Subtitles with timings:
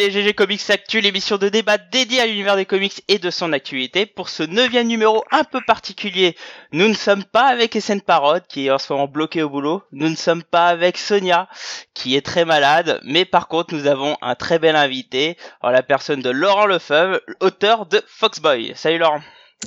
[0.00, 3.52] Les GG Comics Actu, l'émission de débat dédiée à l'univers des comics et de son
[3.52, 4.06] actualité.
[4.06, 6.38] Pour ce neuvième numéro un peu particulier,
[6.72, 9.82] nous ne sommes pas avec SN Parode, qui est en ce moment bloqué au boulot.
[9.92, 11.50] Nous ne sommes pas avec Sonia,
[11.92, 12.98] qui est très malade.
[13.04, 17.20] Mais par contre, nous avons un très bel invité, en la personne de Laurent Lefebvre,
[17.40, 18.72] auteur de Foxboy.
[18.76, 19.20] Salut Laurent.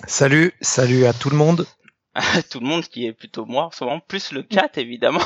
[0.08, 1.67] Salut, salut à tout le monde.
[2.52, 5.23] tout le monde qui est plutôt moi en ce moment, plus le chat évidemment.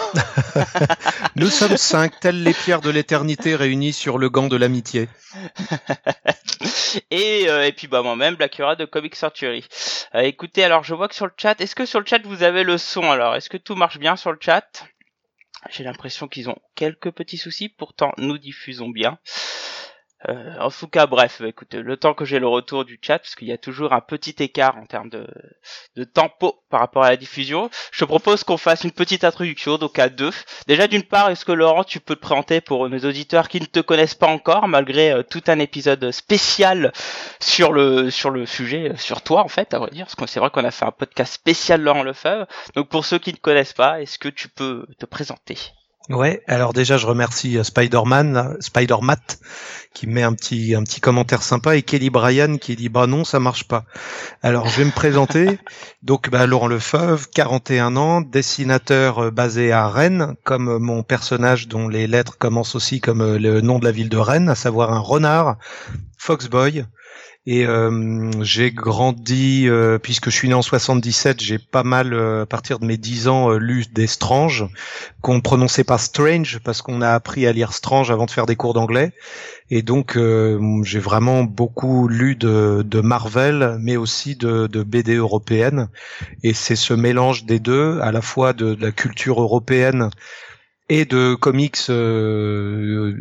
[1.36, 5.10] Nous sommes cinq, telles les pierres de l'éternité réunies sur le gant de l'amitié.
[7.12, 9.66] et, euh, et puis bah moi-même, Blackura de Comic Century.
[10.16, 12.44] Euh, écoutez, alors je vois que sur le chat, est-ce que sur le chat vous
[12.44, 13.36] avez le son alors?
[13.36, 14.86] Est-ce que tout marche bien sur le chat?
[15.70, 19.20] J'ai l'impression qu'ils ont quelques petits soucis, pourtant nous diffusons bien.
[20.28, 23.36] Euh, en tout cas, bref, écoutez, le temps que j'ai le retour du chat, parce
[23.36, 25.28] qu'il y a toujours un petit écart en termes de,
[25.96, 29.78] de tempo par rapport à la diffusion, je te propose qu'on fasse une petite introduction,
[29.78, 30.32] donc à deux.
[30.66, 33.66] Déjà, d'une part, est-ce que Laurent, tu peux te présenter pour nos auditeurs qui ne
[33.66, 36.92] te connaissent pas encore, malgré euh, tout un épisode spécial
[37.40, 40.26] sur le sur le sujet, euh, sur toi en fait, à vrai dire, parce que
[40.26, 42.48] c'est vrai qu'on a fait un podcast spécial Laurent Lefebvre.
[42.76, 45.58] Donc pour ceux qui ne connaissent pas, est-ce que tu peux te présenter?
[46.10, 49.40] Ouais, alors déjà je remercie Spider-Man, Spider-Matt
[49.94, 53.26] qui met un petit un petit commentaire sympa et Kelly Bryan qui dit bah non
[53.26, 53.84] ça marche pas.
[54.42, 55.60] Alors je vais me présenter.
[56.04, 62.08] Donc bah, Laurent Lefebvre, 41 ans, dessinateur basé à Rennes, comme mon personnage dont les
[62.08, 65.58] lettres commencent aussi comme le nom de la ville de Rennes, à savoir un renard,
[66.18, 66.86] Foxboy.
[67.50, 72.42] Et euh, j'ai grandi, euh, puisque je suis né en 77, j'ai pas mal, euh,
[72.42, 74.66] à partir de mes 10 ans, lu des Strange,
[75.22, 78.58] qu'on prononçait pas Strange, parce qu'on a appris à lire Strange avant de faire des
[78.58, 79.14] cours d'anglais.
[79.70, 80.18] Et donc,
[80.84, 85.88] j'ai vraiment beaucoup lu de, de Marvel, mais aussi de, de BD européenne.
[86.44, 90.10] Et c'est ce mélange des deux, à la fois de, de la culture européenne
[90.90, 93.14] et de comics euh,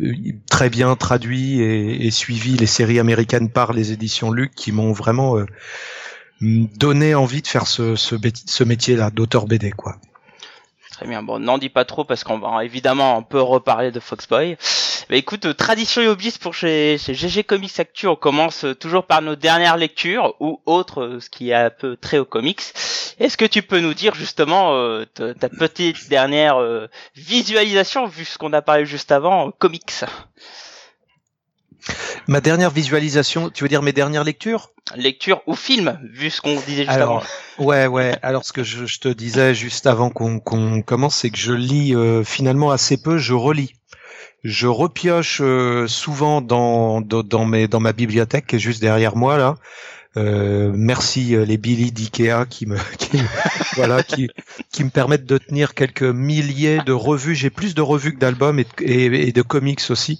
[0.49, 5.37] très bien traduits et, suivis les séries américaines par les éditions Luc qui m'ont vraiment
[5.37, 5.45] euh,
[6.41, 9.97] donné envie de faire ce, ce, ce métier-là d'auteur BD quoi.
[10.91, 11.21] Très bien.
[11.21, 14.57] Bon, n'en dis pas trop parce qu'on va évidemment un peu reparler de Foxboy.
[15.09, 19.05] Mais écoute, euh, tradition et pour chez, chez, GG Comics Actu, on commence euh, toujours
[19.05, 22.61] par nos dernières lectures ou autres, euh, ce qui est un peu très au comics.
[23.19, 24.73] Est-ce que tu peux nous dire justement
[25.15, 26.59] ta, ta, petite dernière
[27.15, 30.03] visualisation, vu ce qu'on a parlé juste avant, comics?
[32.27, 34.71] Ma dernière visualisation, tu veux dire mes dernières lectures?
[34.95, 37.23] Lecture ou film, vu ce qu'on disait juste Alors,
[37.57, 37.65] avant.
[37.65, 38.17] Ouais, ouais.
[38.21, 41.53] Alors ce que je, je te disais juste avant qu'on qu'on commence, c'est que je
[41.53, 43.73] lis euh, finalement assez peu, je relis.
[44.43, 49.57] Je repioche euh, souvent dans, dans, ma bibliothèque qui est juste derrière moi là.
[50.17, 53.19] Euh, merci euh, les Billy d'Ikea qui me, qui,
[53.75, 54.29] voilà, qui,
[54.71, 57.35] qui me permettent de tenir quelques milliers de revues.
[57.35, 60.19] J'ai plus de revues que d'albums et, de comics aussi.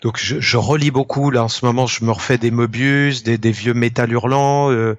[0.00, 1.30] Donc je, je, relis beaucoup.
[1.30, 4.72] Là en ce moment, je me refais des Mobius, des, des vieux métal hurlants.
[4.72, 4.96] Euh,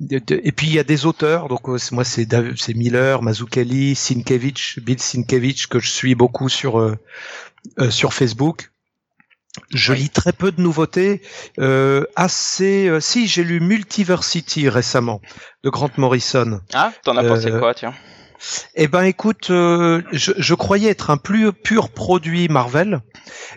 [0.00, 1.48] et puis il y a des auteurs.
[1.48, 2.26] Donc euh, moi c'est
[2.56, 6.98] c'est Miller, Mazzucchelli, Sienkiewicz, Bill Sienkiewicz que je suis beaucoup sur euh,
[7.90, 8.70] sur Facebook.
[9.72, 9.98] Je oui.
[10.00, 11.22] lis très peu de nouveautés.
[11.58, 12.88] Euh, assez.
[12.88, 15.20] Euh, si j'ai lu Multiversity récemment
[15.64, 16.60] de Grant Morrison.
[16.74, 17.94] Ah, t'en as euh, pensé quoi, tiens?
[18.74, 23.00] Eh ben, écoute, euh, je, je, croyais être un plus pur produit Marvel,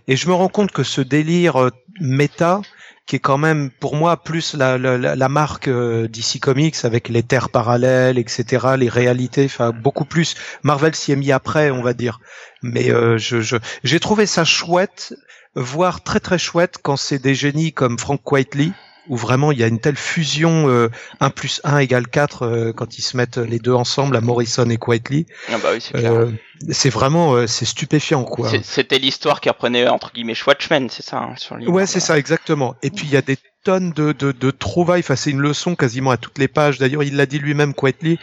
[0.07, 2.61] et je me rends compte que ce délire euh, méta,
[3.05, 7.09] qui est quand même pour moi plus la, la, la marque euh, DC Comics avec
[7.09, 10.35] les terres parallèles, etc., les réalités, enfin beaucoup plus.
[10.63, 12.19] Marvel s'y est mis après, on va dire.
[12.61, 15.16] Mais euh, je, je, j'ai trouvé ça chouette
[15.55, 18.72] voire très très chouette quand c'est des génies comme Frank Whiteley,
[19.09, 22.73] où vraiment il y a une telle fusion euh, 1 plus 1 égale 4 euh,
[22.73, 25.25] quand ils se mettent les deux ensemble, à Morrison et Whiteley.
[25.49, 26.31] Ah bah oui, c'est euh,
[26.69, 28.51] C'est vraiment euh, c'est stupéfiant quoi.
[28.63, 32.75] C'était l'histoire qui reprenait entre guillemets Watchmen, c'est ça hein, sur Ouais, c'est ça exactement.
[32.84, 35.75] Et puis il y a des tonnes de, de, de trouvailles, enfin c'est une leçon
[35.75, 36.78] quasiment à toutes les pages.
[36.78, 38.17] D'ailleurs, il l'a dit lui-même Whiteley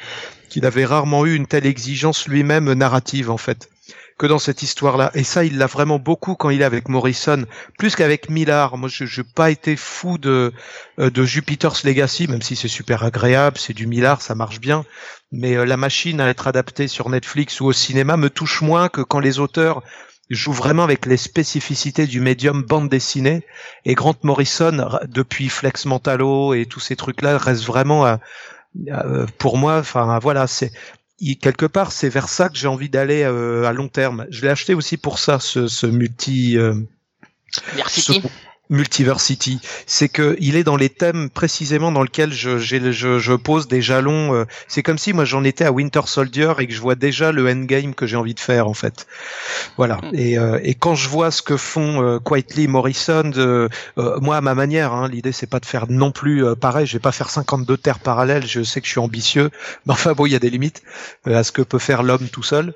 [0.49, 3.69] qu'il avait rarement eu une telle exigence lui-même narrative en fait
[4.19, 5.11] que dans cette histoire-là.
[5.15, 7.45] Et ça, il l'a vraiment beaucoup quand il est avec Morrison,
[7.79, 8.79] plus qu'avavec Millard.
[8.79, 10.53] Moi, je n'ai pas été fou de,
[10.99, 14.85] de Jupiter's Legacy, même si c'est super agréable, c'est du Millard, ça marche bien.
[15.33, 18.89] Mais euh, la machine à être adaptée sur Netflix ou au cinéma me touche moins
[18.89, 19.83] que quand les auteurs
[20.31, 23.45] jouent vraiment avec les spécificités du médium bande dessinée.
[23.85, 28.05] Et Grant Morrison, depuis Flex Mentalo et tous ces trucs-là, reste vraiment...
[28.07, 28.19] À,
[29.39, 30.71] pour moi, enfin voilà, c'est
[31.19, 34.27] quelque part, c'est vers ça que j'ai envie d'aller euh, à long terme.
[34.31, 36.59] Je l'ai acheté aussi pour ça, ce, ce multi.
[36.59, 36.75] Euh,
[37.87, 38.13] ce,
[38.69, 43.69] Multiversity, c'est que il est dans les thèmes précisément dans lesquels je, je, je pose
[43.69, 44.35] des jalons.
[44.35, 47.31] Euh, c'est comme si moi j'en étais à Winter Soldier et que je vois déjà
[47.31, 49.07] le endgame que j'ai envie de faire en fait.
[49.77, 49.97] Voilà.
[50.03, 50.11] Mm.
[50.15, 54.41] Et, euh, et quand je vois ce que font euh, Quietly Morrison, de, moi à
[54.41, 56.87] ma manière, hein, l'idée c'est pas de faire non plus pareil.
[56.87, 58.47] Je vais pas faire 52 terres parallèles.
[58.47, 59.51] Je sais que je suis ambitieux,
[59.87, 60.83] mais enfin bon, il y a des limites
[61.25, 62.75] à ce que peut faire l'homme tout seul.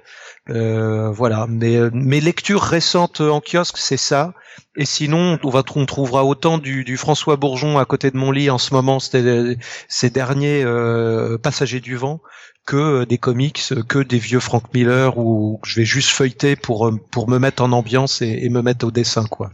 [0.51, 4.35] Euh, voilà, mais mes lectures récentes en kiosque, c'est ça.
[4.77, 8.31] Et sinon, on, va, on trouvera autant du, du, François Bourgeon à côté de mon
[8.31, 12.21] lit en ce moment, ces derniers euh, Passagers du vent,
[12.67, 17.29] que des comics, que des vieux Frank Miller, où je vais juste feuilleter pour pour
[17.29, 19.51] me mettre en ambiance et, me mettre au dessin, quoi.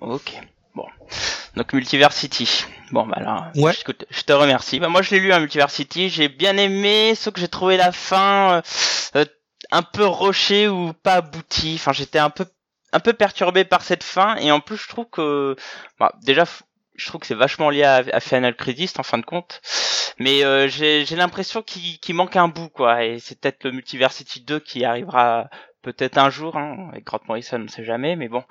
[0.00, 0.32] Ok.
[0.74, 0.86] Bon.
[1.56, 2.64] Donc Multiversity.
[2.92, 3.72] Bon bah là, ouais.
[4.10, 4.80] je te remercie.
[4.80, 7.90] Bah, moi je l'ai lu à Multiversity, j'ai bien aimé, sauf que j'ai trouvé la
[7.90, 8.62] fin euh,
[9.16, 9.24] euh
[9.72, 11.74] un peu rocher ou pas abouti.
[11.74, 12.46] Enfin, j'étais un peu
[12.92, 14.36] un peu perturbé par cette fin.
[14.36, 15.56] Et en plus je trouve que
[15.98, 16.44] bah, déjà
[16.94, 19.60] je trouve que c'est vachement lié à, Final Crisis en fin de compte.
[20.18, 23.04] Mais euh, j'ai l'impression qu'il manque un bout quoi.
[23.04, 25.48] Et c'est peut-être le Multiversity 2 qui arrivera
[25.80, 28.14] peut-être un jour hein, avec Grant Morrison on sait jamais.
[28.14, 28.44] Mais bon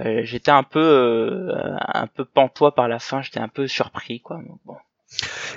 [0.00, 3.22] euh, j'étais un peu euh, un peu pantois par la fin.
[3.22, 4.40] J'étais un peu surpris quoi.
[4.64, 4.76] Bon.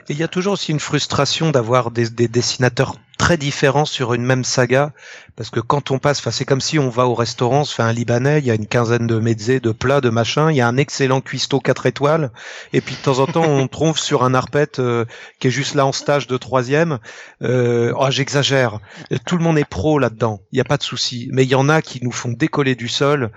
[0.08, 4.14] Et il y a toujours aussi une frustration d'avoir des, des, dessinateurs très différents sur
[4.14, 4.94] une même saga,
[5.36, 7.84] parce que quand on passe, enfin c'est comme si on va au restaurant, se fait
[7.84, 10.62] un libanais, il y a une quinzaine de mezzés, de plats, de machins, il y
[10.62, 12.32] a un excellent cuistot 4 étoiles,
[12.74, 15.06] et puis de temps en temps on trouve sur un arpète euh,
[15.40, 17.00] qui est juste là en stage de troisième,
[17.44, 18.80] euh, oh j'exagère,
[19.28, 21.56] tout le monde est pro là-dedans, il n'y a pas de souci, mais il y
[21.56, 23.32] en a qui nous font décoller du sol,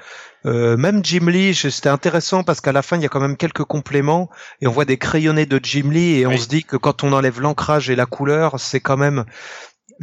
[0.45, 3.37] euh, même Jim Lee, c'était intéressant parce qu'à la fin il y a quand même
[3.37, 4.29] quelques compléments
[4.61, 7.13] et on voit des crayonnés de Jim Lee et on se dit que quand on
[7.13, 9.25] enlève l'ancrage et la couleur, c'est quand même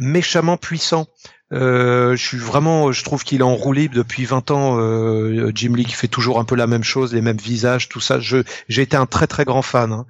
[0.00, 1.06] méchamment puissant.
[1.52, 4.78] Euh, je suis vraiment, je trouve qu'il est en roue libre depuis 20 ans.
[4.78, 8.20] Euh, Jim Lee fait toujours un peu la même chose, les mêmes visages, tout ça.
[8.20, 8.38] Je,
[8.68, 10.06] j'ai été un très très grand fan, hein.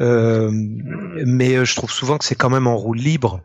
[0.00, 3.40] euh, mais je trouve souvent que c'est quand même en roue libre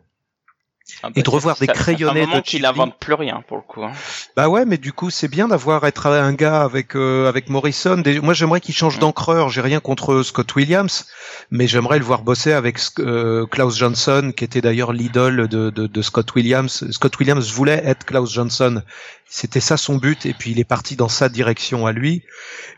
[1.02, 3.84] ah bah, et de revoir des crayonnés de qu'il n'invente plus rien pour le coup.
[3.84, 3.92] Hein.
[4.36, 8.02] Bah ouais, mais du coup c'est bien d'avoir être un gars avec euh, avec Morrison.
[8.22, 9.48] Moi j'aimerais qu'il change d'encreur.
[9.48, 11.06] J'ai rien contre Scott Williams,
[11.50, 15.86] mais j'aimerais le voir bosser avec euh, Klaus Johnson, qui était d'ailleurs l'idole de, de,
[15.86, 16.90] de, Scott Williams.
[16.90, 18.82] Scott Williams voulait être Klaus Johnson.
[19.30, 22.22] C'était ça son but, et puis il est parti dans sa direction à lui,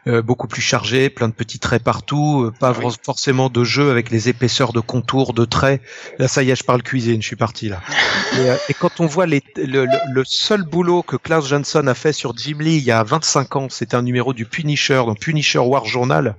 [0.08, 2.74] euh, beaucoup plus chargé, plein de petits traits partout, pas
[3.04, 5.80] forcément de jeu avec les épaisseurs de contours, de traits.
[6.18, 7.80] Là ça y est, je parle cuisine, je suis parti là.
[8.34, 12.58] Euh, et, quand on voit le, seul boulot que Klaus Johnson a fait sur Jim
[12.60, 16.36] Lee il y a 25 ans, c'était un numéro du Punisher, dans Punisher War Journal,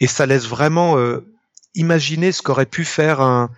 [0.00, 1.26] et ça laisse vraiment euh,
[1.74, 3.50] imaginer ce qu'aurait pu faire un,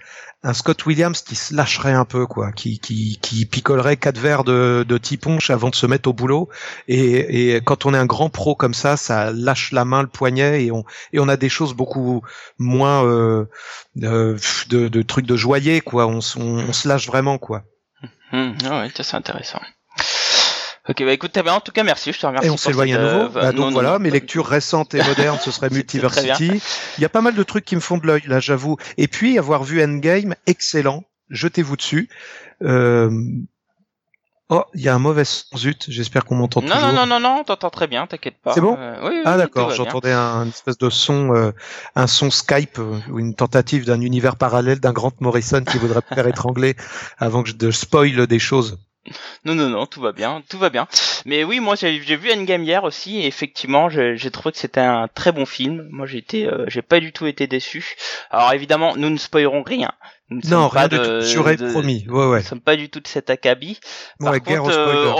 [0.44, 4.44] un Scott Williams qui se lâcherait un peu, quoi, qui, qui, qui picolerait quatre verres
[4.44, 6.50] de, de tiponche avant de se mettre au boulot.
[6.86, 10.08] Et, et quand on est un grand pro comme ça, ça lâche la main, le
[10.08, 12.22] poignet, et on, et on a des choses beaucoup
[12.58, 13.46] moins euh,
[13.96, 14.36] de,
[14.68, 16.06] de, trucs de joyer, quoi.
[16.06, 17.64] On, on, se lâche vraiment, quoi.
[18.32, 19.60] Hum, ah ouais, c'est intéressant.
[20.86, 22.46] Ok, bah écoute, en tout cas, merci, je te remercie.
[22.46, 23.30] Et on s'éloigne à nouveau.
[23.30, 26.60] Bah, donc voilà, mes lectures récentes et modernes, ce serait Multiversity.
[26.98, 28.76] Il y a pas mal de trucs qui me font de l'œil, là, j'avoue.
[28.98, 31.04] Et puis, avoir vu Endgame, excellent.
[31.30, 32.10] Jetez-vous dessus.
[32.62, 33.10] Euh...
[34.50, 36.76] Oh, il y a un mauvais son, zut, j'espère qu'on m'entend toujours.
[36.76, 38.52] Non, non, non, non, t'entends très bien, t'inquiète pas.
[38.52, 41.52] C'est bon euh, oui, Ah d'accord, j'entendais un espèce de son, euh,
[41.96, 46.02] un son Skype euh, ou une tentative d'un univers parallèle d'un Grant Morrison qui voudrait
[46.06, 46.76] faire étrangler
[47.16, 48.78] avant que je de spoil des choses.
[49.44, 50.88] Non, non, non, tout va bien, tout va bien.
[51.26, 55.08] Mais oui, moi j'ai vu Endgame hier aussi, et effectivement, j'ai trouvé que c'était un
[55.08, 55.88] très bon film.
[55.90, 57.96] Moi j'ai été, euh, j'ai pas du tout été déçu.
[58.30, 59.92] Alors évidemment, nous ne spoilerons rien.
[60.30, 61.26] non, rien de, tout.
[61.26, 62.06] J'aurais promis.
[62.08, 62.38] Ouais, ouais.
[62.38, 63.78] Nous sommes pas du tout de cet acabit.
[64.20, 65.12] Par contre, euh,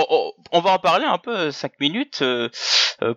[0.51, 2.25] on, va en parler un peu 5 euh, minutes.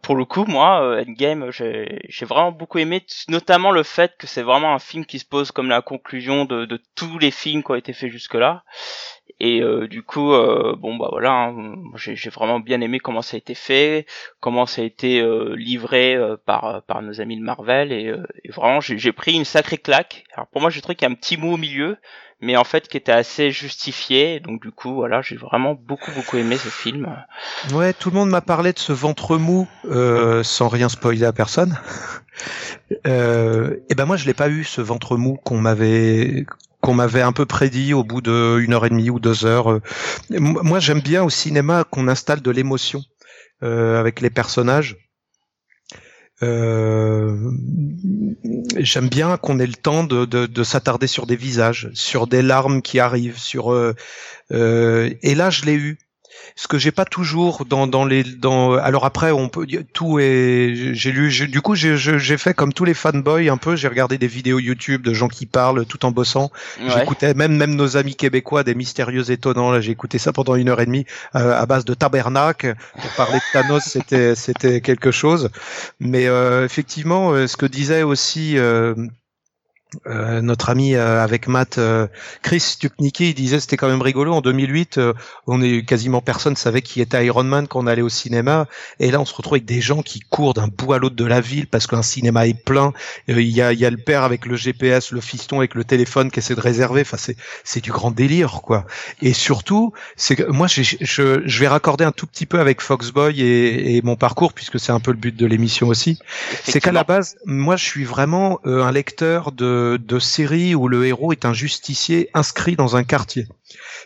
[0.01, 4.73] pour le coup, moi, Endgame, j'ai vraiment beaucoup aimé, notamment le fait que c'est vraiment
[4.73, 7.75] un film qui se pose comme la conclusion de, de tous les films qui ont
[7.75, 8.63] été faits jusque-là
[9.39, 13.35] et euh, du coup, euh, bon bah voilà, hein, j'ai vraiment bien aimé comment ça
[13.35, 14.07] a été fait,
[14.39, 18.13] comment ça a été euh, livré par par nos amis de Marvel, et,
[18.43, 20.25] et vraiment j'ai pris une sacrée claque.
[20.33, 21.97] Alors pour moi, j'ai trouvé qu'il y a un petit mot au milieu,
[22.41, 24.39] mais en fait qui était assez justifié.
[24.39, 27.15] Donc du coup, voilà, j'ai vraiment beaucoup beaucoup aimé ce film.
[27.73, 29.67] Ouais, tout le monde m'a parlé de ce ventre mou,
[30.41, 31.77] sans rien spoiler à personne.
[33.05, 36.47] et ben moi, je l'ai pas eu ce ventre mou qu'on m'avait
[36.87, 39.73] qu'on m'avait un peu prédit au bout d'une heure et demie ou deux heures.
[39.73, 39.81] Euh,
[40.29, 43.03] moi, j'aime bien au cinéma qu'on installe de l'émotion
[43.61, 44.95] euh, avec les personnages.
[46.43, 47.51] Euh,
[48.77, 52.41] j'aime bien qu'on ait le temps de, de, de s'attarder sur des visages, sur des
[52.41, 53.75] larmes qui arrivent, sur
[54.49, 55.97] et là je l'ai eu.
[56.57, 60.93] Ce que j'ai pas toujours dans dans les dans alors après on peut tout est
[60.93, 64.17] j'ai lu du coup j'ai j'ai fait comme tous les fanboys un peu j'ai regardé
[64.17, 66.51] des vidéos YouTube de gens qui parlent tout en bossant.
[66.87, 69.71] J'écoutais même même nos amis québécois des mystérieux étonnants.
[69.71, 72.73] Là j'ai écouté ça pendant une heure et demie euh, à base de tabernacle.
[72.99, 75.51] Pour parler de Thanos c'était c'était quelque chose.
[75.99, 78.57] Mais euh, effectivement euh, ce que disait aussi
[80.05, 82.07] euh, notre ami euh, avec Matt, euh,
[82.41, 84.33] Chris Stuknicki, il disait c'était quand même rigolo.
[84.33, 84.99] En 2008,
[85.47, 88.67] on est quasiment personne savait qui était Iron Man quand on allait au cinéma,
[88.99, 91.23] et là on se retrouve avec des gens qui courent d'un bout à l'autre de
[91.23, 92.91] la ville parce qu'un cinéma est plein.
[93.29, 96.31] Il y a, y a le père avec le GPS, le fiston avec le téléphone
[96.31, 97.01] qui essaie de réserver.
[97.01, 98.85] Enfin c'est c'est du grand délire quoi.
[99.21, 103.39] Et surtout, c'est que moi je, je vais raccorder un tout petit peu avec Foxboy
[103.39, 106.19] et, et mon parcours puisque c'est un peu le but de l'émission aussi.
[106.65, 111.05] C'est qu'à la base, moi je suis vraiment un lecteur de de, séries où le
[111.05, 113.47] héros est un justicier inscrit dans un quartier.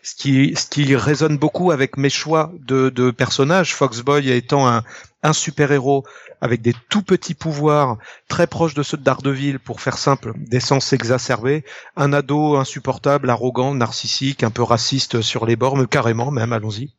[0.04, 4.84] Ce qui, ce qui résonne beaucoup avec mes choix de, de personnages, Foxboy étant un,
[5.34, 6.04] super-héros
[6.42, 7.98] avec des tout petits pouvoirs
[8.28, 11.64] très proches de ceux de Daredevil, pour faire simple, d'essence exacerbée,
[11.96, 16.92] un ado insupportable, arrogant, narcissique, un peu raciste sur les mais carrément même, allons-y.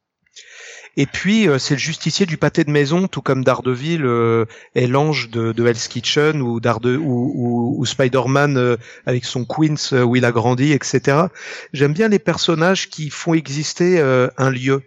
[0.97, 4.45] Et puis euh, c'est le justicier du pâté de maison, tout comme Daredevil euh,
[4.75, 10.17] est l'ange de, de, Hell's Kitchen ou, ou, ou, Spider-Man euh, avec son Queens où
[10.17, 11.27] il a grandi, etc.
[11.73, 14.83] J'aime bien les personnages qui font exister un lieu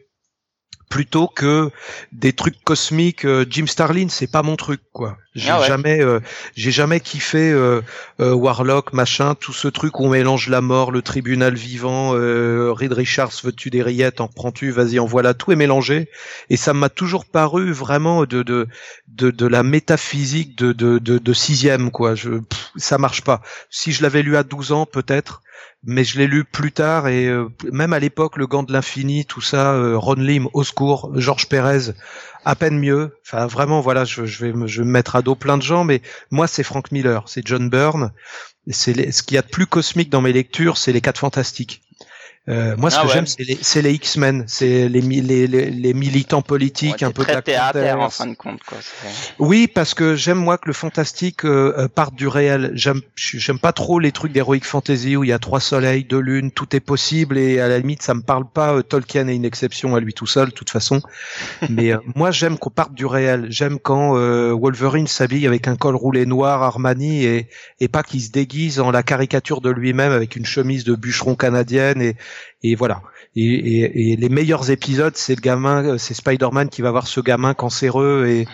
[0.89, 1.71] plutôt que
[2.12, 3.25] des trucs cosmiques.
[3.25, 5.17] Euh, Jim Starlin, c'est pas mon truc, quoi.
[5.35, 6.21] J'ai ah jamais, euh,
[6.55, 7.81] j'ai jamais kiffé euh,
[8.19, 12.11] Warlock, machin, tout ce truc où on mélange la mort, le tribunal vivant.
[12.11, 16.09] Reed Richards, veux-tu des rillettes, en prends-tu, vas-y, en voilà, tout est mélangé.
[16.49, 18.67] Et ça m'a toujours paru vraiment de de
[19.09, 22.15] de, de la métaphysique de de de, de sixième, quoi.
[22.15, 22.29] Je,
[22.77, 23.41] ça marche pas.
[23.69, 25.41] Si je l'avais lu à 12 ans, peut-être
[25.85, 29.25] mais je l'ai lu plus tard et euh, même à l'époque le gant de l'infini
[29.25, 31.93] tout ça euh, Ron Lim au secours Georges Pérez
[32.45, 33.17] à peine mieux.
[33.25, 35.83] Enfin vraiment voilà je, vais me, je vais me mettre à dos plein de gens
[35.83, 38.11] mais moi c'est Frank Miller c'est John Byrne.
[38.69, 41.81] C'est ce qu'il y a de plus cosmique dans mes lectures c'est les quatre fantastiques
[42.47, 46.43] euh, moi, ce ah que j'aime, c'est les, les X-Men, c'est les, les, les, militants
[46.43, 48.61] politiques, un peu très théâtre en fin de compte.
[48.63, 48.77] Quoi,
[49.39, 52.71] oui, parce que j'aime moi que le fantastique euh, euh parte du réel.
[52.75, 56.19] J'aime, j'aime pas trop les trucs d'heroic fantasy où il y a trois soleils, deux
[56.19, 58.75] lunes, tout est possible et à la limite ça me parle pas.
[58.75, 61.01] Euh, Tolkien est une exception à lui tout seul, de toute façon.
[61.69, 63.47] Mais moi, j'aime qu'on parte du réel.
[63.49, 64.13] J'aime quand
[64.53, 67.49] Wolverine s'habille avec un col roulé noir Armani et,
[67.79, 71.35] et pas qu'il se déguise en la caricature de lui-même avec une chemise de bûcheron
[71.35, 72.15] canadienne et
[72.63, 73.01] et voilà.
[73.35, 78.25] Et, les meilleurs épisodes, c'est le gamin, c'est Spider-Man qui va voir ce gamin cancéreux
[78.27, 78.47] et,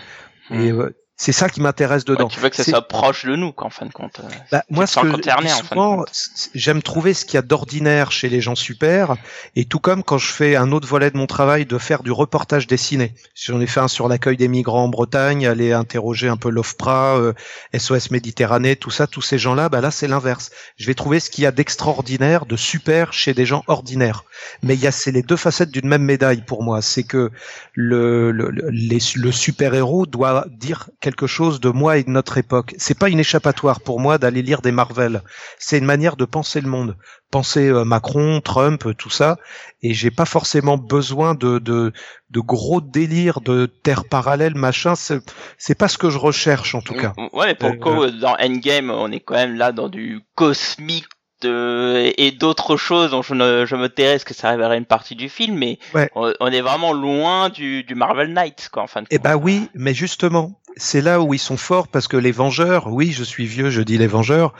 [0.50, 0.90] et hmm.
[1.22, 2.26] C'est ça qui m'intéresse dedans.
[2.26, 4.20] tu veux que ça soit proche de nous, qu'en fin de compte.
[4.50, 6.04] Bah, moi, ce que souvent,
[6.52, 9.14] j'aime trouver ce qu'il y a d'ordinaire chez les gens super,
[9.54, 12.10] et tout comme quand je fais un autre volet de mon travail de faire du
[12.10, 13.14] reportage dessiné.
[13.36, 17.34] J'en ai fait un sur l'accueil des migrants en Bretagne, aller interroger un peu l'OFPRA,
[17.72, 20.50] SOS euh, Méditerranée, tout ça, tous ces gens-là, bah là c'est l'inverse.
[20.76, 24.24] Je vais trouver ce qu'il y a d'extraordinaire, de super chez des gens ordinaires.
[24.64, 26.82] Mais il y a c'est les deux facettes d'une même médaille pour moi.
[26.82, 27.30] C'est que
[27.74, 32.38] le le, le super héros doit dire quelque quelque chose de moi et de notre
[32.38, 32.74] époque.
[32.78, 35.20] C'est pas une échappatoire pour moi d'aller lire des Marvel.
[35.58, 36.96] C'est une manière de penser le monde,
[37.30, 39.36] penser euh, Macron, Trump, tout ça.
[39.82, 41.92] Et j'ai pas forcément besoin de, de,
[42.30, 44.94] de gros délires de terre parallèle, machin.
[44.96, 47.12] C'est pas ce que je recherche en tout cas.
[47.34, 51.08] Ouais, pour euh, dans Endgame, on est quand même là dans du cosmique
[51.44, 55.14] et d'autres choses dont je, ne, je me tairais ce que ça arriverait une partie
[55.14, 55.78] du film, mais
[56.14, 59.68] on, est vraiment loin du, du Marvel Knights, quoi, en fin de Eh bah oui,
[59.74, 63.46] mais justement, c'est là où ils sont forts parce que les Vengeurs, oui, je suis
[63.46, 64.54] vieux, je dis les Vengeurs,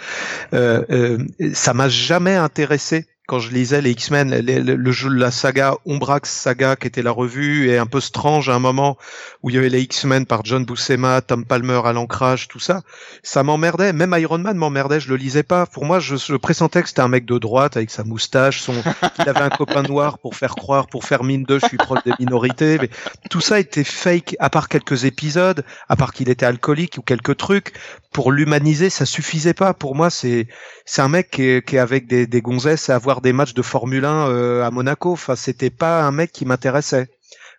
[0.53, 1.19] euh, euh,
[1.55, 6.77] ça m'a jamais intéressé quand je lisais les X-Men, le, jeu, la saga Umbrax Saga,
[6.77, 8.99] qui était la revue, et un peu strange à un moment
[9.43, 12.83] où il y avait les X-Men par John Buscema, Tom Palmer à l'ancrage, tout ça,
[13.23, 13.95] ça m'emmerdait.
[13.95, 15.65] Même Iron Man m'emmerdait, je le lisais pas.
[15.65, 18.75] Pour moi, je, pressentais que c'était un mec de droite avec sa moustache, son,
[19.17, 22.05] qu'il avait un copain noir pour faire croire, pour faire mine de, je suis proche
[22.05, 22.77] des minorités.
[22.83, 22.91] Mais
[23.31, 27.39] tout ça était fake, à part quelques épisodes, à part qu'il était alcoolique ou quelques
[27.39, 27.73] trucs.
[28.13, 29.73] Pour l'humaniser, ça suffisait pas.
[29.73, 30.49] Pour moi, c'est
[30.85, 33.55] c'est un mec qui est, qui est avec des, des gonzesses à avoir des matchs
[33.55, 35.13] de Formule 1 euh, à Monaco.
[35.13, 37.09] Enfin, c'était pas un mec qui m'intéressait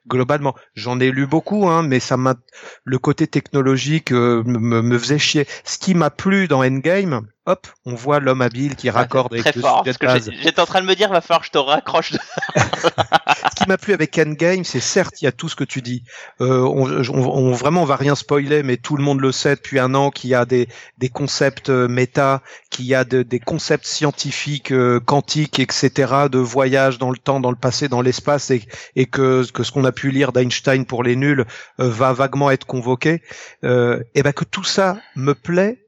[0.07, 0.55] globalement.
[0.75, 2.35] J'en ai lu beaucoup, hein, mais ça m'a
[2.83, 5.47] le côté technologique euh, me, me, faisait chier.
[5.63, 9.59] Ce qui m'a plu dans Endgame, hop, on voit l'homme habile qui raccorde avec très
[9.59, 10.07] fort, parce que
[10.41, 12.13] j'étais en train de me dire, va falloir que je te raccroche.
[12.55, 15.81] ce qui m'a plu avec Endgame, c'est certes, il y a tout ce que tu
[15.81, 16.03] dis.
[16.39, 19.79] Euh, on, on, vraiment, on va rien spoiler, mais tout le monde le sait depuis
[19.79, 20.69] un an qu'il y a des,
[20.99, 26.39] des concepts euh, méta, qu'il y a de, des concepts scientifiques, euh, quantiques, etc., de
[26.39, 28.63] voyage dans le temps, dans le passé, dans l'espace, et,
[28.95, 31.45] et que, que ce qu'on a pu lire d'Einstein pour les nuls
[31.81, 33.21] euh, va vaguement être convoqué.
[33.63, 35.82] et ben que tout ça me plaît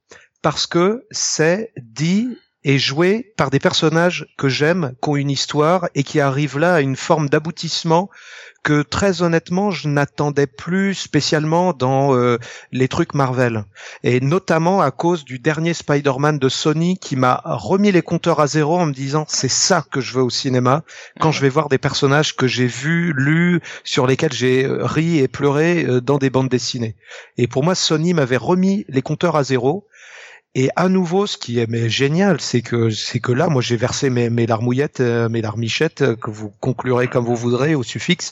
[0.46, 5.90] parce que c'est dit et joué par des personnages que j'aime, qui ont une histoire
[5.96, 8.12] et qui arrivent là à une forme d'aboutissement
[8.66, 12.40] que très honnêtement je n'attendais plus spécialement dans euh,
[12.72, 13.66] les trucs Marvel
[14.04, 18.48] et notamment à cause du dernier Spider-Man de Sony qui m'a remis les compteurs à
[18.48, 20.84] zéro en me disant c'est ça que je veux au cinéma
[21.20, 25.20] quand je vais voir des personnages que j'ai vus, lus, sur lesquels j'ai euh, ri
[25.20, 26.96] et pleuré euh, dans des bandes dessinées.
[27.38, 29.88] Et pour moi Sony m'avait remis les compteurs à zéro
[30.58, 33.76] et à nouveau, ce qui est mais génial, c'est que c'est que là, moi, j'ai
[33.76, 37.84] versé mes, mes larmouillettes, euh, mes larmichettes, euh, que vous conclurez comme vous voudrez au
[37.84, 38.32] suffixe.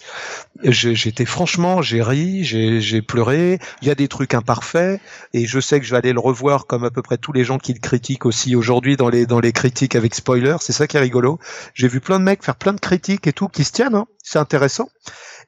[0.63, 3.59] J'étais franchement, j'ai ri, j'ai pleuré.
[3.81, 5.01] Il y a des trucs imparfaits,
[5.33, 7.43] et je sais que je vais aller le revoir comme à peu près tous les
[7.43, 10.57] gens qui le critiquent aussi aujourd'hui dans les dans les critiques avec spoilers.
[10.61, 11.39] C'est ça qui est rigolo.
[11.73, 13.95] J'ai vu plein de mecs faire plein de critiques et tout qui se tiennent.
[13.95, 14.07] Hein.
[14.23, 14.87] C'est intéressant.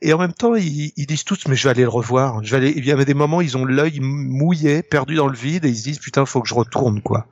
[0.01, 2.43] Et en même temps, ils, ils, disent tous, mais je vais aller le revoir.
[2.43, 2.73] Je vais aller.
[2.75, 5.77] Il y avait des moments, ils ont l'œil mouillé, perdu dans le vide, et ils
[5.77, 7.27] se disent, putain, faut que je retourne, quoi.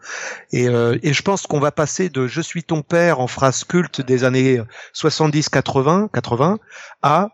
[0.52, 3.64] Et, euh, et je pense qu'on va passer de "Je suis ton père" en phrase
[3.64, 4.62] culte des années
[4.94, 6.60] 70, 80, 80,
[7.02, 7.30] à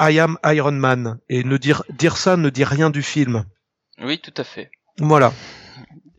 [0.00, 1.18] "I am Iron Man".
[1.28, 3.44] Et ne dire dire ça ne dit rien du film.
[4.00, 4.70] Oui, tout à fait.
[4.98, 5.32] Voilà.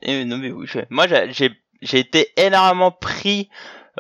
[0.01, 3.49] Et, non mais oui, moi j'ai j'ai été énormément pris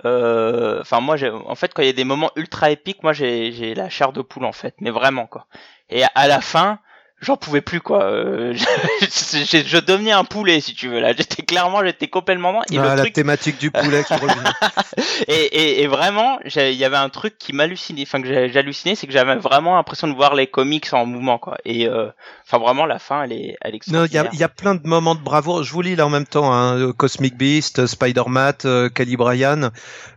[0.03, 1.15] enfin moi
[1.45, 4.21] en fait quand il y a des moments ultra épiques moi j'ai la chair de
[4.21, 4.75] poule en fait.
[4.79, 5.47] Mais vraiment quoi.
[5.89, 6.79] Et à la fin
[7.21, 8.03] j'en pouvais plus quoi.
[8.03, 8.53] Euh,
[9.01, 11.13] je, je, devenais un poulet si tu veux là.
[11.15, 14.33] J'étais clairement, j'étais complètement et ah, la thématique du poulet qui revient.
[15.27, 19.07] et, et, et, vraiment, il y avait un truc qui m'hallucinait, enfin que j'hallucinais, c'est
[19.07, 21.57] que j'avais vraiment l'impression de voir les comics en mouvement quoi.
[21.65, 22.09] Et euh,
[22.45, 24.75] enfin vraiment la fin, elle est, elle est Non, il y a, y a, plein
[24.75, 25.63] de moments de bravoure.
[25.63, 29.71] Je vous lis là en même temps, hein, Cosmic Beast, Spider-Man, euh, Cali Bryan,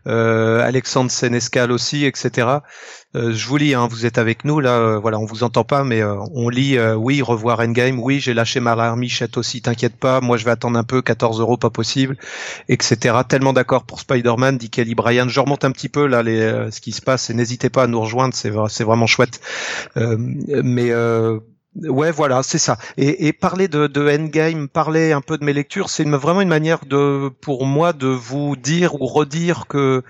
[0.07, 2.49] euh, Alexandre Senescal aussi, etc.
[3.15, 5.65] Euh, je vous lis, hein, vous êtes avec nous là, euh, voilà, on vous entend
[5.65, 6.79] pas, mais euh, on lit.
[6.97, 7.99] oui, revoir Endgame.
[8.01, 9.61] Oui, j'ai lâché ma larmichette aussi.
[9.63, 11.03] T'inquiète pas, moi je vais attendre un peu.
[11.03, 12.17] 14 euros, pas possible,
[12.69, 13.17] etc.
[13.29, 15.29] Tellement d'accord pour Spider-Man, dit Kelly Bryan.
[15.29, 17.87] Je remonte un petit peu là les, ce qui se passe et n'hésitez pas à
[17.87, 18.51] nous rejoindre, c'est
[18.85, 19.41] vraiment chouette.
[19.97, 20.93] mais
[21.75, 22.77] Ouais, voilà, c'est ça.
[22.99, 26.49] Et, et, parler de, de Endgame, parler un peu de mes lectures, c'est vraiment une
[26.51, 30.03] manière de, pour moi, de vous dire ou redire que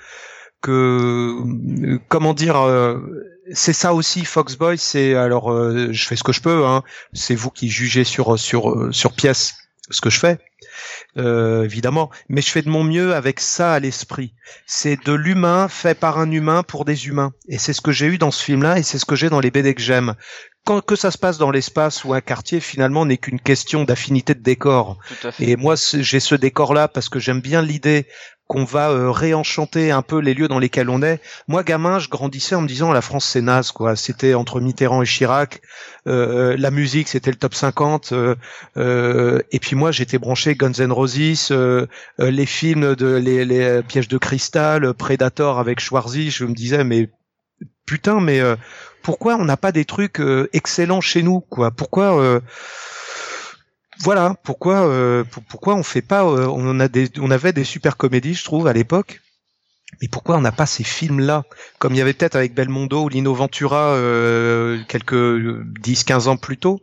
[0.63, 2.99] que comment dire euh,
[3.53, 7.35] c'est ça aussi Foxboy c'est alors euh, je fais ce que je peux hein, c'est
[7.35, 9.55] vous qui jugez sur sur sur pièce
[9.91, 10.39] ce que je fais
[11.19, 12.11] euh, évidemment.
[12.29, 14.35] Mais je fais de mon mieux avec ça à l'esprit.
[14.67, 17.33] C'est de l'humain fait par un humain pour des humains.
[17.49, 19.29] Et c'est ce que j'ai eu dans ce film là et c'est ce que j'ai
[19.29, 20.15] dans les BD que j'aime.
[20.65, 24.35] Quand que ça se passe dans l'espace ou un quartier, finalement, n'est qu'une question d'affinité
[24.35, 24.99] de décor.
[25.41, 28.07] Et moi, j'ai ce décor-là parce que j'aime bien l'idée
[28.47, 31.21] qu'on va euh, réenchanter un peu les lieux dans lesquels on est.
[31.49, 33.97] Moi, gamin, je grandissais en me disant la France c'est naze, quoi.
[33.97, 35.63] C'était entre Mitterrand et Chirac.
[36.07, 38.13] Euh, la musique, c'était le top 50.
[38.77, 41.53] Euh, et puis moi, j'étais branché Guns N' Roses,
[42.19, 46.31] les films de les, les, pièges de cristal, Predator avec Schwarzy.
[46.31, 47.11] Je me disais mais
[47.87, 48.41] putain, mais
[49.03, 50.21] pourquoi on n'a pas des trucs
[50.53, 51.71] excellents chez nous, quoi?
[51.71, 52.41] Pourquoi
[54.03, 57.97] voilà pourquoi euh, pourquoi on fait pas euh, on a des on avait des super
[57.97, 59.21] comédies je trouve à l'époque.
[60.01, 61.45] Mais pourquoi on n'a pas ces films là
[61.79, 65.39] comme il y avait peut-être avec Belmondo ou Lino Ventura euh, quelques
[65.81, 66.81] 10 15 ans plus tôt.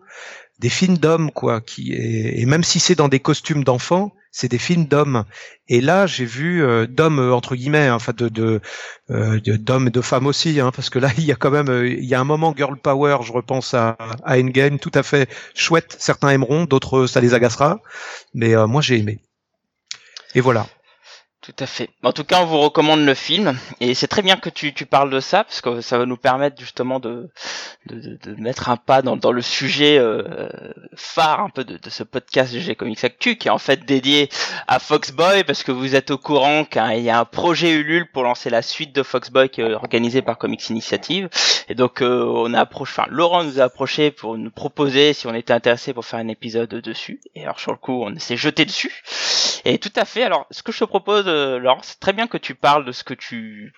[0.60, 4.58] Des films d'hommes quoi qui et même si c'est dans des costumes d'enfants c'est des
[4.58, 5.26] films d'hommes.
[5.68, 8.62] Et là j'ai vu euh, d'hommes euh, entre guillemets hein, enfin de de
[9.10, 11.86] euh, d'hommes et de femmes aussi hein, parce que là il y a quand même
[11.86, 15.30] il y a un moment girl power je repense à, à Endgame tout à fait
[15.56, 15.96] chouette.
[16.00, 17.82] Certains aimeront d'autres ça les agacera.
[18.34, 19.20] Mais moi j'ai aimé.
[20.36, 20.68] Et voilà
[21.50, 21.90] tout à fait.
[22.04, 24.86] En tout cas, on vous recommande le film et c'est très bien que tu, tu
[24.86, 27.30] parles de ça parce que ça va nous permettre justement de,
[27.88, 30.50] de, de, mettre un pas dans, dans le sujet euh,
[30.96, 33.84] phare un peu de, de ce podcast de G Comics Actu qui est en fait
[33.84, 34.30] dédié
[34.68, 38.24] à Foxboy parce que vous êtes au courant qu'il y a un projet Ulule pour
[38.24, 41.30] lancer la suite de Foxboy qui est organisé par Comics Initiative
[41.68, 45.26] et donc euh, on a approché, enfin Laurent nous a approché pour nous proposer si
[45.26, 48.38] on était intéressé pour faire un épisode dessus et alors sur le coup on s'est
[48.38, 49.02] jeté dessus
[49.66, 50.24] et tout à fait.
[50.24, 52.92] Alors ce que je te propose euh, Laurent, c'est très bien que tu parles de
[52.92, 53.74] ce que tu,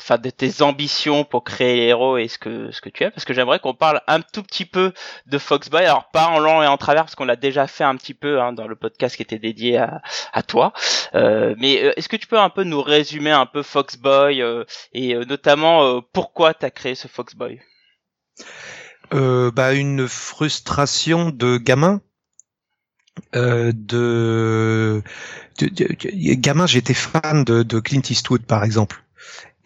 [0.00, 3.10] enfin, de tes ambitions pour créer les héros et ce que ce que tu es,
[3.10, 4.92] parce que j'aimerais qu'on parle un tout petit peu
[5.26, 5.84] de Foxboy.
[5.84, 8.40] Alors pas en long et en travers, parce qu'on l'a déjà fait un petit peu
[8.40, 10.72] hein, dans le podcast qui était dédié à, toi.
[11.14, 14.42] Euh, mais euh, est-ce que tu peux un peu nous résumer un peu Foxboy
[14.92, 17.60] et notamment pourquoi tu as créé ce Foxboy?
[19.10, 22.00] Bah, une frustration de gamin
[23.34, 25.02] euh, de,
[26.34, 29.02] gamin, j'étais fan de, de, Clint Eastwood par exemple.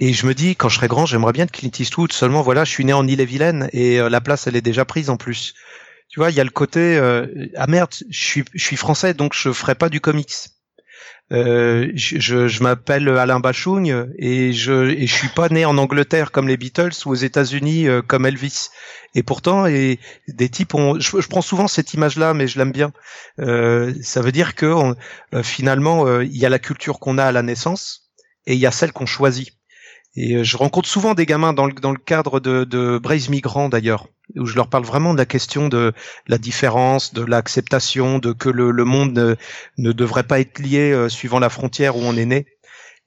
[0.00, 2.12] Et je me dis, quand je serai grand, j'aimerais bien de Clint Eastwood.
[2.12, 5.10] Seulement, voilà, je suis né en Ille-et-Vilaine et euh, la place, elle est déjà prise
[5.10, 5.54] en plus.
[6.08, 9.12] Tu vois, il y a le côté euh, ah merde, je suis, je suis français,
[9.12, 10.34] donc je ferai pas du comics.
[11.30, 16.48] Euh, je, je, m'appelle Alain Bachougne et je et suis pas né en Angleterre comme
[16.48, 18.70] les Beatles ou aux États-Unis euh, comme Elvis.
[19.14, 20.98] Et pourtant, et des types ont.
[20.98, 22.92] Je, prends souvent cette image-là, mais je l'aime bien.
[23.40, 24.66] Euh, ça veut dire que
[25.34, 28.10] euh, finalement, il y a la culture qu'on a à la naissance
[28.46, 29.57] et il y a celle qu'on choisit.
[30.18, 34.08] Et euh, je rencontre souvent des gamins dans le, cadre de, de Braise Migrants d'ailleurs,
[34.34, 35.92] où je leur parle vraiment de la question de
[36.26, 39.36] la différence, de l'acceptation, de que le, monde ne,
[39.78, 42.46] ne, devrait pas être lié euh, suivant la frontière où on est né.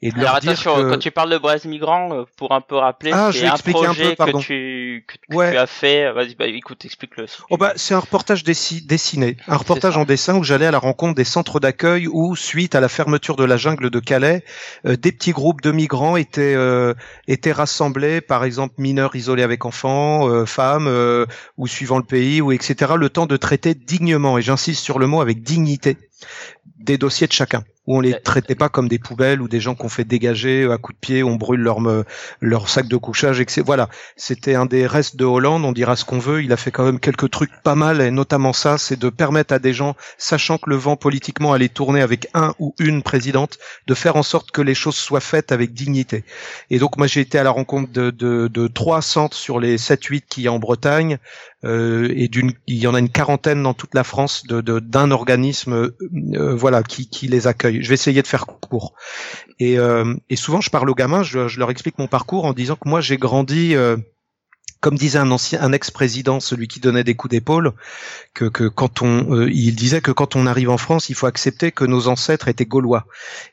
[0.03, 3.29] Et Alors attention, quand tu parles de Braise Migrant, euh, pour un peu rappeler, ah,
[3.31, 6.11] c'est un projet que, tu, que, tu as fait.
[6.11, 7.27] Vas-y, bah, écoute, explique-le.
[7.51, 11.13] oh bah, c'est un reportage dessiné, un reportage en dessin où j'allais à la rencontre
[11.13, 14.43] des centres d'accueil où, suite à la fermeture de la jungle de Calais,
[14.87, 16.95] euh, des petits groupes de migrants étaient euh,
[17.27, 20.89] étaient rassemblés, par exemple mineurs isolés avec enfants, euh, femmes,
[21.57, 22.93] ou suivant le pays, ou etc.
[22.97, 25.97] Le temps de traiter dignement, et j'insiste sur le mot avec dignité,
[26.79, 29.75] des dossiers de chacun où on les traitait pas comme des poubelles ou des gens
[29.75, 31.79] qu'on fait dégager à coups de pied, on brûle leur
[32.39, 33.63] leur sac de couchage, etc.
[33.65, 35.65] Voilà, c'était un des restes de Hollande.
[35.65, 38.11] On dira ce qu'on veut, il a fait quand même quelques trucs pas mal, et
[38.11, 42.01] notamment ça, c'est de permettre à des gens, sachant que le vent politiquement allait tourner
[42.01, 45.73] avec un ou une présidente, de faire en sorte que les choses soient faites avec
[45.73, 46.23] dignité.
[46.69, 49.77] Et donc moi j'ai été à la rencontre de, de, de trois centres sur les
[49.77, 51.17] 7-8 qu'il y a en Bretagne,
[51.63, 55.11] euh, et d'une, il y en a une quarantaine dans toute la France de, d'un
[55.11, 55.91] organisme,
[56.33, 57.70] euh, voilà, qui, qui les accueille.
[57.79, 58.93] Je vais essayer de faire court.
[59.60, 62.53] Et, euh, et souvent, je parle aux gamins, je, je, leur explique mon parcours en
[62.53, 63.75] disant que moi, j'ai grandi
[64.81, 67.73] comme disait un ancien, un ex-président, celui qui donnait des coups d'épaule,
[68.34, 71.27] que, que quand on, euh, il disait que quand on arrive en France, il faut
[71.27, 73.05] accepter que nos ancêtres étaient gaulois.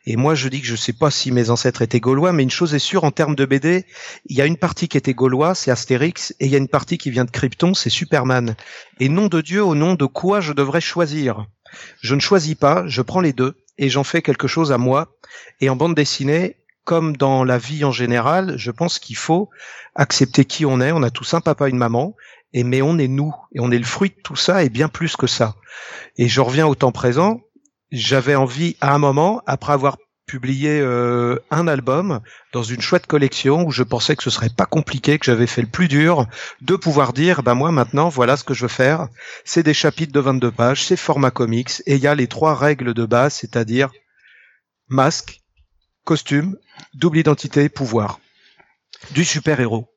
[0.07, 2.50] Et moi, je dis que je sais pas si mes ancêtres étaient gaulois, mais une
[2.50, 3.85] chose est sûre en termes de BD,
[4.24, 6.66] il y a une partie qui était gaulois, c'est Astérix, et il y a une
[6.66, 8.57] partie qui vient de Krypton, c'est Superman.
[8.98, 11.46] Et nom de Dieu, au nom de quoi je devrais choisir?
[12.00, 15.16] Je ne choisis pas, je prends les deux et j'en fais quelque chose à moi.
[15.60, 19.50] Et en bande dessinée, comme dans la vie en général, je pense qu'il faut
[19.94, 20.92] accepter qui on est.
[20.92, 22.16] On a tous un papa, une maman,
[22.52, 24.88] et mais on est nous, et on est le fruit de tout ça, et bien
[24.88, 25.54] plus que ça.
[26.16, 27.40] Et je reviens au temps présent.
[27.90, 29.96] J'avais envie, à un moment, après avoir
[30.28, 32.20] publié euh, un album
[32.52, 35.62] dans une chouette collection où je pensais que ce serait pas compliqué, que j'avais fait
[35.62, 36.26] le plus dur,
[36.60, 39.08] de pouvoir dire, bah moi maintenant, voilà ce que je veux faire.
[39.44, 42.54] C'est des chapitres de 22 pages, c'est format comics, et il y a les trois
[42.54, 43.90] règles de base, c'est-à-dire
[44.86, 45.40] masque,
[46.04, 46.56] costume,
[46.94, 48.20] double identité, pouvoir.
[49.10, 49.88] Du super-héros.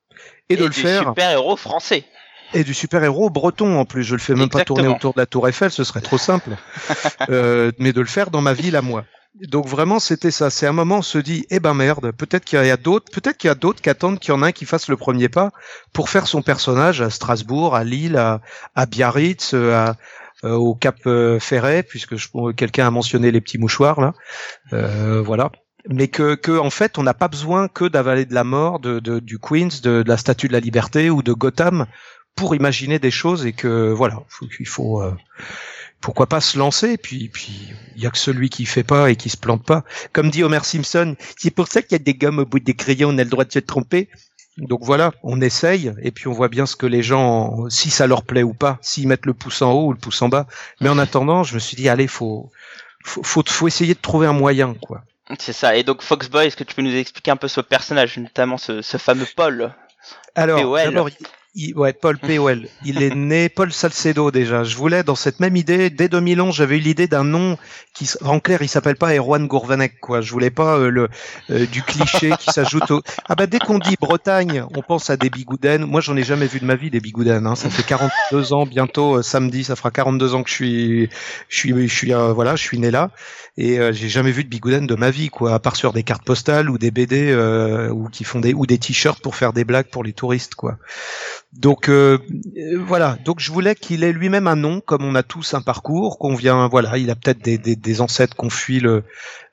[0.49, 1.09] Et, de le faire.
[1.09, 2.05] super-héros français.
[2.53, 4.03] Et du super-héros breton en plus.
[4.03, 6.51] Je le fais même pas tourner autour de la Tour Eiffel, ce serait trop simple.
[7.29, 9.05] euh, mais de le faire dans ma ville à moi.
[9.35, 10.49] Donc vraiment, c'était ça.
[10.49, 13.37] C'est un moment, on se dit, eh ben merde, peut-être qu'il y a d'autres, peut-être
[13.37, 15.29] qu'il y a d'autres qui attendent qu'il y en a un qui fasse le premier
[15.29, 15.51] pas
[15.93, 19.95] pour faire son personnage à Strasbourg, à Lille, à, Biarritz, à,
[20.43, 22.15] euh, au Cap euh, Ferret, puisque
[22.55, 24.13] quelqu'un a mentionné les petits mouchoirs là.
[24.73, 25.51] Euh, voilà
[25.89, 28.99] mais que, que en fait on n'a pas besoin que d'avaler de la mort de,
[28.99, 31.87] du Queens, de, de, la Statue de la Liberté ou de Gotham
[32.35, 34.21] pour imaginer des choses et que voilà,
[34.59, 35.13] il faut euh,
[36.01, 39.15] pourquoi pas se lancer puis puis il y a que celui qui fait pas et
[39.15, 39.83] qui se plante pas.
[40.13, 42.73] Comme dit Homer Simpson, c'est pour ça qu'il y a des gommes au bout des
[42.73, 44.09] crayons, on a le droit de se tromper.
[44.57, 48.07] Donc voilà, on essaye et puis on voit bien ce que les gens, si ça
[48.07, 50.47] leur plaît ou pas, s'ils mettent le pouce en haut ou le pouce en bas.
[50.81, 52.51] Mais en attendant, je me suis dit allez, faut
[53.03, 55.03] faut, faut, faut essayer de trouver un moyen quoi.
[55.39, 55.75] C'est ça.
[55.75, 58.81] Et donc Foxboy, est-ce que tu peux nous expliquer un peu ce personnage, notamment ce,
[58.81, 59.73] ce fameux Paul?
[60.35, 61.09] Alors, d'abord,
[61.75, 62.67] ouais, Paul P.O.L.
[62.85, 64.63] Il est né Paul Salcedo déjà.
[64.63, 67.57] Je voulais, dans cette même idée, dès 2011, j'avais eu l'idée d'un nom
[67.93, 70.21] qui, en clair, il s'appelle pas Erwan Gourvanek, quoi.
[70.21, 71.09] Je voulais pas euh, le
[71.49, 73.01] euh, du cliché qui s'ajoute au.
[73.27, 75.85] Ah bah dès qu'on dit Bretagne, on pense à des bigoudens.
[75.85, 77.45] Moi, j'en ai jamais vu de ma vie des bigoudens.
[77.45, 77.55] Hein.
[77.55, 81.09] Ça fait 42 ans bientôt, euh, samedi, ça fera 42 ans que je suis,
[81.47, 83.11] je suis, je suis, voilà, je suis né là
[83.57, 85.53] et j'ai jamais vu de bigouden de ma vie, quoi.
[85.53, 87.35] À part sur des cartes postales ou des BD
[87.91, 90.77] ou qui font des ou des t-shirts pour faire des blagues pour les touristes, quoi.
[91.53, 92.17] Donc euh,
[92.77, 96.17] voilà, donc je voulais qu'il ait lui-même un nom, comme on a tous un parcours,
[96.17, 99.03] qu'on vient, voilà, il a peut-être des, des, des, ancêtres qu'on fuit le,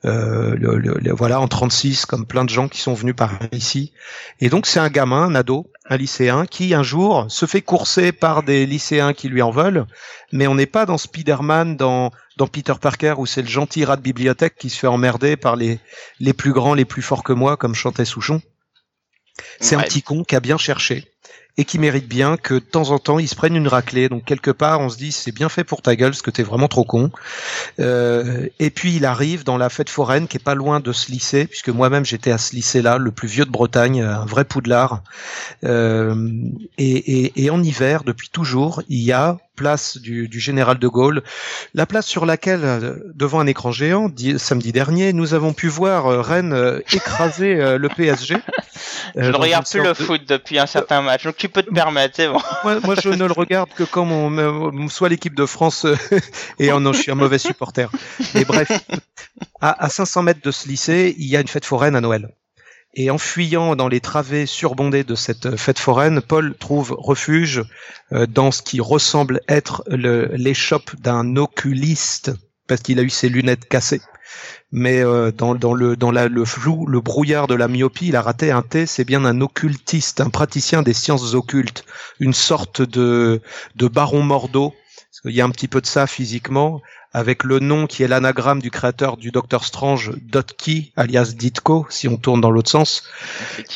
[0.05, 3.93] euh, le, voilà en 36, comme plein de gens qui sont venus par ici.
[4.41, 8.13] Et donc c'est un gamin, un ado, un lycéen, qui un jour se fait courser
[8.13, 9.85] par des lycéens qui lui en veulent,
[10.33, 13.97] mais on n'est pas dans Spider-Man, dans dans Peter Parker où c'est le gentil rat
[13.97, 15.81] de bibliothèque qui se fait emmerder par les
[16.21, 18.41] les plus grands, les plus forts que moi, comme chantait Souchon.
[19.61, 21.05] C'est un petit con qui a bien cherché
[21.57, 24.09] et qui mérite bien que de temps en temps il se prenne une raclée.
[24.09, 26.45] Donc quelque part on se dit c'est bien fait pour ta gueule parce que t'es
[26.45, 27.11] vraiment trop con.
[27.81, 31.11] Euh, et puis il arrive dans la fête foraine qui est pas loin de ce
[31.11, 35.03] lycée puisque moi-même j'étais à ce lycée-là, le plus vieux de Bretagne, un vrai poudlard.
[35.65, 36.31] Euh,
[36.79, 40.89] et, et, et en hiver depuis toujours il y a place du, du, général de
[40.89, 41.23] Gaulle,
[41.75, 46.07] la place sur laquelle, euh, devant un écran géant, samedi dernier, nous avons pu voir
[46.07, 48.37] euh, Rennes euh, écraser le PSG.
[49.17, 52.15] je ne regarde plus le foot depuis un certain match, donc tu peux te permettre,
[52.17, 52.41] c'est bon.
[52.63, 55.87] moi, moi, je ne le regarde que quand on, soit l'équipe de France
[56.59, 57.91] et non, je suis un mauvais supporter.
[58.35, 58.71] Mais bref,
[59.61, 62.31] à, à 500 mètres de ce lycée, il y a une fête foraine à Noël.
[62.95, 67.63] Et en fuyant dans les travées surbondées de cette fête foraine, Paul trouve refuge
[68.13, 72.33] euh, dans ce qui ressemble être l'échoppe d'un oculiste,
[72.67, 74.01] parce qu'il a eu ses lunettes cassées.
[74.73, 78.87] Mais euh, dans, le flou, le brouillard de la myopie, il a raté un T,
[78.87, 81.85] c'est bien un occultiste, un praticien des sciences occultes,
[82.21, 83.41] une sorte de,
[83.77, 84.75] de baron Mordo,
[85.19, 86.81] parce qu'il y a un petit peu de ça physiquement,
[87.13, 92.07] avec le nom qui est l'anagramme du créateur du Docteur Strange, Dotki, alias Ditko, si
[92.07, 93.03] on tourne dans l'autre sens.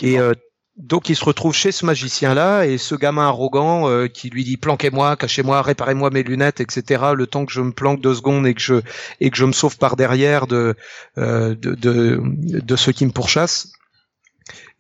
[0.03, 0.35] Et euh,
[0.77, 4.57] donc il se retrouve chez ce magicien-là et ce gamin arrogant euh, qui lui dit
[4.57, 7.07] planquez-moi, cachez-moi, réparez-moi mes lunettes, etc.
[7.17, 8.75] Le temps que je me planque deux secondes et que je
[9.21, 10.77] et que je me sauve par derrière de
[11.19, 13.73] euh, de, de, de ceux qui me pourchassent.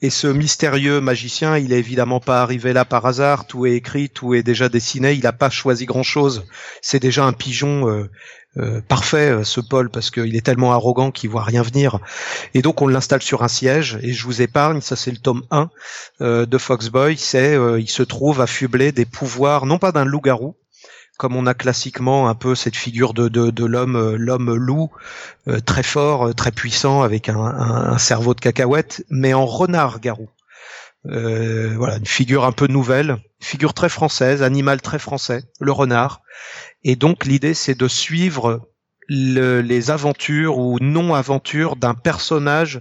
[0.04, 3.46] Et ce mystérieux magicien, il est évidemment pas arrivé là par hasard.
[3.46, 5.12] Tout est écrit, tout est déjà dessiné.
[5.12, 6.44] Il n'a pas choisi grand-chose.
[6.82, 8.10] C'est déjà un pigeon euh,
[8.56, 12.00] euh, parfait, euh, ce Paul, parce qu'il est tellement arrogant qu'il voit rien venir.
[12.52, 13.96] Et donc on l'installe sur un siège.
[14.02, 15.70] Et je vous épargne, ça c'est le tome 1
[16.18, 17.16] de Foxboy.
[17.16, 20.56] C'est, il se trouve affublé des pouvoirs, non pas d'un loup-garou,
[21.22, 24.90] comme on a classiquement un peu cette figure de, l'homme euh, l'homme loup
[25.46, 30.28] euh, très fort, euh, très puissant avec un, cerveau de cacahuète, mais en renard garou.
[31.04, 36.22] Voilà, une figure un peu nouvelle, figure très française, animal très français, le renard.
[36.82, 38.68] Et donc l'idée c'est de suivre
[39.08, 42.80] le, les aventures ou non-aventures d'un personnage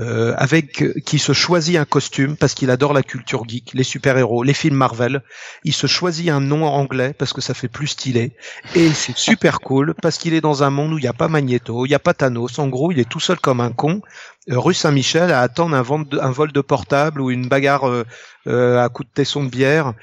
[0.00, 4.42] euh, avec qui se choisit un costume parce qu'il adore la culture geek, les super-héros,
[4.42, 5.22] les films Marvel.
[5.64, 8.34] Il se choisit un nom anglais parce que ça fait plus stylé
[8.74, 11.28] et c'est super cool parce qu'il est dans un monde où il n'y a pas
[11.28, 12.58] Magneto, il n'y a pas Thanos.
[12.58, 16.30] En gros, il est tout seul comme un con euh, rue Saint-Michel à attendre un,
[16.30, 18.04] vol de portable ou une bagarre euh,
[18.48, 19.94] euh, à coup de tesson de bière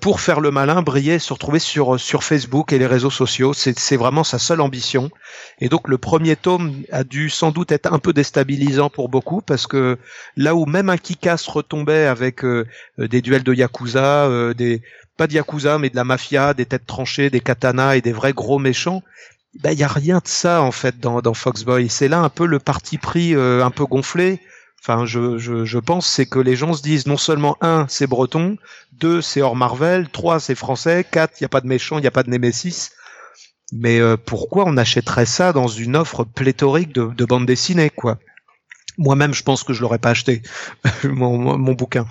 [0.00, 3.54] pour faire le malin, briller, se retrouver sur Facebook et les réseaux sociaux.
[3.54, 5.10] C'est vraiment sa seule ambition.
[5.60, 9.40] Et donc le premier tome a dû sans doute être un peu déstabilisant pour beaucoup
[9.40, 9.96] parce que
[10.36, 12.44] là où même un Kikas retombait avec
[12.98, 14.82] des duels de yakuza, des
[15.16, 18.32] pas de yakuza mais de la mafia, des têtes tranchées, des katanas et des vrais
[18.32, 19.02] gros méchants,
[19.58, 21.88] bah, il y a rien de ça en fait dans, dans Foxboy.
[21.88, 24.40] C'est là un peu le parti pris euh, un peu gonflé.
[24.80, 28.06] Enfin, je, je, je pense c'est que les gens se disent non seulement un c'est
[28.06, 28.56] breton,
[28.92, 32.04] deux c'est hors Marvel, trois c'est français, quatre il y a pas de méchant, il
[32.04, 32.92] y a pas de Némésis.
[33.72, 38.18] Mais euh, pourquoi on achèterait ça dans une offre pléthorique de, de bande dessinée quoi?
[38.96, 40.42] Moi-même, je pense que je l'aurais pas acheté
[41.04, 42.06] mon, mon, bouquin.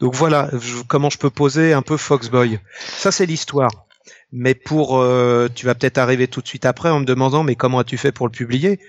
[0.00, 0.50] Donc voilà,
[0.88, 2.58] comment je peux poser un peu Foxboy.
[2.80, 3.70] Ça, c'est l'histoire.
[4.32, 7.54] Mais pour, euh, tu vas peut-être arriver tout de suite après en me demandant, mais
[7.56, 8.80] comment as-tu fait pour le publier?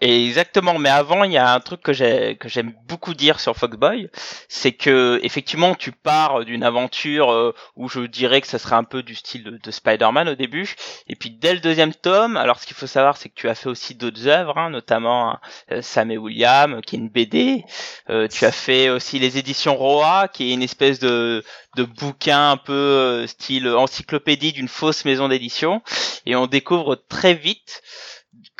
[0.00, 3.56] Exactement, mais avant, il y a un truc que j'ai que j'aime beaucoup dire sur
[3.56, 4.08] Foxboy,
[4.48, 8.84] c'est que effectivement, tu pars d'une aventure euh, où je dirais que ça serait un
[8.84, 10.74] peu du style de, Spider-Man au début,
[11.06, 13.54] et puis dès le deuxième tome, alors ce qu'il faut savoir, c'est que tu as
[13.54, 15.38] fait aussi d'autres œuvres, hein, notamment
[15.70, 17.64] euh, Sam et William, qui est une BD.
[18.08, 21.44] Euh, tu as fait aussi les éditions Roa, qui est une espèce de
[21.76, 25.82] de bouquin un peu style encyclopédie d'une fausse maison d'édition,
[26.26, 27.82] et on découvre très vite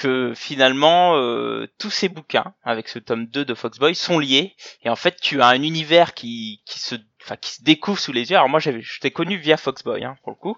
[0.00, 4.88] que finalement euh, tous ces bouquins avec ce tome 2 de Foxboy sont liés et
[4.88, 8.30] en fait tu as un univers qui qui se enfin qui se découvre sous les
[8.30, 8.36] yeux.
[8.36, 10.56] Alors moi j'avais je t'ai connu via Foxboy hein, pour le coup.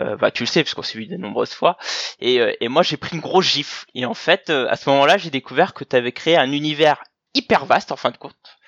[0.00, 1.78] Euh, bah tu le sais parce qu'on s'est vu de nombreuses fois
[2.20, 4.90] et euh, et moi j'ai pris une grosse gifle et en fait euh, à ce
[4.90, 8.58] moment-là, j'ai découvert que tu avais créé un univers hyper vaste en fin de compte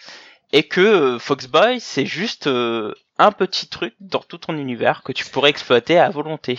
[0.50, 2.48] et que Foxboy c'est juste
[3.18, 6.59] un petit truc dans tout ton univers que tu pourrais exploiter à volonté.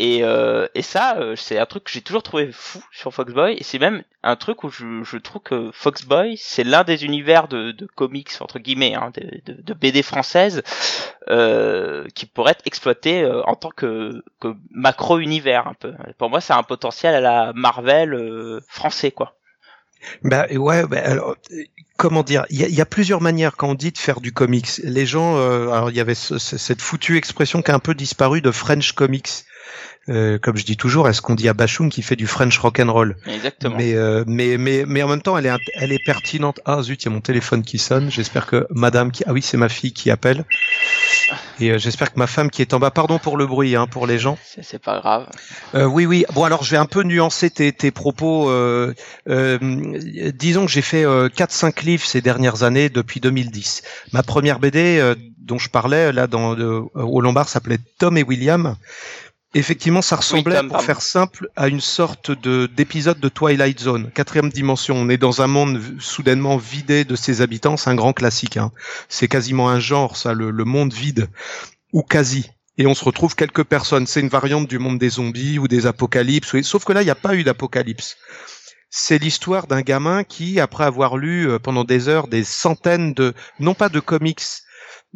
[0.00, 3.56] Et, euh, et ça, euh, c'est un truc que j'ai toujours trouvé fou sur Foxboy.
[3.58, 7.72] Et c'est même un truc où je, trouve que Foxboy, c'est l'un des univers de,
[7.72, 10.62] de comics, entre guillemets, hein, de, BD française,
[11.28, 15.92] euh, qui pourrait être exploité euh, en tant que, que macro-univers, un peu.
[16.16, 19.34] Pour moi, c'est un potentiel à la Marvel français, quoi.
[20.22, 21.34] Bah ouais, bah, alors
[21.96, 24.68] comment dire Il y, a plusieurs manières quand on dit de faire du comics.
[24.84, 25.36] Les gens,
[25.72, 28.92] alors il y avait ce, cette foutue expression qui a un peu disparu de French
[28.92, 29.28] comics.
[30.08, 32.80] Euh, comme je dis toujours, est-ce qu'on dit à Bachung qui fait du French rock
[32.80, 33.16] and roll?
[33.26, 33.76] Exactement.
[33.76, 36.60] Mais, euh, mais mais mais en même temps, elle est elle est pertinente.
[36.64, 38.10] Ah zut, il y a mon téléphone qui sonne.
[38.10, 40.44] J'espère que Madame qui ah oui c'est ma fille qui appelle.
[41.60, 43.86] Et euh, j'espère que ma femme qui est en bas, pardon pour le bruit, hein,
[43.86, 44.38] pour les gens.
[44.62, 45.26] C'est pas grave.
[45.74, 46.24] Euh, oui, oui.
[46.34, 48.50] Bon, alors je vais un peu nuancer tes, tes propos.
[48.50, 48.94] Euh,
[49.28, 49.58] euh
[50.34, 53.82] disons que j'ai fait euh, 4-5 livres ces dernières années depuis 2010.
[54.12, 56.54] Ma première BD dont je parlais là dans
[56.94, 58.76] au Lombard s'appelait Tom et William.
[59.54, 64.10] Effectivement, ça ressemblait, oui, pour faire simple, à une sorte de d'épisode de Twilight Zone,
[64.10, 64.94] quatrième dimension.
[64.94, 68.58] On est dans un monde soudainement vidé de ses habitants, c'est un grand classique.
[68.58, 68.72] Hein.
[69.08, 71.28] C'est quasiment un genre, ça, le, le, monde vide,
[71.94, 72.50] ou quasi.
[72.76, 74.06] Et on se retrouve quelques personnes.
[74.06, 76.60] C'est une variante du monde des zombies ou des apocalypses.
[76.60, 78.16] Sauf que là, il n'y a pas eu d'apocalypse.
[78.90, 83.34] C'est l'histoire d'un gamin qui, après avoir lu euh, pendant des heures des centaines de,
[83.60, 84.44] non pas de comics,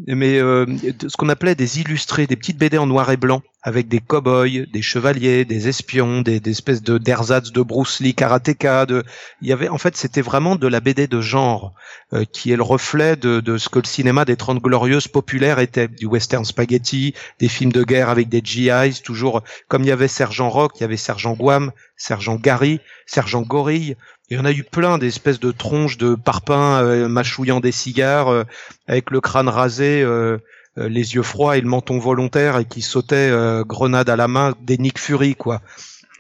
[0.07, 0.67] mais euh,
[1.07, 4.67] ce qu'on appelait des illustrés, des petites BD en noir et blanc, avec des cow-boys,
[4.73, 8.87] des chevaliers, des espions, des, espèces de d'ersatz de Bruce Lee, karatéka.
[8.87, 9.05] De,
[9.41, 11.73] il y avait, en fait, c'était vraiment de la BD de genre,
[12.13, 15.61] euh, qui est le reflet de, de ce que le cinéma des Trente Glorieuses populaires
[15.61, 19.93] était, du western spaghetti, des films de guerre avec des GIs, toujours comme il y
[19.93, 23.97] avait Sergent Rock, il y avait Sergent Guam, Sergent Gary, Sergent Gorille.
[24.33, 28.29] Il y en a eu plein d'espèces de tronches de parpaings euh, mâchouillant des cigares,
[28.29, 28.45] euh,
[28.87, 30.39] avec le crâne rasé, euh,
[30.79, 34.29] euh, les yeux froids et le menton volontaire, et qui sautaient euh, grenade à la
[34.29, 35.61] main, des Nick Fury, quoi.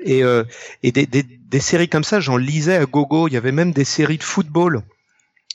[0.04, 0.22] Et,
[0.82, 3.28] et des, des, des, séries comme ça, j'en lisais à gogo.
[3.28, 4.82] Il y avait même des séries de football.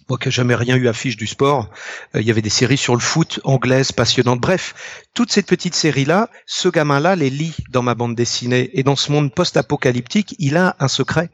[0.10, 1.70] Moi qui jamais rien eu à fiche du sport,
[2.16, 4.40] il y avait des séries sur le foot anglaises passionnantes.
[4.40, 8.70] Bref, toutes ces petites séries-là, ce gamin-là les lit dans ma bande dessinée.
[8.74, 11.30] Et dans ce monde post-apocalyptique, il a un secret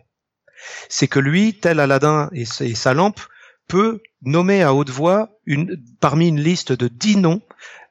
[0.90, 3.20] c'est que lui, tel Aladdin et, sa lampe,
[3.68, 5.30] peut nommer à haute voix
[6.00, 7.42] parmi une liste de dix noms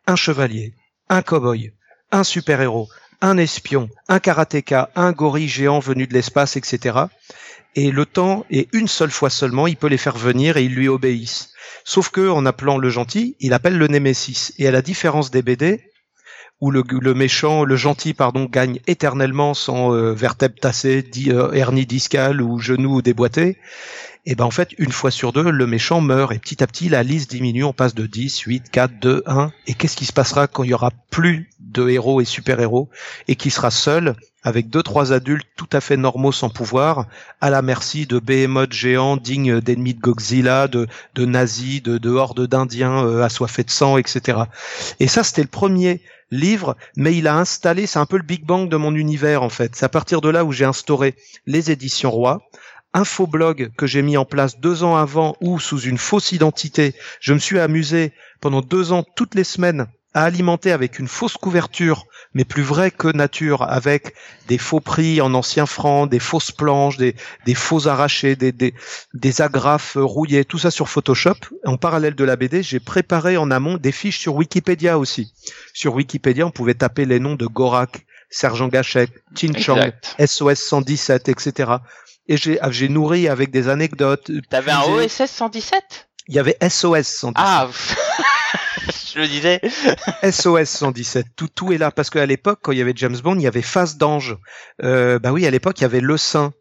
[0.07, 0.75] un chevalier,
[1.09, 1.73] un cow-boy,
[2.11, 2.89] un super-héros,
[3.21, 7.05] un espion, un karatéka, un gorille géant venu de l'espace, etc.
[7.75, 10.75] Et le temps est une seule fois seulement, il peut les faire venir et ils
[10.75, 11.51] lui obéissent.
[11.85, 14.53] Sauf que, en appelant le gentil, il appelle le Némésis.
[14.59, 15.92] Et à la différence des BD,
[16.63, 22.41] où le, méchant, le gentil, pardon, gagne éternellement sans euh, vertèbre tassée, euh, hernie discale
[22.41, 23.59] ou genou déboîté,
[24.25, 26.89] et ben en fait, une fois sur deux, le méchant meurt et petit à petit,
[26.89, 29.51] la liste diminue, on passe de 10, 8, 4, 2, 1.
[29.67, 32.89] Et qu'est-ce qui se passera quand il y aura plus de héros et super-héros
[33.27, 37.07] et qui sera seul avec deux trois adultes tout à fait normaux sans pouvoir,
[37.41, 42.11] à la merci de behemoths géants dignes d'ennemis de Godzilla, de, de nazis, de, de
[42.11, 44.39] hordes d'indiens euh, assoiffés de sang, etc.
[45.01, 46.01] Et ça, c'était le premier
[46.33, 49.51] livre, mais il a installé, c'est un peu le Big Bang de mon univers en
[49.51, 49.77] fait.
[49.77, 51.15] C'est à partir de là où j'ai instauré
[51.47, 52.41] les éditions Roy,
[52.95, 56.33] un faux blog que j'ai mis en place deux ans avant où, sous une fausse
[56.33, 61.09] identité, je me suis amusé pendant deux ans toutes les semaines à alimenter avec une
[61.09, 64.15] fausse couverture, mais plus vrai que nature, avec
[64.49, 68.75] des faux prix en anciens francs, des fausses planches, des, des faux arrachés, des, des,
[69.15, 71.37] des agrafes rouillées, tout ça sur Photoshop.
[71.65, 75.33] En parallèle de la BD, j'ai préparé en amont des fiches sur Wikipédia aussi.
[75.73, 81.29] Sur Wikipédia, on pouvait taper les noms de Gorak, Sergent Gachek, Chin Chong, SOS 117,
[81.29, 81.73] etc.
[82.29, 84.31] Et j'ai, j'ai nourri avec des anecdotes.
[84.49, 87.35] T'avais un OSS 117 Il y avait SOS 117.
[87.37, 87.69] Ah
[89.15, 89.61] je le disais.
[90.23, 91.91] SOS 117, tout, tout est là.
[91.91, 94.37] Parce qu'à l'époque, quand il y avait James Bond, il y avait Face d'Ange.
[94.83, 96.53] Euh, bah oui, à l'époque, il y avait Le Saint.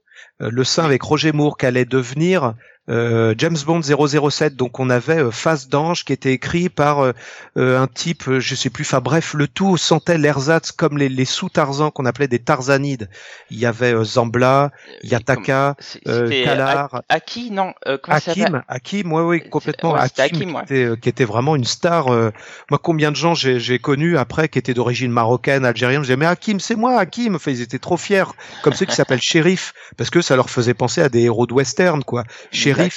[0.42, 2.56] Euh, le Saint avec Roger Moore, qui allait devenir
[2.90, 4.56] euh, James Bond 007.
[4.56, 7.14] Donc on avait euh, Face d'Ange qui était écrit par euh,
[7.56, 11.92] un type, je sais plus, enfin bref, le tout sentait l'ersatz comme les, les sous-Tarzans
[11.92, 13.10] qu'on appelait des Tarzanides.
[13.50, 14.72] Il y avait Zambla,
[15.04, 17.04] Yataka, Kalar.
[17.10, 17.74] Aki, non,
[18.08, 19.94] Hakim, Hakim, ouais, oui, complètement.
[19.94, 20.62] Ouais, Hakim, Hakim ouais.
[20.66, 22.08] qui, était, qui, était, vraiment une star.
[22.08, 26.26] moi, combien de gens j'ai connu après qui étaient d'origine marocaine, algérienne, je disais, mais
[26.26, 27.36] Hakim, c'est moi, Hakim.
[27.36, 28.24] Enfin, ils étaient trop fiers,
[28.64, 31.54] comme ceux qui s'appellent Shérif, parce que ça leur faisait penser à des héros de
[31.54, 32.24] western, quoi.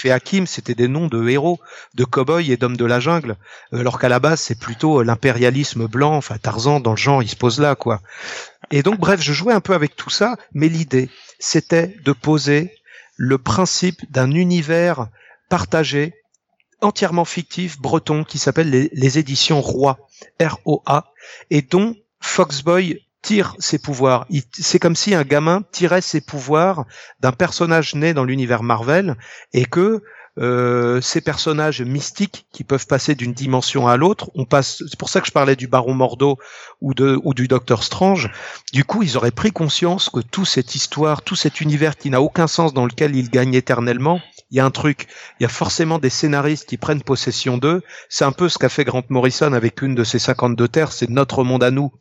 [0.05, 1.61] Et Hakim, c'était des noms de héros,
[1.95, 3.37] de cow-boys et d'hommes de la jungle.
[3.73, 7.37] Alors qu'à la base, c'est plutôt l'impérialisme blanc, enfin Tarzan dans le genre, il se
[7.37, 8.01] pose là, quoi.
[8.71, 12.73] Et donc, bref, je jouais un peu avec tout ça, mais l'idée, c'était de poser
[13.17, 15.09] le principe d'un univers
[15.49, 16.15] partagé,
[16.81, 19.99] entièrement fictif, breton, qui s'appelle les, les éditions Roi,
[20.41, 21.13] R-O-A,
[21.51, 24.27] et dont Foxboy tire ses pouvoirs.
[24.53, 26.85] C'est comme si un gamin tirait ses pouvoirs
[27.21, 29.17] d'un personnage né dans l'univers Marvel
[29.53, 30.03] et que
[30.37, 34.31] euh, ces personnages mystiques qui peuvent passer d'une dimension à l'autre.
[34.35, 36.39] On passe, c'est pour ça que je parlais du Baron Mordo
[36.81, 38.31] ou de ou du Docteur Strange.
[38.73, 42.21] Du coup, ils auraient pris conscience que toute cette histoire, tout cet univers qui n'a
[42.21, 44.21] aucun sens dans lequel ils gagnent éternellement,
[44.51, 45.07] il y a un truc,
[45.39, 47.83] il y a forcément des scénaristes qui prennent possession d'eux.
[48.09, 51.09] C'est un peu ce qu'a fait Grant Morrison avec une de ses 52 terres, c'est
[51.09, 51.93] notre monde à nous.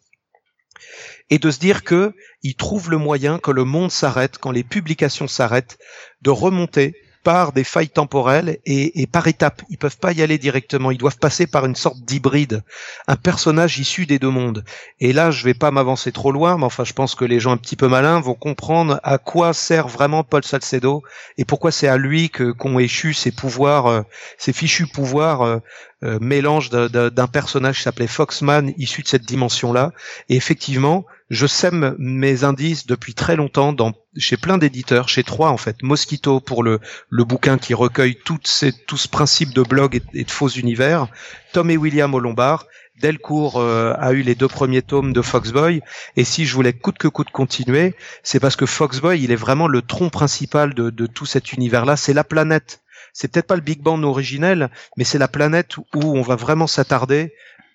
[1.34, 2.14] Et de se dire que
[2.44, 5.80] il trouve le moyen que le monde s'arrête, quand les publications s'arrêtent,
[6.22, 9.64] de remonter par des failles temporelles et, et, par étapes.
[9.70, 10.92] Ils peuvent pas y aller directement.
[10.92, 12.62] Ils doivent passer par une sorte d'hybride,
[13.08, 14.64] un personnage issu des deux mondes.
[15.00, 17.52] Et là, je vais pas m'avancer trop loin, mais enfin, je pense que les gens
[17.52, 21.02] un petit peu malins vont comprendre à quoi sert vraiment Paul Salcedo
[21.40, 24.02] et pourquoi c'est à lui que qu'ont échu ses pouvoirs, euh,
[24.38, 25.58] ses fichus pouvoirs euh,
[26.04, 29.92] euh, mélange d'un personnage qui s'appelait Foxman issu de cette dimension-là.
[30.28, 35.50] Et effectivement, je sème mes indices depuis très longtemps dans, chez plein d'éditeurs, chez trois
[35.50, 35.82] en fait.
[35.82, 40.24] Mosquito pour le, le bouquin qui recueille toutes ces, tout ce principe de blog et,
[40.24, 41.08] de faux univers.
[41.52, 42.66] Tom et William au Lombard.
[43.02, 45.82] Delcourt euh, a eu les deux premiers tomes de Foxboy.
[46.16, 49.68] Et si je voulais coûte que coûte continuer, c'est parce que Foxboy, il est vraiment
[49.68, 51.98] le tronc principal de, de tout cet univers-là.
[51.98, 55.84] C'est la planète c'est peut-être pas le Big Bang originel, mais c'est la planète où
[55.94, 57.34] on va vraiment s'attarder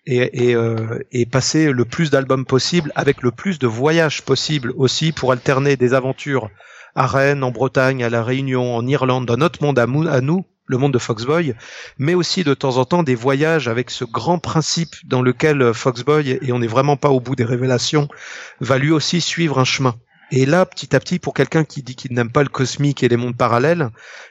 [0.08, 5.32] euh, et, passer le plus d'albums possible avec le plus de voyages possible aussi pour
[5.32, 6.48] alterner des aventures
[6.94, 10.46] à Rennes, en Bretagne, à la Réunion, en Irlande, dans notre monde à, à nous,
[10.66, 11.54] le monde de Foxboy,
[11.98, 16.38] mais aussi de temps en temps des voyages avec ce grand principe dans lequel Foxboy,
[16.40, 18.08] et on n'est vraiment pas au bout des révélations,
[18.60, 19.94] va lui aussi suivre un chemin.
[20.30, 23.08] Et là, petit à petit, pour quelqu'un qui dit qu'il n'aime pas le cosmique et
[23.08, 23.88] les mondes parallèles,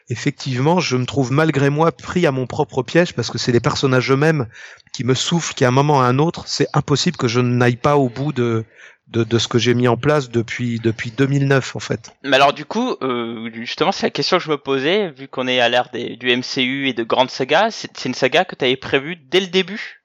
[0.10, 3.60] effectivement, je me trouve malgré moi pris à mon propre piège parce que c'est les
[3.60, 4.48] personnages eux-mêmes
[4.94, 7.98] qui me soufflent qu'à un moment à un autre, c'est impossible que je n'aille pas
[7.98, 8.64] au bout de,
[9.08, 12.12] de, de ce que j'ai mis en place depuis depuis 2009 en fait.
[12.24, 15.48] Mais alors du coup, euh, justement, c'est la question que je me posais, vu qu'on
[15.48, 18.76] est à l'ère du MCU et de grandes sagas, c'est une saga que tu avais
[18.76, 20.02] prévue dès le début?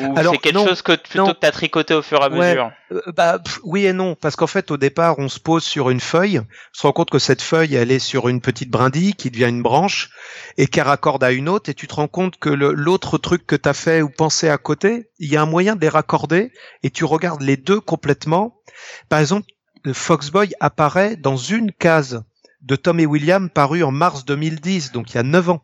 [0.00, 3.00] Ou c'est quelque chose que plutôt que t'as tricoté au fur et à mesure euh,
[3.16, 6.38] Bah oui et non, parce qu'en fait au départ on se pose sur une feuille,
[6.40, 9.48] on se rend compte que cette feuille elle est sur une petite brindille qui devient
[9.48, 10.10] une branche
[10.56, 13.56] et qui raccorde à une autre et tu te rends compte que l'autre truc que
[13.56, 16.52] t'as fait ou pensé à côté, il y a un moyen de les raccorder
[16.82, 18.60] et tu regardes les deux complètement.
[19.08, 19.46] Par exemple,
[19.92, 22.24] Foxboy apparaît dans une case
[22.62, 25.62] de Tom et William paru en mars 2010, donc il y a 9 ans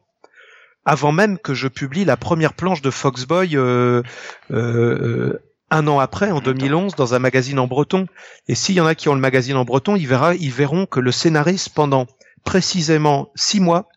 [0.87, 4.03] avant même que je publie la première planche de Foxboy euh,
[4.53, 5.37] euh,
[5.68, 8.07] un an après, en 2011, dans un magazine en breton.
[8.47, 10.87] Et s'il y en a qui ont le magazine en breton, ils, verra, ils verront
[10.87, 12.07] que le scénariste, pendant
[12.45, 13.89] précisément six mois,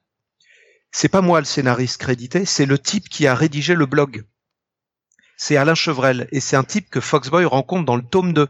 [0.92, 4.24] c'est pas moi le scénariste crédité, c'est le type qui a rédigé le blog.
[5.38, 8.48] C'est Alain Chevrel, et c'est un type que Foxboy rencontre dans le tome 2,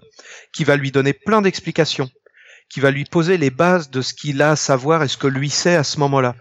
[0.54, 2.10] qui va lui donner plein d'explications
[2.70, 5.28] qui va lui poser les bases de ce qu'il a à savoir et ce que
[5.28, 6.36] lui sait à ce moment-là.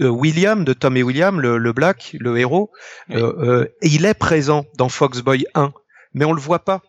[0.00, 2.70] Euh, William de Tom et William, le, Black, le héros,
[3.10, 5.72] euh, euh, il est présent dans Foxboy 1,
[6.14, 6.82] mais on le voit pas.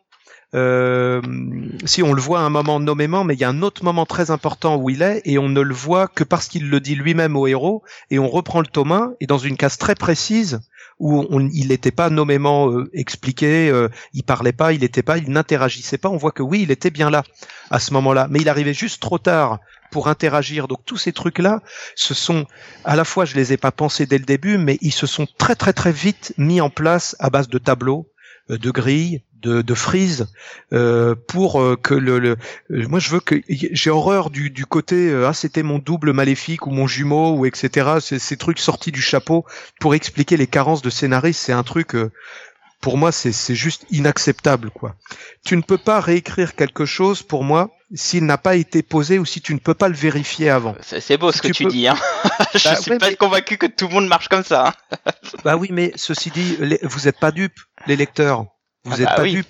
[0.53, 4.05] si on le voit à un moment nommément, mais il y a un autre moment
[4.05, 6.95] très important où il est et on ne le voit que parce qu'il le dit
[6.95, 10.59] lui-même au héros et on reprend le tome 1 et dans une case très précise
[10.99, 11.23] où
[11.53, 13.71] il n'était pas nommément expliqué,
[14.13, 16.09] il parlait pas, il n'était pas, il n'interagissait pas.
[16.09, 17.23] On voit que oui, il était bien là
[17.69, 19.59] à ce moment-là, mais il arrivait juste trop tard
[19.91, 20.67] pour interagir.
[20.67, 21.61] Donc tous ces trucs-là,
[21.95, 22.45] ce sont
[22.83, 25.27] à la fois, je les ai pas pensés dès le début, mais ils se sont
[25.37, 28.09] très très très vite mis en place à base de tableaux,
[28.49, 30.27] euh, de grilles, de, de frises,
[30.73, 32.37] euh, pour euh, que le, le,
[32.87, 36.71] moi je veux que j'ai horreur du, du côté ah c'était mon double maléfique ou
[36.71, 37.99] mon jumeau ou etc.
[37.99, 39.45] Ces trucs sortis du chapeau
[39.79, 41.95] pour expliquer les carences de scénariste, c'est un truc
[42.81, 44.95] pour moi, c'est juste inacceptable, quoi.
[45.43, 49.25] Tu ne peux pas réécrire quelque chose, pour moi, s'il n'a pas été posé ou
[49.25, 50.75] si tu ne peux pas le vérifier avant.
[50.81, 51.95] C'est beau ce que tu, dis, hein.
[52.53, 54.67] Je bah, suis pas convaincu que tout le monde marche comme ça.
[54.67, 55.11] Hein.
[55.43, 58.45] bah oui, mais ceci dit, vous n'êtes pas dupes, les lecteurs.
[58.83, 59.47] Vous n'êtes ah bah pas dupes.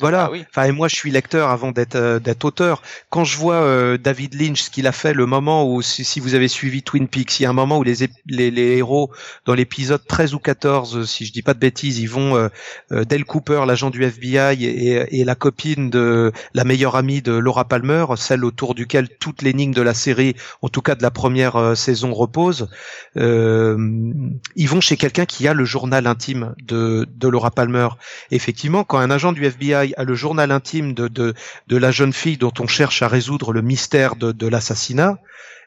[0.00, 0.30] Voilà.
[0.32, 2.82] Ah enfin, et moi, je suis lecteur avant d'être euh, d'être auteur.
[3.10, 6.34] Quand je vois euh, David Lynch, ce qu'il a fait, le moment où, si, vous
[6.34, 9.10] avez suivi Twin Peaks, il y a un moment où les les, les héros
[9.44, 12.48] dans l'épisode 13 ou 14, si je dis pas de bêtises, ils vont euh,
[12.92, 17.32] euh Dale Cooper, l'agent du FBI, et, et, la copine de la meilleure amie de
[17.32, 21.10] Laura Palmer, celle autour duquel toute l'énigme de la série, en tout cas de la
[21.10, 22.68] première saison, repose.
[23.16, 27.88] ils vont chez quelqu'un qui a le journal intime de de Laura Palmer.
[28.30, 32.36] effectivement, quand un agent du FBI à le journal intime de, de, la jeune fille
[32.36, 35.18] dont on cherche à résoudre le mystère de, de l'assassinat,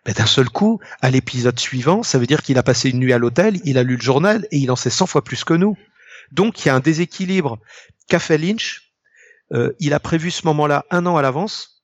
[0.06, 3.14] ben d'un seul coup, à l'épisode suivant, ça veut dire qu'il a passé une nuit
[3.14, 5.54] à l'hôtel, il a lu le journal et il en sait 100 fois plus que
[5.54, 5.78] nous.
[6.32, 7.60] Donc il y a un déséquilibre
[8.08, 8.94] qu'a Lynch?
[9.54, 11.84] Euh, il a prévu ce moment-là un an à l'avance.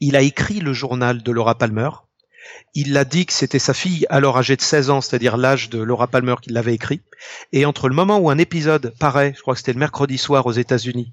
[0.00, 1.90] Il a écrit le journal de Laura Palmer.
[2.74, 5.80] Il l'a dit que c'était sa fille, alors âgée de 16 ans, c'est-à-dire l'âge de
[5.80, 7.00] Laura Palmer qui l'avait écrit.
[7.52, 10.46] Et entre le moment où un épisode paraît, je crois que c'était le mercredi soir
[10.46, 11.12] aux États-Unis,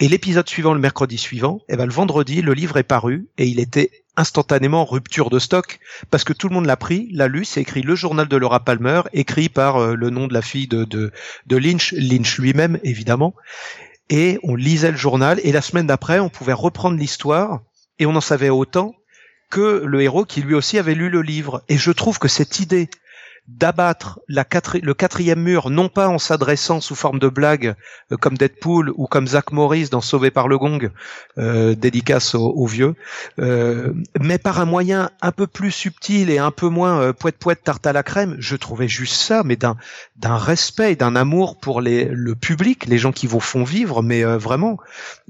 [0.00, 3.28] et l'épisode suivant le mercredi suivant, et eh ben le vendredi, le livre est paru
[3.36, 5.78] et il était instantanément rupture de stock
[6.10, 8.64] parce que tout le monde l'a pris, l'a lu, c'est écrit le journal de Laura
[8.64, 11.12] Palmer, écrit par euh, le nom de la fille de, de,
[11.46, 13.34] de Lynch, Lynch lui-même évidemment,
[14.08, 17.60] et on lisait le journal et la semaine d'après on pouvait reprendre l'histoire
[17.98, 18.94] et on en savait autant
[19.50, 21.62] que le héros qui lui aussi avait lu le livre.
[21.68, 22.90] Et je trouve que cette idée
[23.48, 27.74] d'abattre le quatrième mur, non pas en s'adressant sous forme de blague
[28.12, 30.90] euh, comme Deadpool ou comme Zach Morris dans Sauvé par le Gong,
[31.38, 32.94] euh, dédicace aux, vieux,
[33.38, 37.38] euh, mais par un moyen un peu plus subtil et un peu moins euh, poète
[37.38, 38.36] poète tarte à la crème.
[38.38, 39.76] Je trouvais juste ça, mais d'un
[40.36, 44.78] respect, d'un amour pour les le public, les gens qui vous font vivre, mais vraiment,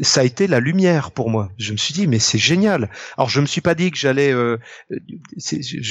[0.01, 1.51] ça a été la lumière pour moi.
[1.57, 2.91] Je me suis dit mais c'est génial.
[3.17, 4.35] Alors je me suis pas dit que j'allais,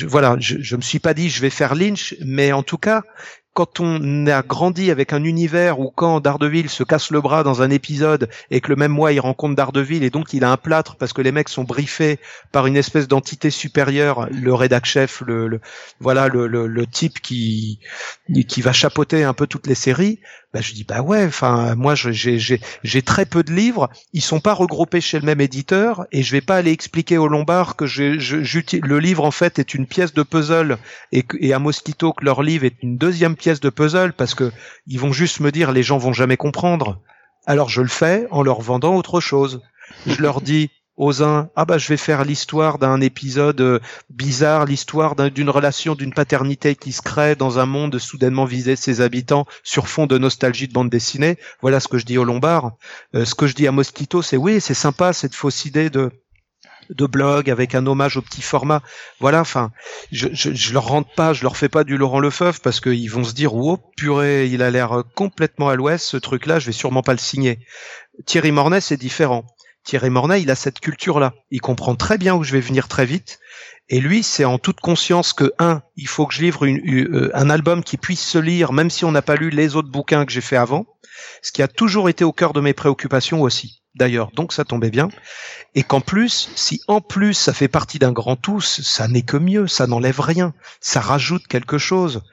[0.08, 3.03] voilà, je, je me suis pas dit je vais faire Lynch mais en tout cas,
[3.57, 7.63] quand on a grandi avec un univers où quand Daredevil se casse le bras dans
[7.63, 10.57] un épisode et que le même mois il rencontre Daredevil et donc il a un
[10.57, 12.20] plâtre parce que les mecs sont briefés
[12.51, 15.59] par une espèce d'entité supérieure, le rédac chef, le,
[15.99, 17.80] voilà le, le, type qui
[18.47, 20.20] qui va chapeauter un peu toutes les séries,
[20.54, 24.54] bah je dis bah ouais, enfin moi j'ai très peu de livres, ils sont pas
[24.54, 29.00] regroupés chez le même éditeur et je vais pas aller expliquer au Lombard que le
[29.00, 30.78] livre en fait est une pièce de puzzle
[31.12, 34.52] et, et à Mosquito que leur livre est une deuxième pièce de puzzle parce que
[34.86, 37.02] ils vont juste me dire les gens vont jamais comprendre.
[37.45, 39.62] Alors je le fais en leur vendant autre chose.
[40.06, 43.80] Je leur dis aux uns ah bah je vais faire l'histoire d'un épisode euh,
[44.10, 48.80] bizarre, l'histoire d'une relation d'une paternité qui se crée dans un monde soudainement visé de
[48.80, 51.38] ses habitants sur fond de nostalgie de bande dessinée.
[51.62, 52.74] Voilà ce que je dis aux Lombard.
[53.16, 56.12] Euh, ce que je dis à Mosquito, c'est oui, c'est sympa cette fausse idée de
[56.89, 58.82] de blog avec un hommage au petit format.
[59.20, 59.72] Voilà, enfin,
[60.14, 63.12] je, je, je, leur rentre pas, je leur fais pas du Laurent Lefeuf parce qu'ils
[63.12, 66.72] vont se dire, oh purée, il a l'air complètement à l'ouest, ce truc-là, je vais
[66.72, 67.60] sûrement pas le signer.
[68.26, 69.45] Thierry Mornay, c'est différent.
[69.88, 71.34] Thierry Mornay, il a cette culture-là.
[71.50, 73.40] Il comprend très bien où je vais venir très vite.
[73.88, 77.50] Et lui, c'est en toute conscience que, un, il faut que je livre euh, un
[77.50, 80.32] album qui puisse se lire, même si on n'a pas lu les autres bouquins que
[80.34, 80.86] j'ai fait avant,
[81.42, 84.89] ce qui a toujours été au cœur de mes préoccupations aussi d'ailleurs, donc ça tombait
[84.89, 85.10] bien.
[85.76, 89.38] Et qu'en plus, si en plus ça fait partie d'un grand tout, ça n'est que
[89.38, 92.24] mieux, ça n'enlève rien, ça rajoute quelque chose.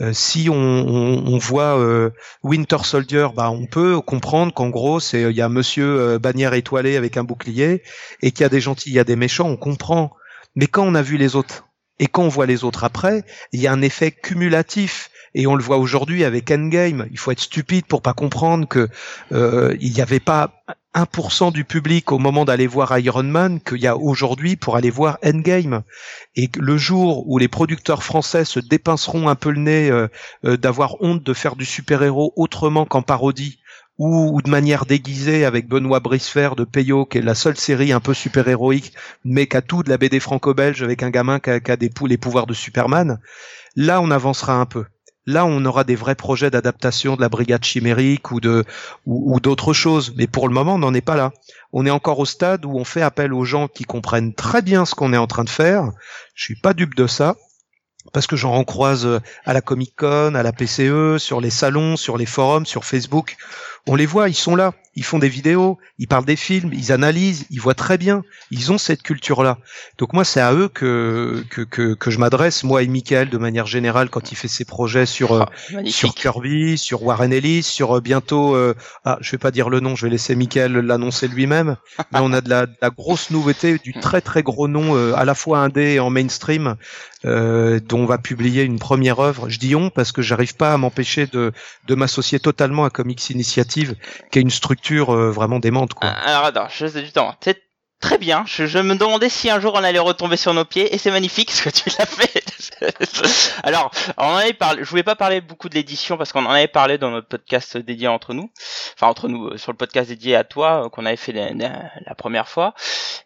[0.00, 2.10] Euh, si on, voit euh,
[2.42, 6.54] Winter Soldier, bah on peut comprendre qu'en gros c'est il y a Monsieur euh, bannière
[6.54, 7.82] étoilée avec un bouclier
[8.20, 10.12] et qu'il y a des gentils, il y a des méchants, on comprend.
[10.54, 11.64] Mais quand on a vu les autres
[11.98, 15.54] et quand on voit les autres après, il y a un effet cumulatif et on
[15.54, 17.06] le voit aujourd'hui avec Endgame.
[17.10, 18.88] Il faut être stupide pour pas comprendre que
[19.32, 20.64] euh, il n'y avait pas
[20.94, 24.90] 1% du public au moment d'aller voir Iron Man qu'il y a aujourd'hui pour aller
[24.90, 25.82] voir Endgame.
[26.36, 30.08] Et le jour où les producteurs français se dépinceront un peu le nez euh,
[30.44, 33.58] euh, d'avoir honte de faire du super-héros autrement qu'en parodie,
[33.98, 38.00] ou, de manière déguisée avec Benoît Bricefer de Peyo, qui est la seule série un
[38.00, 38.92] peu super-héroïque,
[39.24, 41.90] mais qui tout de la BD franco-belge avec un gamin qui a, qui a des,
[42.08, 43.20] les pouvoirs de Superman,
[43.76, 44.84] là on avancera un peu.
[45.26, 50.12] Là, on aura des vrais projets d'adaptation de la brigade chimérique ou d'autres choses.
[50.16, 51.32] Mais pour le moment, on n'en est pas là.
[51.72, 54.84] On est encore au stade où on fait appel aux gens qui comprennent très bien
[54.84, 55.90] ce qu'on est en train de faire.
[56.34, 57.36] Je suis pas dupe de ça
[58.12, 59.08] parce que j'en croise
[59.44, 63.36] à la Comic Con, à la PCE, sur les salons, sur les forums, sur Facebook,
[63.86, 66.92] on les voit, ils sont là, ils font des vidéos, ils parlent des films, ils
[66.92, 69.58] analysent, ils voient très bien, ils ont cette culture-là.
[69.98, 73.38] Donc moi, c'est à eux que, que, que, que je m'adresse, moi et Michael, de
[73.38, 77.62] manière générale, quand il fait ses projets sur, euh, ah, sur Kirby, sur Warren Ellis,
[77.62, 78.74] sur euh, bientôt, euh,
[79.04, 81.76] ah, je vais pas dire le nom, je vais laisser Michael l'annoncer lui-même,
[82.12, 85.24] mais on a de la, de la, grosse nouveauté, du très très gros nom, à
[85.24, 86.76] la fois indé et en mainstream,
[87.24, 89.48] euh, dont on va publier une première œuvre.
[89.48, 91.52] Je dis on parce que j'arrive pas à m'empêcher de,
[91.86, 93.94] de m'associer totalement à Comics Initiative,
[94.32, 95.94] qui est une structure euh, vraiment démente.
[95.94, 96.08] Quoi.
[96.08, 97.34] Alors attends, je sais du temps.
[98.02, 98.42] Très bien.
[98.46, 101.52] Je, me demandais si un jour on allait retomber sur nos pieds et c'est magnifique
[101.52, 102.42] ce que tu l'as fait.
[103.62, 104.82] Alors, on en avait parlé.
[104.82, 107.76] Je voulais pas parler beaucoup de l'édition parce qu'on en avait parlé dans notre podcast
[107.76, 108.50] dédié entre nous,
[108.96, 112.14] enfin entre nous euh, sur le podcast dédié à toi euh, qu'on avait fait la,
[112.16, 112.74] première fois.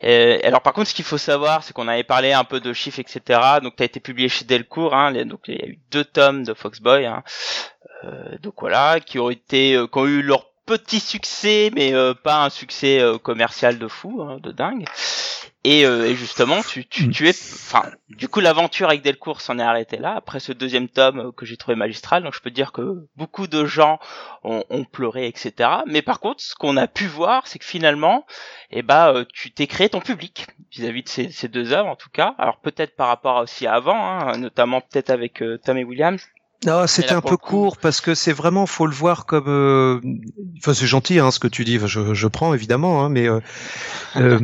[0.02, 2.74] Et, alors par contre, ce qu'il faut savoir, c'est qu'on avait parlé un peu de
[2.74, 3.40] chiffres, etc.
[3.62, 4.94] Donc, tu as été publié chez Delcourt.
[4.94, 7.06] Hein, donc il y a eu deux tomes de Foxboy.
[7.06, 7.24] Hein,
[8.04, 12.44] euh, donc voilà, qui ont été, qui ont eu leur petit succès, mais euh, pas
[12.44, 14.84] un succès euh, commercial de fou, hein, de dingue.
[15.68, 19.58] Et, euh, et justement, tu, tu, tu es, enfin, du coup, l'aventure avec Delcourt s'en
[19.58, 20.14] est arrêtée là.
[20.14, 23.48] Après ce deuxième tome euh, que j'ai trouvé magistral, donc je peux dire que beaucoup
[23.48, 23.98] de gens
[24.44, 25.68] ont, ont pleuré, etc.
[25.86, 28.26] Mais par contre, ce qu'on a pu voir, c'est que finalement,
[28.70, 31.96] eh ben, euh, tu t'es créé ton public vis-à-vis de ces, ces, deux œuvres, en
[31.96, 32.36] tout cas.
[32.38, 36.22] Alors peut-être par rapport aussi à avant, hein, notamment peut-être avec euh, Tom et Williams.
[36.64, 39.48] Non, c'était un peu court parce que c'est vraiment, faut le voir comme.
[39.48, 40.00] Euh...
[40.58, 41.78] Enfin, c'est gentil hein, ce que tu dis.
[41.84, 43.40] Je, je prends évidemment, hein, mais euh,
[44.16, 44.40] euh,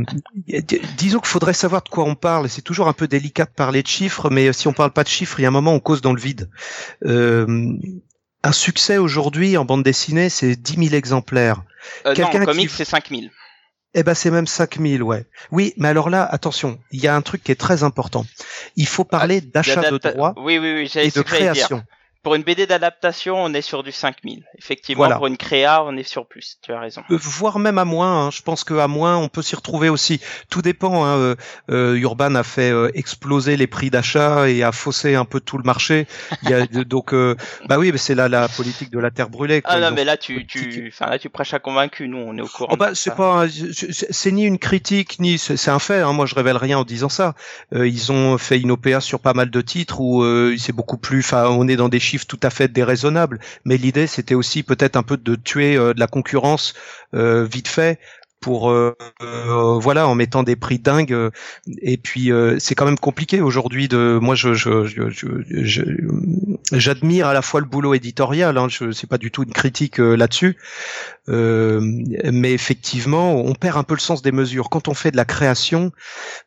[0.97, 2.49] disons qu'il faudrait savoir de quoi on parle.
[2.49, 5.09] C'est toujours un peu délicat de parler de chiffres, mais si on parle pas de
[5.09, 6.51] chiffres, il y a un moment on cause dans le vide.
[7.05, 7.73] Euh,
[8.45, 11.63] un succès aujourd'hui en bande dessinée, c'est 10 000 exemplaires.
[12.07, 12.77] Euh, non, en comics, qui...
[12.77, 13.23] c'est 5 000.
[13.95, 15.27] Eh ben c'est même 5000, ouais.
[15.51, 18.25] Oui, mais alors là, attention, il y a un truc qui est très important.
[18.77, 21.77] Il faut parler ah, d'achat de droits oui, oui, oui, et de création.
[21.79, 21.87] Dire
[22.23, 24.45] pour une BD d'adaptation, on est sur du 5000.
[24.57, 25.17] Effectivement, voilà.
[25.17, 26.59] pour une créa, on est sur plus.
[26.63, 27.03] Tu as raison.
[27.11, 28.27] Euh, voire même à moins.
[28.27, 28.31] Hein.
[28.31, 30.21] Je pense qu'à moins, on peut s'y retrouver aussi.
[30.49, 31.05] Tout dépend.
[31.05, 31.17] Hein.
[31.17, 31.35] Euh,
[31.71, 35.59] euh Urban a fait euh, exploser les prix d'achat et a faussé un peu tout
[35.59, 36.07] le marché.
[36.45, 37.35] Il y a, donc, euh,
[37.69, 39.61] bah oui, c'est là la politique de la terre brûlée.
[39.61, 39.75] Quoi.
[39.75, 42.07] Ah non, mais là, tu, tu, enfin là, tu prêches à convaincu.
[42.07, 42.71] Nous, on est au courant.
[42.73, 43.47] Oh, bah, c'est pas,
[44.11, 46.01] c'est ni une critique ni c'est un fait.
[46.01, 46.13] Hein.
[46.13, 47.35] Moi, je révèle rien en disant ça.
[47.73, 50.25] ils ont fait une OPA sur pas mal de titres où
[50.57, 51.19] c'est beaucoup plus.
[51.19, 54.97] Enfin, on est dans des chiffres tout à fait déraisonnables, mais l'idée c'était aussi peut-être
[54.97, 56.75] un peu de tuer euh, de la concurrence
[57.15, 57.99] euh, vite fait
[58.43, 61.31] pour euh, euh, voilà en mettant des prix dingues euh,
[61.81, 64.53] et puis c'est quand même compliqué aujourd'hui de moi je
[66.73, 69.99] j'admire à la fois le boulot éditorial hein, je c'est pas du tout une critique
[69.99, 70.59] là-dessus
[71.29, 75.25] mais effectivement on perd un peu le sens des mesures quand on fait de la
[75.25, 75.93] création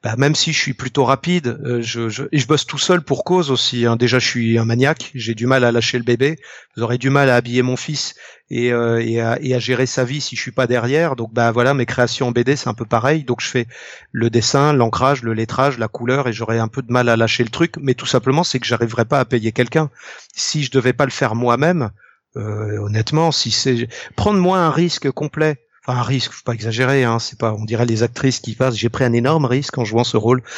[0.04, 3.24] bah, même si je suis plutôt rapide je, je et je bosse tout seul pour
[3.24, 3.96] cause aussi hein.
[3.96, 6.38] déjà je suis un maniaque j'ai du mal à lâcher le bébé
[6.76, 8.16] vous aurez du mal à habiller mon fils
[8.50, 11.16] et, euh, et, à, gérer sa vie si je suis pas derrière.
[11.16, 13.24] Donc bah voilà, mes créations en BD c'est un peu pareil.
[13.24, 13.68] Donc je fais
[14.12, 17.44] le dessin, l'ancrage, le lettrage, la couleur et j'aurais un peu de mal à lâcher
[17.44, 17.76] le truc.
[17.80, 19.90] Mais tout simplement c'est que j'arriverais pas à payer quelqu'un.
[20.36, 21.92] Si je devais pas le faire moi-même,
[22.38, 25.65] euh, honnêtement, si c'est prendre moi un risque complet.
[25.88, 28.76] Enfin, un risque, faut pas exagérer, hein, c'est pas, on dirait les actrices qui passent,
[28.76, 30.42] j'ai pris un énorme risque en jouant ce rôle.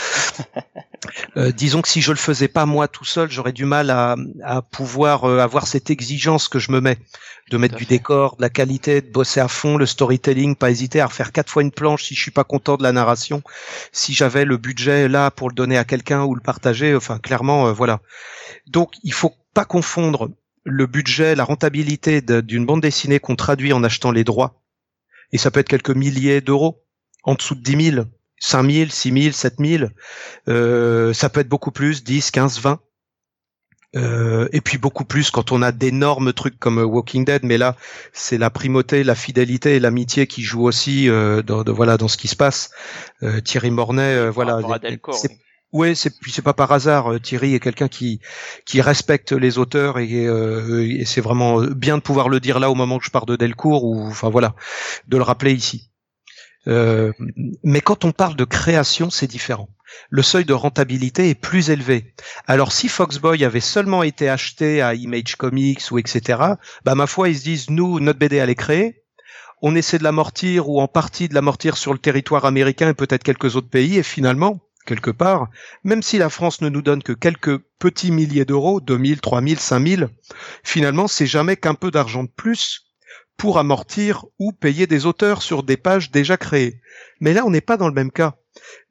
[1.38, 4.16] Euh, disons que si je le faisais pas moi tout seul, j'aurais du mal à,
[4.44, 6.98] à pouvoir euh, avoir cette exigence que je me mets
[7.52, 11.00] de mettre du décor, de la qualité, de bosser à fond le storytelling, pas hésiter
[11.00, 13.42] à refaire quatre fois une planche si je suis pas content de la narration.
[13.92, 17.68] Si j'avais le budget là pour le donner à quelqu'un ou le partager, enfin clairement,
[17.68, 18.02] euh, voilà.
[18.66, 20.30] Donc il faut pas confondre
[20.64, 24.62] le budget, la rentabilité d'une bande dessinée qu'on traduit en achetant les droits,
[25.32, 26.84] et ça peut être quelques milliers d'euros,
[27.24, 28.06] en dessous de 10 000,
[28.40, 29.84] 5 000, 6 000, 7 000,
[30.48, 32.80] euh, ça peut être beaucoup plus, 10, 15, 20.
[33.96, 37.78] Euh, et puis beaucoup plus quand on a d'énormes trucs comme Walking Dead, mais là
[38.12, 42.10] c'est la primauté, la fidélité et l'amitié qui jouent aussi euh, dans, de, voilà dans
[42.10, 42.70] ce qui se passe.
[43.24, 44.58] Euh, Thierry Mornay, euh, voilà.
[44.58, 44.90] Oui,
[45.95, 47.13] c'est puis c'est pas par hasard.
[47.13, 48.20] Euh, Thierry est quelqu'un qui
[48.65, 52.76] qui respecte les auteurs et, et c'est vraiment bien de pouvoir le dire là au
[52.76, 54.55] moment que je pars de Delcourt ou enfin voilà
[55.07, 55.91] de le rappeler ici.
[56.65, 59.70] mais quand on parle de création, c'est différent
[60.09, 62.13] le seuil de rentabilité est plus élevé.
[62.45, 66.41] Alors si Foxboy avait seulement été acheté à Image Comics ou etc.,
[66.86, 69.03] bah ma foi ils se disent nous notre BD elle est
[69.61, 73.24] on essaie de l'amortir ou en partie de l'amortir sur le territoire américain et peut-être
[73.24, 75.50] quelques autres pays et finalement quelque part,
[75.84, 80.10] même si la France ne nous donne que quelques petits milliers d'euros, 2000, 3000, 5000,
[80.64, 82.88] finalement c'est jamais qu'un peu d'argent de plus
[83.38, 86.82] pour amortir ou payer des auteurs sur des pages déjà créées.
[87.20, 88.36] Mais là, on n'est pas dans le même cas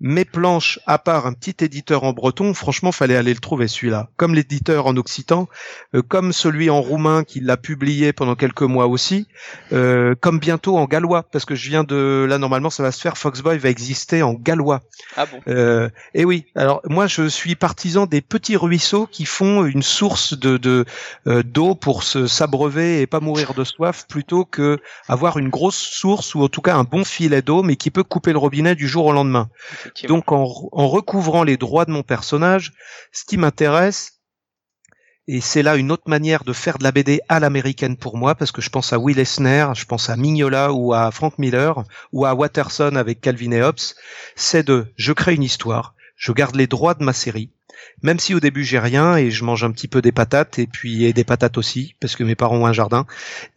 [0.00, 4.10] mes planches, à part un petit éditeur en breton, franchement, fallait aller le trouver celui-là.
[4.16, 5.48] Comme l'éditeur en occitan,
[5.94, 9.26] euh, comme celui en roumain qui l'a publié pendant quelques mois aussi,
[9.72, 13.00] euh, comme bientôt en gallois, parce que je viens de là normalement ça va se
[13.00, 13.16] faire.
[13.16, 14.82] Foxboy va exister en gallois.
[15.16, 15.40] Ah bon?
[15.48, 16.46] Euh, Et oui.
[16.54, 20.84] Alors moi je suis partisan des petits ruisseaux qui font une source de
[21.26, 26.34] d'eau pour se s'abreuver et pas mourir de soif, plutôt que avoir une grosse source
[26.34, 28.88] ou en tout cas un bon filet d'eau, mais qui peut couper le robinet du
[28.88, 29.48] jour au lendemain.
[30.08, 32.72] Donc en, recouvrant les droits de mon personnage,
[33.12, 34.20] ce qui m'intéresse,
[35.28, 38.36] et c'est là une autre manière de faire de la BD à l'américaine pour moi,
[38.36, 41.82] parce que je pense à Will Eisner, je pense à Mignola ou à Frank Miller
[42.12, 43.80] ou à Watterson avec Calvin et Hobbes,
[44.36, 47.50] c'est de je crée une histoire, je garde les droits de ma série,
[48.02, 50.66] même si au début j'ai rien et je mange un petit peu des patates et
[50.66, 53.06] puis et des patates aussi parce que mes parents ont un jardin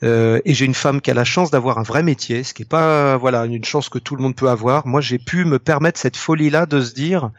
[0.03, 2.63] euh, et j'ai une femme qui a la chance d'avoir un vrai métier, ce qui
[2.63, 4.87] est pas voilà une chance que tout le monde peut avoir.
[4.87, 7.31] Moi j'ai pu me permettre cette folie là de se dire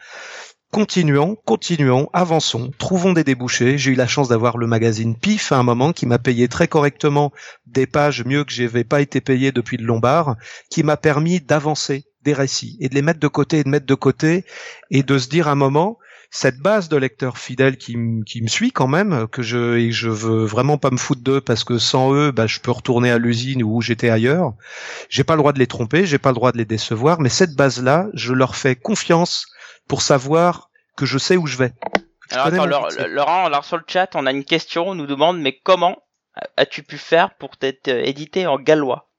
[0.71, 3.77] continuons, continuons, avançons, trouvons des débouchés.
[3.77, 6.67] J'ai eu la chance d'avoir le magazine PIF à un moment qui m'a payé très
[6.67, 7.31] correctement
[7.67, 10.37] des pages mieux que j'avais pas été payé depuis le Lombard,
[10.69, 13.85] qui m'a permis d'avancer des récits et de les mettre de côté et de mettre
[13.85, 14.45] de côté
[14.89, 15.97] et de se dire un moment,
[16.29, 20.09] cette base de lecteurs fidèles qui, qui me suit quand même, que je et je
[20.09, 23.17] veux vraiment pas me foutre d'eux parce que sans eux, bah, je peux retourner à
[23.17, 24.53] l'usine où j'étais ailleurs.
[25.09, 27.29] J'ai pas le droit de les tromper, j'ai pas le droit de les décevoir, mais
[27.29, 29.47] cette base-là, je leur fais confiance
[29.87, 31.73] pour savoir que je sais où je vais.
[32.31, 35.59] Alors attends, Laurent, alors sur le chat, on a une question, on nous demande mais
[35.63, 36.01] comment
[36.55, 39.10] as-tu pu faire pour t'être euh, édité en gallois?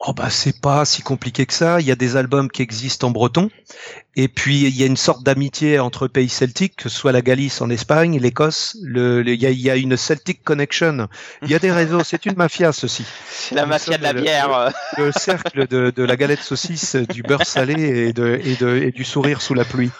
[0.00, 1.80] Oh bah c'est pas si compliqué que ça.
[1.80, 3.50] Il y a des albums qui existent en breton,
[4.18, 7.22] et puis il y a une sorte d'amitié entre pays celtiques, que ce soit la
[7.22, 8.76] Galice en Espagne, l'Écosse.
[8.82, 11.06] Le, il, y a, une Celtic connection.
[11.42, 12.02] Il y a des réseaux.
[12.02, 13.04] C'est une mafia ceci.
[13.30, 14.72] C'est la mafia de la bière.
[14.96, 17.74] Le, cercle de, de, la galette saucisse, du beurre salé
[18.08, 19.90] et, de, et, de, et du sourire sous la pluie.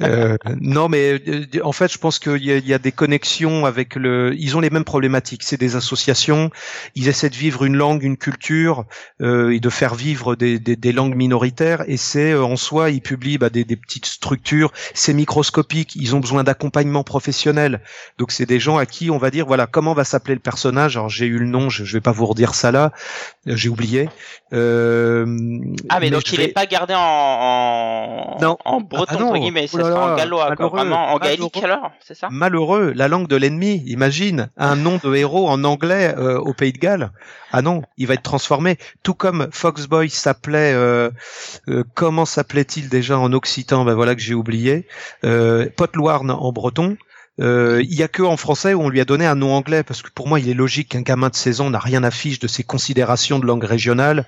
[0.00, 3.94] Euh, non mais euh, en fait je pense qu'il y, y, a des connexions avec
[3.94, 4.34] le.
[4.36, 5.44] Ils ont les mêmes problématiques.
[5.44, 6.50] C'est des associations.
[6.96, 8.86] Ils essaient de vivre une langue, une culture.
[9.20, 11.84] Euh, et de faire vivre des, des, langues minoritaires.
[11.86, 15.94] Et c'est euh, en soi, ils publient bah, des, des, petites structures, c'est microscopique.
[15.96, 17.80] Ils ont besoin d'accompagnement professionnel.
[18.18, 20.96] Donc c'est des gens à qui on va dire voilà comment va s'appeler le personnage?
[20.96, 22.92] Alors j'ai eu le nom, je, je vais pas vous redire ça là,
[23.46, 24.08] j'ai oublié.
[24.52, 25.24] Euh,
[25.88, 28.58] ah mais, donc il est pas gardé en, en, non.
[28.64, 32.92] en breton ah, entre guillemets, oh en gallois, vraiment en gaélique alors, c'est ça Malheureux,
[32.94, 33.82] la langue de l'ennemi.
[33.86, 37.10] Imagine un nom de héros en anglais au Pays de Galles.
[37.52, 38.78] Ah non, il va être transformé.
[39.02, 41.10] Tout comme Foxboy s'appelait, euh,
[41.68, 43.84] euh, comment s'appelait-il déjà en occitan?
[43.84, 44.86] Ben voilà que j'ai oublié.
[45.24, 46.96] Euh, Potloarn en breton.
[47.40, 49.82] Euh, il y a que en français où on lui a donné un nom anglais
[49.82, 52.10] parce que pour moi il est logique qu'un gamin de 16 ans n'a rien à
[52.38, 54.26] de ses considérations de langue régionale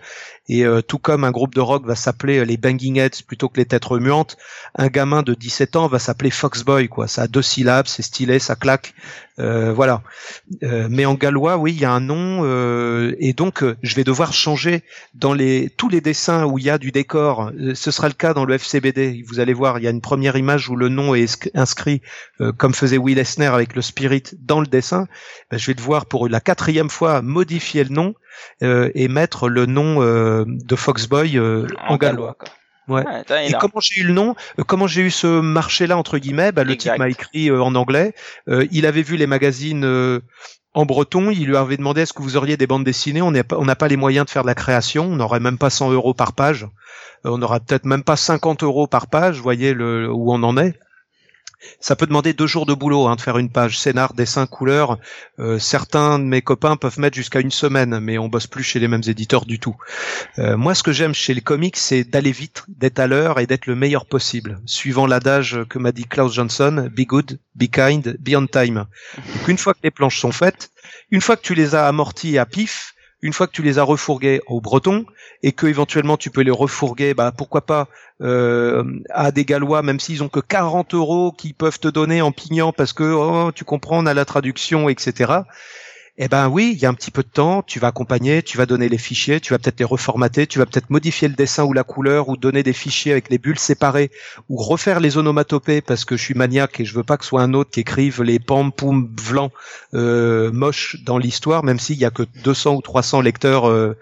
[0.49, 3.49] et euh, tout comme un groupe de rock va s'appeler euh, les Banging Heads plutôt
[3.49, 4.37] que les Têtes Remuantes,
[4.77, 7.09] un gamin de 17 ans va s'appeler Foxboy quoi.
[7.09, 8.95] Ça a deux syllabes, c'est stylé, ça claque,
[9.37, 10.03] voilà.
[10.63, 12.45] mais en gallois, oui, il y a un nom
[13.19, 14.83] et donc je vais devoir changer
[15.15, 17.51] dans les tous les dessins où il y a du décor.
[17.75, 19.25] ce sera le cas dans le FCBD.
[19.27, 22.01] Vous allez voir, il y a une première image où le nom est inscrit
[22.59, 25.09] comme faisait Will Esner avec le Spirit dans le dessin,
[25.51, 28.15] ben, je vais devoir pour la quatrième fois modifier le nom
[28.63, 32.37] euh, et mettre le nom euh, de Foxboy euh, en, gallois.
[32.87, 33.03] Ouais.
[33.47, 34.35] et comment j'ai eu le nom
[34.67, 38.15] Comment j'ai eu ce marché-là entre guillemets bah, Le type m'a écrit en anglais.
[38.47, 40.21] il avait vu les magazines
[40.75, 41.31] en breton.
[41.31, 43.23] Il lui avait demandé est-ce que vous auriez des bandes dessinées?
[43.23, 45.07] On n'a pas les moyens de faire de la création.
[45.07, 46.67] On n'aurait même pas 100 euros par page.
[47.25, 49.37] on n'aura peut-être même pas 50 euros par page.
[49.37, 50.79] Vous voyez le, où on en est.
[51.81, 54.99] Ça peut demander deux jours de boulot hein, de faire une page scénar, dessin, couleur.
[55.39, 58.81] Euh, certains de mes copains peuvent mettre jusqu'à une semaine, mais on bosse plus chez
[58.81, 59.77] les mêmes éditeurs du tout.
[60.39, 63.47] Euh, moi, ce que j'aime chez les comics, c'est d'aller vite, d'être à l'heure et
[63.47, 68.17] d'être le meilleur possible, suivant l'adage que m'a dit Klaus Johnson be good, be kind,
[68.21, 68.87] be on time.
[69.17, 70.71] Donc, une fois que les planches sont faites,
[71.11, 72.94] une fois que tu les as amorties à pif,
[73.25, 75.07] une fois que tu les as refourgués au breton
[75.43, 77.89] et que éventuellement tu peux les refourguer, bah pourquoi pas
[78.21, 82.33] euh, à des Gallois, même s'ils ont que 40 euros qu'ils peuvent te donner en
[82.33, 85.41] pignant parce que oh, tu comprends, on a la traduction, etc
[86.17, 88.57] eh ben oui, il y a un petit peu de temps, tu vas accompagner, tu
[88.57, 91.65] vas donner les fichiers, tu vas peut-être les reformater, tu vas peut-être modifier le dessin
[91.65, 94.13] ou la couleur ou donner des fichiers avec les bulles séparées
[94.49, 97.31] ou refaire les onomatopées parce que je suis maniaque et je veux pas que ce
[97.31, 99.51] soit un autre qui écrive les pam poum vlan
[99.95, 103.69] euh, moches dans l'histoire, même s'il y a que 200 ou 300 lecteurs.
[103.69, 103.97] Euh,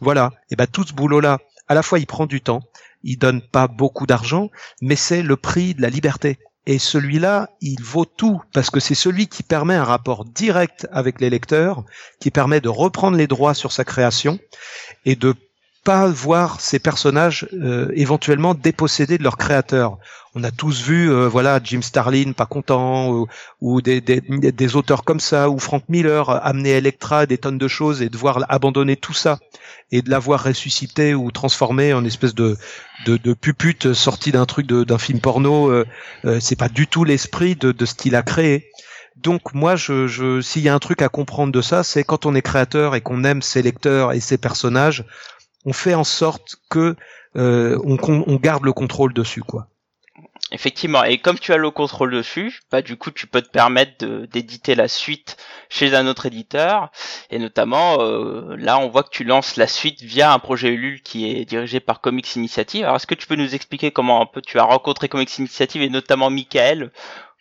[0.00, 0.30] voilà.
[0.44, 2.62] Et eh ben tout ce boulot là, à la fois il prend du temps,
[3.02, 4.50] il donne pas beaucoup d'argent,
[4.80, 6.38] mais c'est le prix de la liberté.
[6.70, 11.20] Et celui-là, il vaut tout parce que c'est celui qui permet un rapport direct avec
[11.20, 11.82] les lecteurs,
[12.20, 14.38] qui permet de reprendre les droits sur sa création
[15.04, 15.34] et de
[15.84, 19.98] pas voir ces personnages euh, éventuellement dépossédés de leur créateur.
[20.34, 23.26] On a tous vu, euh, voilà, Jim Starlin pas content,
[23.60, 27.68] ou, des, des, des, auteurs comme ça, ou Frank Miller amener Electra des tonnes de
[27.68, 29.38] choses et devoir abandonner tout ça
[29.92, 32.56] et de l'avoir ressuscité ou transformé en espèce de
[33.06, 35.70] de, de pupute sortie d'un truc d'un film porno.
[35.70, 35.86] Euh,
[36.24, 38.70] euh, c'est pas du tout l'esprit de, de ce qu'il a créé.
[39.16, 42.26] Donc moi, je, je s'il y a un truc à comprendre de ça, c'est quand
[42.26, 45.04] on est créateur et qu'on aime ses lecteurs et ses personnages,
[45.64, 46.96] on fait en sorte que
[47.36, 49.68] euh, on, garde le contrôle dessus, quoi.
[50.52, 54.04] Effectivement, et comme tu as le contrôle dessus, bah du coup tu peux te permettre
[54.26, 55.36] d'éditer la suite
[55.68, 56.90] chez un autre éditeur,
[57.30, 61.02] et notamment euh, là on voit que tu lances la suite via un projet Ulule
[61.02, 62.82] qui est dirigé par Comics Initiative.
[62.82, 65.82] Alors est-ce que tu peux nous expliquer comment un peu tu as rencontré Comics Initiative
[65.82, 66.90] et notamment Michael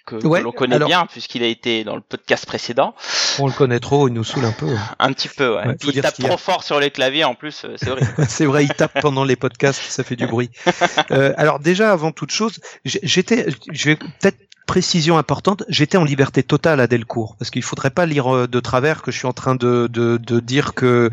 [0.06, 2.96] que, l'on connaît bien puisqu'il a été dans le podcast précédent.
[3.40, 4.68] On le connaît trop, il nous saule un peu.
[5.00, 5.76] Un petit peu, ouais.
[5.84, 8.02] il tape trop fort sur les claviers en plus, euh, c'est vrai.
[8.28, 10.50] c'est vrai, il tape pendant les podcasts, ça fait du bruit.
[11.12, 14.38] euh, alors déjà, avant toute chose, j'étais, je vais peut-être
[14.70, 18.60] précision importante, j'étais en liberté totale à Delcourt, parce qu'il faudrait pas lire euh, de
[18.60, 21.10] travers que je suis en train de, de, de dire que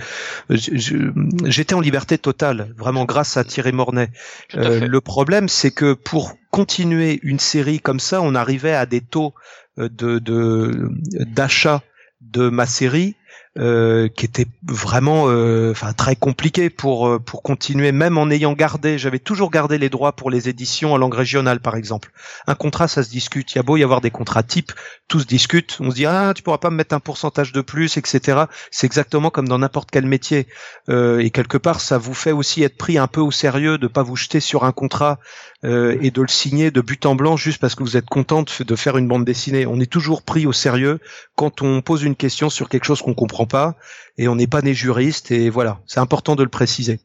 [0.50, 4.10] j'étais en liberté totale, vraiment grâce à Thierry Mornay.
[4.56, 9.02] Euh, le problème, c'est que pour continuer une série comme ça, on arrivait à des
[9.02, 9.34] taux
[9.78, 10.88] euh, de
[11.26, 11.82] d'achat
[12.22, 13.14] de ma série
[13.58, 19.18] euh, qui était vraiment euh, très compliqué pour pour continuer même en ayant gardé j'avais
[19.18, 22.10] toujours gardé les droits pour les éditions en langue régionale par exemple.
[22.46, 23.52] Un contrat ça se discute.
[23.52, 24.72] Il y a beau y avoir des contrats types
[25.08, 25.76] tout se discute.
[25.80, 28.86] On se dit ah tu pourras pas me mettre un pourcentage de plus etc c'est
[28.86, 30.46] exactement comme dans n'importe quel métier.
[30.88, 34.02] Et quelque part ça vous fait aussi être pris un peu au sérieux de pas
[34.02, 35.18] vous jeter sur un contrat
[35.66, 38.76] et de le signer de but en blanc juste parce que vous êtes contente de
[38.76, 41.00] faire une bande dessinée on est toujours pris au sérieux
[41.34, 43.74] quand on pose une question sur quelque chose qu'on comprend pas
[44.18, 47.00] et on n'est pas né juriste et voilà, c'est important de le préciser.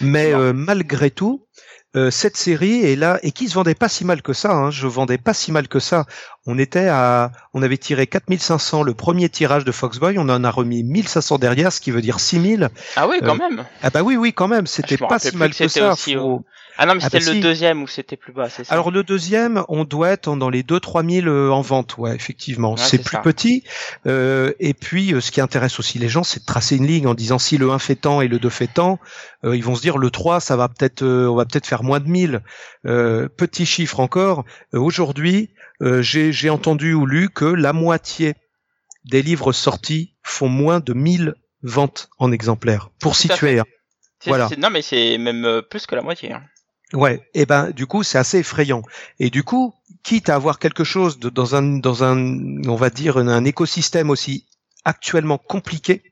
[0.00, 1.46] Mais euh, malgré tout,
[1.96, 4.52] euh, cette série est là et qui se vendait pas si mal que ça.
[4.52, 6.06] Hein, je vendais pas si mal que ça.
[6.50, 10.50] On était à, on avait tiré 4500 le premier tirage de Foxboy, on en a
[10.50, 12.70] remis 1500 derrière, ce qui veut dire 6000.
[12.96, 13.66] Ah oui, quand euh, même.
[13.82, 14.66] Ah bah oui, oui, quand même.
[14.66, 15.94] C'était pas si mal que, ça.
[16.80, 18.92] Ah non, mais ah, c'était bah le deuxième ou c'était plus bas, c'est ça Alors
[18.92, 22.76] le deuxième, on doit être dans les 2-3 000 euh, en vente, ouais, effectivement.
[22.76, 23.64] c'est plus petit.
[24.06, 27.08] Euh, et puis, euh, ce qui intéresse aussi les gens, c'est de tracer une ligne
[27.08, 29.00] en disant si le 1 fait tant et le 2 fait tant,
[29.44, 31.98] euh, ils vont se dire le 3, ça va peut-être, on va peut-être faire moins
[31.98, 32.42] de 1000.
[32.84, 34.44] petit chiffre encore.
[34.72, 35.50] Aujourd'hui,
[35.80, 38.34] j'ai entendu ou lu que la moitié
[39.04, 42.90] des livres sortis font moins de 1000 ventes en exemplaires.
[43.00, 43.60] Pour situer.
[43.60, 43.64] Hein.
[44.26, 44.48] Voilà.
[44.58, 46.32] Non, mais c'est même plus que la moitié.
[46.32, 46.42] Hein.
[46.94, 48.82] Ouais, et ben du coup c'est assez effrayant.
[49.18, 52.16] Et du coup, quitte à avoir quelque chose de, dans un dans un
[52.66, 54.46] on va dire un, écosystème aussi
[54.84, 56.07] actuellement compliqué,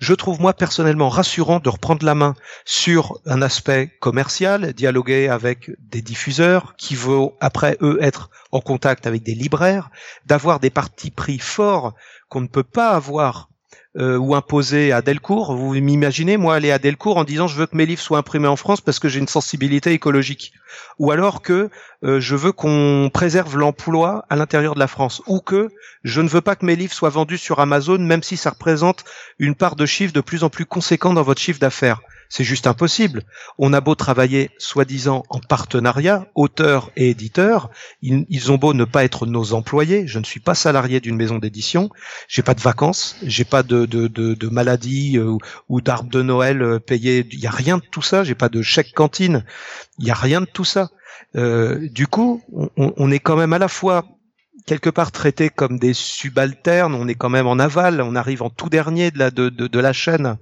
[0.00, 2.34] je trouve moi personnellement rassurant de reprendre la main
[2.64, 9.06] sur un aspect commercial, dialoguer avec des diffuseurs qui vont après eux être en contact
[9.06, 9.90] avec des libraires,
[10.26, 11.94] d'avoir des partis pris forts
[12.28, 13.49] qu'on ne peut pas avoir
[13.96, 15.56] euh, ou imposé à Delcourt.
[15.56, 18.48] Vous m'imaginez, moi, aller à Delcourt en disant je veux que mes livres soient imprimés
[18.48, 20.52] en France parce que j'ai une sensibilité écologique.
[20.98, 21.70] Ou alors que
[22.04, 25.22] euh, je veux qu'on préserve l'emploi à l'intérieur de la France.
[25.26, 25.70] Ou que
[26.04, 29.04] je ne veux pas que mes livres soient vendus sur Amazon, même si ça représente
[29.38, 32.00] une part de chiffre de plus en plus conséquent dans votre chiffre d'affaires.
[32.30, 33.24] C'est juste impossible.
[33.58, 37.70] On a beau travailler soi-disant en partenariat, auteurs et éditeurs,
[38.02, 40.06] ils, ont beau ne pas être nos employés.
[40.06, 41.90] Je ne suis pas salarié d'une maison d'édition.
[42.28, 45.36] J'ai pas de vacances, j'ai pas de, de, maladie euh,
[45.68, 46.78] ou d'arbre de Noël euh.
[46.90, 48.22] Il y a rien de tout ça.
[48.22, 49.44] J'ai pas de chèque cantine.
[49.98, 50.90] Il y a rien de tout ça.
[51.34, 52.42] Euh, du coup,
[52.76, 54.04] on est quand même à la fois
[54.70, 56.94] quelque part traités comme des subalternes.
[56.94, 59.80] On est quand même en aval, on arrive en tout dernier de la, de, de,
[59.80, 60.36] la chaîne.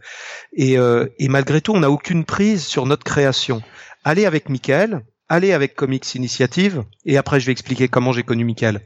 [0.53, 3.63] Et, euh, et, malgré tout, on n'a aucune prise sur notre création.
[4.05, 5.01] Allez avec Michael,
[5.31, 8.83] allez avec Comics Initiative, et après je vais expliquer comment j'ai connu Michael.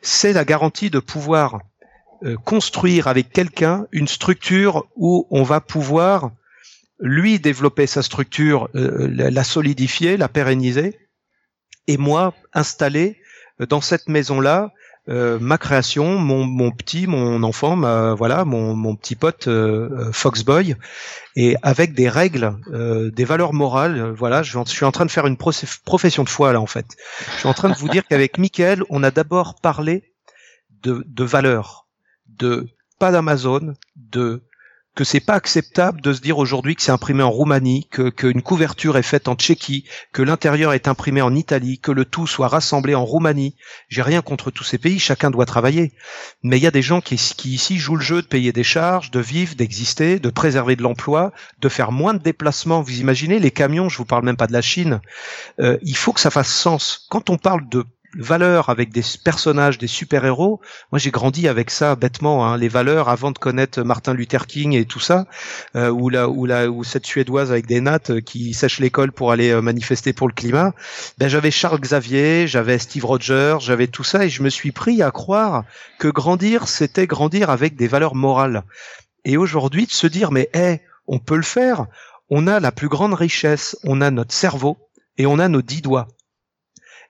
[0.00, 1.58] C'est la garantie de pouvoir
[2.22, 6.30] euh, construire avec quelqu'un une structure où on va pouvoir
[7.00, 10.96] lui développer sa structure, euh, la solidifier, la pérenniser,
[11.88, 13.18] et moi installer
[13.58, 14.72] dans cette maison-là
[15.08, 19.90] euh, ma création, mon, mon, petit, mon enfant, ma, voilà, mon, mon petit pote euh,
[19.92, 20.76] euh Foxboy,
[21.36, 24.12] et avec des règles, euh, des valeurs morales.
[24.16, 26.86] Voilà, je, suis en train de faire une profession de foi là en fait.
[27.34, 30.12] Je suis en train de vous dire qu'avec Michael, on a d'abord parlé
[30.82, 31.86] de, de valeurs,
[32.28, 34.42] de pas d'Amazon, de
[34.94, 38.42] que c'est pas acceptable de se dire aujourd'hui que c'est imprimé en Roumanie, que qu'une
[38.42, 42.48] couverture est faite en Tchéquie, que l'intérieur est imprimé en Italie, que le tout soit
[42.48, 43.56] rassemblé en Roumanie.
[43.88, 45.92] J'ai rien contre tous ces pays, chacun doit travailler.
[46.42, 48.62] Mais il y a des gens qui, qui ici jouent le jeu de payer des
[48.62, 52.82] charges, de vivre, d'exister, de préserver de l'emploi, de faire moins de déplacements.
[52.82, 55.00] Vous imaginez les camions, je vous parle même pas de la Chine.
[55.58, 57.06] Euh, il faut que ça fasse sens.
[57.10, 57.84] Quand on parle de
[58.16, 60.60] valeurs avec des personnages, des super-héros.
[60.92, 64.72] Moi, j'ai grandi avec ça bêtement, hein, les valeurs avant de connaître Martin Luther King
[64.74, 65.26] et tout ça,
[65.76, 69.12] euh, ou la ou la ou cette suédoise avec des nattes euh, qui sèche l'école
[69.12, 70.72] pour aller euh, manifester pour le climat.
[71.18, 75.02] Ben j'avais Charles Xavier, j'avais Steve Rogers, j'avais tout ça et je me suis pris
[75.02, 75.64] à croire
[75.98, 78.62] que grandir c'était grandir avec des valeurs morales.
[79.24, 81.86] Et aujourd'hui de se dire mais hé, on peut le faire.
[82.30, 84.78] On a la plus grande richesse, on a notre cerveau
[85.18, 86.08] et on a nos dix doigts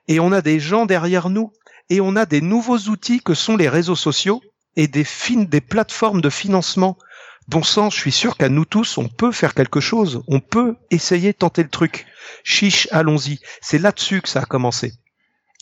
[0.07, 1.51] et on a des gens derrière nous
[1.89, 4.41] et on a des nouveaux outils que sont les réseaux sociaux
[4.75, 5.05] et des,
[5.61, 6.97] plateformes de financement.
[7.47, 10.23] Bon sang, je suis sûr qu'à nous tous, on peut faire quelque chose.
[10.27, 12.07] On peut essayer tenter le truc.
[12.43, 13.39] Chiche, allons-y.
[13.61, 14.93] C'est là-dessus que ça a commencé.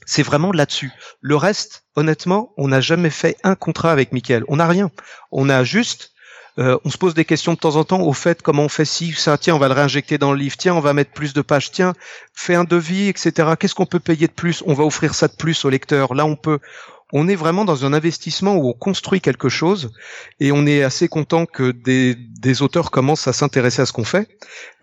[0.06, 0.92] C'est vraiment là-dessus.
[1.22, 4.44] Le reste, honnêtement, on n'a jamais fait un contrat avec Michael.
[4.48, 4.92] On n'a rien.
[5.32, 6.13] On a juste
[6.60, 8.86] Euh, on se pose des questions de temps en temps au fait comment on fait
[8.86, 11.34] si ça, tiens, on va le réinjecter dans le livre, tiens, on va mettre plus
[11.34, 11.94] de pages, tiens,
[12.34, 13.54] fais un devis, etc.
[13.60, 14.64] Qu'est-ce qu'on peut payer de plus?
[14.68, 16.14] On va offrir ça de plus au lecteur.
[16.14, 16.60] Là, on peut,
[17.12, 19.92] on est vraiment dans un investissement où on construit quelque chose
[20.40, 24.04] et on est assez content que des, des auteurs commencent à s'intéresser à ce qu'on
[24.04, 24.28] fait.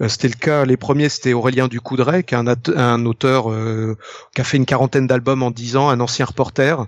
[0.00, 2.46] Euh, c'était le cas, les premiers, c'était Aurélien Ducoudray, qui est un,
[2.76, 3.96] un auteur euh,
[4.34, 6.86] qui a fait une quarantaine d'albums en dix ans, un ancien reporter,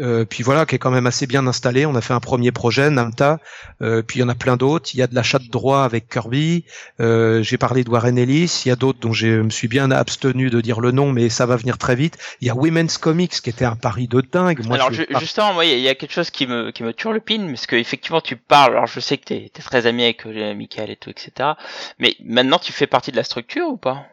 [0.00, 1.86] euh, puis voilà, qui est quand même assez bien installé.
[1.86, 3.38] On a fait un premier projet, Namta.
[3.82, 4.90] Euh, puis il y en a plein d'autres.
[4.94, 6.64] Il y a de l'achat de droit avec Kirby.
[7.00, 8.62] Euh, j'ai parlé de Warren Ellis.
[8.64, 11.28] Il y a d'autres dont je me suis bien abstenu de dire le nom, mais
[11.28, 12.18] ça va venir très vite.
[12.40, 14.64] Il y a Women's Comics qui était un pari de dingue.
[14.66, 17.20] Moi, alors justement, moi, il y a quelque chose qui me qui me tue le
[17.20, 18.72] pin, parce que effectivement, tu parles.
[18.72, 21.50] Alors je sais que tu es, très ami avec Michael et tout, etc.
[21.98, 24.06] Mais maintenant, tu fais partie de la structure ou pas?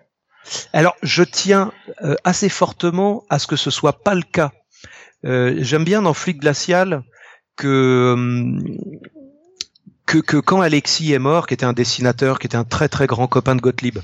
[0.73, 1.71] Alors, je tiens
[2.23, 4.64] assez fortement à ce que ce soit pas le cas euh,
[5.23, 7.03] j'aime bien dans Flic glacial
[7.55, 8.59] que hum,
[10.05, 13.07] que, que, quand Alexis est mort, qui était un dessinateur, qui était un très très
[13.07, 13.97] grand copain de Gottlieb,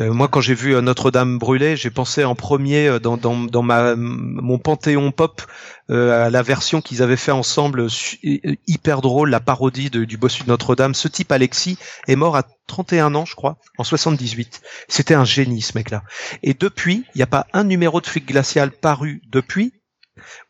[0.00, 3.62] euh, moi quand j'ai vu euh, Notre-Dame brûler, j'ai pensé en premier dans, dans, dans
[3.62, 5.42] ma, mon panthéon pop
[5.88, 7.86] à la version qu'ils avaient fait ensemble,
[8.66, 10.96] hyper drôle, la parodie du bossu de Notre-Dame.
[10.96, 11.78] Ce type Alexis
[12.08, 14.62] est mort à 31 ans, je crois, en 78.
[14.88, 16.02] C'était un génie ce mec-là.
[16.42, 19.74] Et depuis, il n'y a pas un numéro de Flic glacial paru depuis,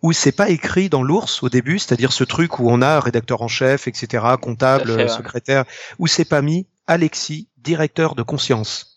[0.02, 3.42] où c'est pas écrit dans l'ours au début, c'est-à-dire ce truc où on a rédacteur
[3.42, 5.64] en chef, etc., comptable, secrétaire,
[5.98, 8.96] où c'est pas mis Alexis, directeur de conscience.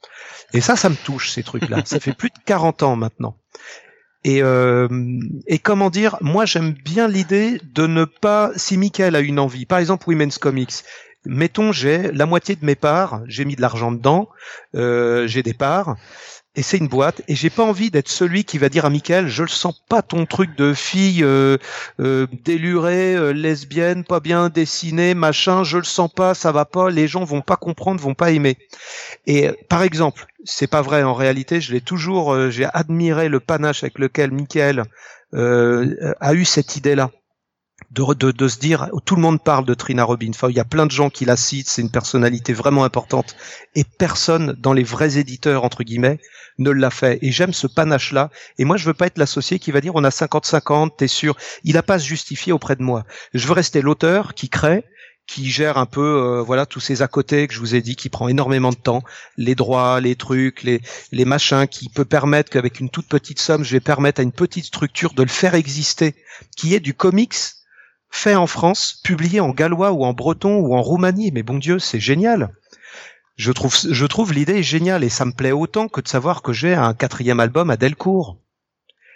[0.53, 1.81] Et ça, ça me touche ces trucs-là.
[1.85, 3.35] ça fait plus de 40 ans maintenant.
[4.23, 4.87] Et, euh,
[5.47, 9.65] et comment dire, moi j'aime bien l'idée de ne pas, si Michael a une envie,
[9.65, 10.83] par exemple Women's Comics,
[11.25, 14.27] mettons j'ai la moitié de mes parts, j'ai mis de l'argent dedans,
[14.75, 15.95] euh, j'ai des parts,
[16.55, 19.27] et c'est une boîte et j'ai pas envie d'être celui qui va dire à Michael
[19.27, 21.57] je le sens pas ton truc de fille euh,
[21.99, 26.89] euh, délurée euh, lesbienne pas bien dessinée machin je le sens pas ça va pas
[26.89, 28.57] les gens vont pas comprendre vont pas aimer.
[29.27, 33.83] Et par exemple c'est pas vrai en réalité je l'ai toujours j'ai admiré le panache
[33.83, 34.83] avec lequel Michael
[35.33, 37.11] a eu cette idée là
[37.91, 40.29] de, de, de, se dire, tout le monde parle de Trina Robin.
[40.29, 43.35] Enfin, il y a plein de gens qui la citent, c'est une personnalité vraiment importante.
[43.75, 46.19] Et personne dans les vrais éditeurs, entre guillemets,
[46.59, 47.19] ne l'a fait.
[47.21, 48.29] Et j'aime ce panache-là.
[48.57, 51.35] Et moi, je veux pas être l'associé qui va dire, on a 50-50, t'es sûr.
[51.63, 53.05] Il a pas à se justifier auprès de moi.
[53.33, 54.83] Je veux rester l'auteur qui crée,
[55.25, 57.95] qui gère un peu euh, voilà tous ces à côté que je vous ai dit
[57.95, 59.03] qui prend énormément de temps
[59.37, 60.81] les droits les trucs les
[61.11, 64.31] les machins qui peut permettre qu'avec une toute petite somme je vais permettre à une
[64.31, 66.15] petite structure de le faire exister
[66.57, 67.35] qui est du comics
[68.09, 71.31] fait en France, publié en gallois ou en breton ou en roumanie.
[71.31, 72.49] Mais bon Dieu, c'est génial.
[73.35, 76.51] Je trouve, je trouve l'idée géniale et ça me plaît autant que de savoir que
[76.51, 78.37] j'ai un quatrième album à Delcourt.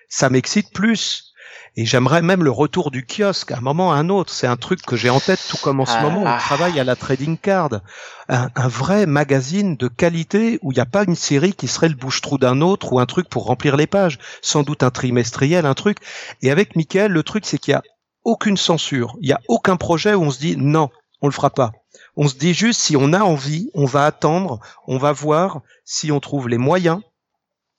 [0.07, 1.33] Ça m'excite plus.
[1.75, 4.31] Et j'aimerais même le retour du kiosque à un moment ou à un autre.
[4.31, 6.37] C'est un truc que j'ai en tête, tout comme en ce moment, on ah.
[6.39, 7.81] travaille à la trading card.
[8.29, 11.89] Un, un vrai magazine de qualité où il n'y a pas une série qui serait
[11.89, 14.19] le bouche-trou d'un autre ou un truc pour remplir les pages.
[14.43, 15.97] Sans doute un trimestriel, un truc.
[16.43, 17.83] Et avec Mickaël, le truc, c'est qu'il y a
[18.23, 19.15] aucune censure.
[19.21, 20.89] Il n'y a aucun projet où on se dit non,
[21.21, 21.71] on le fera pas.
[22.15, 26.11] On se dit juste si on a envie, on va attendre, on va voir si
[26.11, 27.01] on trouve les moyens,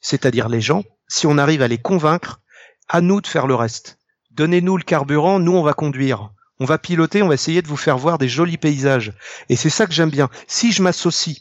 [0.01, 2.41] c'est-à-dire les gens, si on arrive à les convaincre,
[2.89, 3.99] à nous de faire le reste.
[4.33, 6.31] Donnez-nous le carburant, nous on va conduire.
[6.61, 9.13] On va piloter, on va essayer de vous faire voir des jolis paysages.
[9.49, 10.29] Et c'est ça que j'aime bien.
[10.47, 11.39] Si je m'associe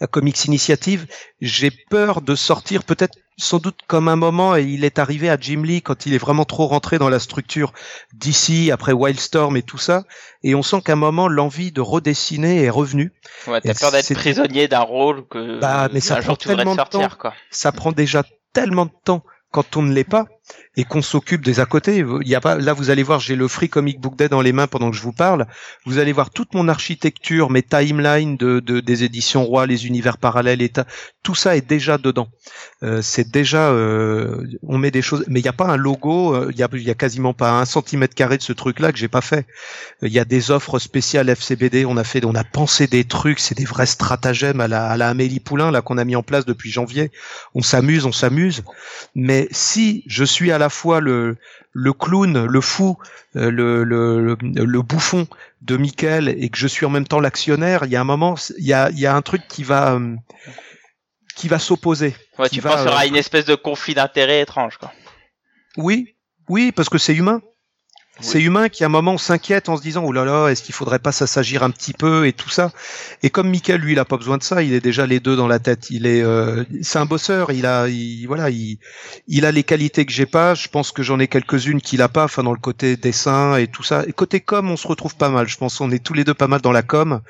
[0.00, 1.06] à Comics Initiative,
[1.40, 5.38] j'ai peur de sortir peut-être sans doute comme un moment et il est arrivé à
[5.40, 7.72] Jim Lee quand il est vraiment trop rentré dans la structure
[8.12, 10.04] d'ici après Wildstorm et tout ça
[10.42, 13.12] et on sent qu'à un moment l'envie de redessiner est revenue.
[13.46, 17.34] Ouais, t'as peur d'être prisonnier d'un rôle que bah, mais ça de temps, quoi.
[17.50, 20.26] Ça prend déjà tellement de temps quand on ne l'est pas
[20.76, 22.04] et qu'on s'occupe des à côté.
[22.22, 24.40] Il y a pas, là, vous allez voir, j'ai le Free Comic Book Day dans
[24.40, 25.46] les mains pendant que je vous parle.
[25.84, 30.18] Vous allez voir toute mon architecture, mes timelines de, de des éditions Roi, les univers
[30.18, 30.60] parallèles,
[31.22, 32.28] tout ça est déjà dedans.
[32.82, 36.34] Euh, c'est déjà, euh, on met des choses, mais il n'y a pas un logo,
[36.34, 38.98] euh, il y, a, y a quasiment pas un centimètre carré de ce truc-là que
[38.98, 39.46] j'ai pas fait.
[40.02, 43.38] Il y a des offres spéciales FCBD, on a fait, on a pensé des trucs,
[43.38, 46.22] c'est des vrais stratagèmes à la, à la Amélie Poulain là qu'on a mis en
[46.22, 47.10] place depuis janvier.
[47.54, 48.62] On s'amuse, on s'amuse.
[49.14, 51.36] Mais si je suis à la fois le,
[51.72, 52.96] le clown, le fou,
[53.36, 55.26] euh, le, le, le, bouffon
[55.62, 58.36] de Michael et que je suis en même temps l'actionnaire, il y a un moment,
[58.58, 60.16] il y a, il y a un truc qui va, euh,
[61.36, 62.16] qui va s'opposer.
[62.38, 64.92] Ouais, tu penses qu'il y aura une espèce de conflit d'intérêts étrange, quoi.
[65.76, 66.16] Oui,
[66.48, 67.42] oui, parce que c'est humain.
[68.22, 70.74] C'est humain qui à un moment s'inquiète en se disant oh là là, est-ce qu'il
[70.74, 72.70] faudrait pas s'agir un petit peu et tout ça.
[73.22, 75.36] Et comme Michael, lui, il a pas besoin de ça, il est déjà les deux
[75.36, 75.90] dans la tête.
[75.90, 77.52] Il est, euh, c'est un bosseur.
[77.52, 78.78] Il a, il, voilà, il,
[79.26, 80.54] il a les qualités que j'ai pas.
[80.54, 82.24] Je pense que j'en ai quelques-unes qu'il a pas.
[82.24, 84.04] Enfin, dans le côté dessin et tout ça.
[84.06, 85.48] Et côté com, on se retrouve pas mal.
[85.48, 87.20] Je pense qu'on est tous les deux pas mal dans la com.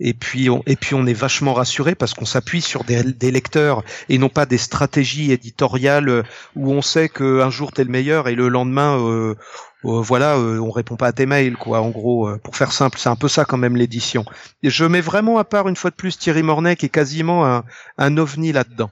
[0.00, 3.30] Et puis, on, et puis on est vachement rassuré parce qu'on s'appuie sur des, des
[3.30, 6.24] lecteurs et non pas des stratégies éditoriales
[6.56, 9.36] où on sait qu'un jour t'es le meilleur et le lendemain euh,
[9.82, 11.80] voilà, euh, on répond pas à tes mails, quoi.
[11.80, 14.24] En gros, euh, pour faire simple, c'est un peu ça quand même l'édition.
[14.62, 17.46] Et je mets vraiment à part une fois de plus Thierry Mornay qui est quasiment
[17.46, 17.64] un,
[17.98, 18.90] un ovni là-dedans.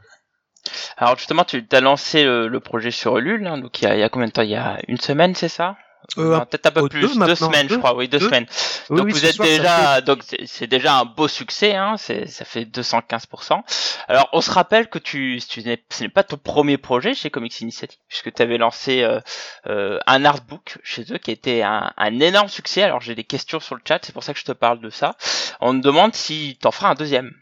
[0.97, 4.01] Alors justement, tu as lancé le, projet sur Ulule, hein, donc il y, a, il
[4.01, 4.43] y a combien de temps?
[4.43, 5.76] Il y a une semaine, c'est ça?
[6.18, 8.46] Euh, peut-être un peu plus, deux, semaines, je crois, oui, deux, semaines.
[8.88, 13.62] donc vous êtes déjà, donc c'est déjà un beau succès, hein, ça fait 215%.
[14.08, 17.61] Alors on se rappelle que tu, tu ce n'est pas ton premier projet chez Comics
[17.61, 19.20] Initiative, puisque tu avais lancé euh,
[19.68, 22.82] euh, un artbook chez eux qui était un, un énorme succès.
[22.82, 24.90] Alors j'ai des questions sur le chat, c'est pour ça que je te parle de
[24.90, 25.16] ça.
[25.61, 27.32] On me demande si t'en feras un deuxième.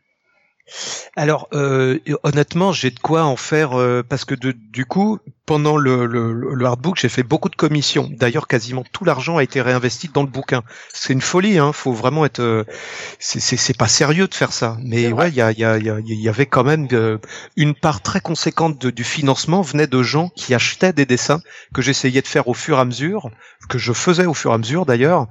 [1.17, 5.77] Alors euh, honnêtement, j'ai de quoi en faire euh, parce que de, du coup, pendant
[5.79, 8.11] le, le, le hardbook, j'ai fait beaucoup de commissions.
[8.13, 10.63] D'ailleurs, quasiment tout l'argent a été réinvesti dans le bouquin.
[10.93, 11.73] C'est une folie, hein.
[11.73, 12.41] Faut vraiment être.
[12.41, 12.65] Euh,
[13.19, 14.77] c'est pas sérieux de faire ça.
[14.83, 17.19] Mais ouais, il y, a, y, a, y, y, avait quand même euh,
[17.57, 21.41] une part très conséquente de, du financement venait de gens qui achetaient des dessins
[21.73, 23.31] que j'essayais de faire au fur et à mesure,
[23.69, 25.29] que je faisais au fur et à mesure d'ailleurs.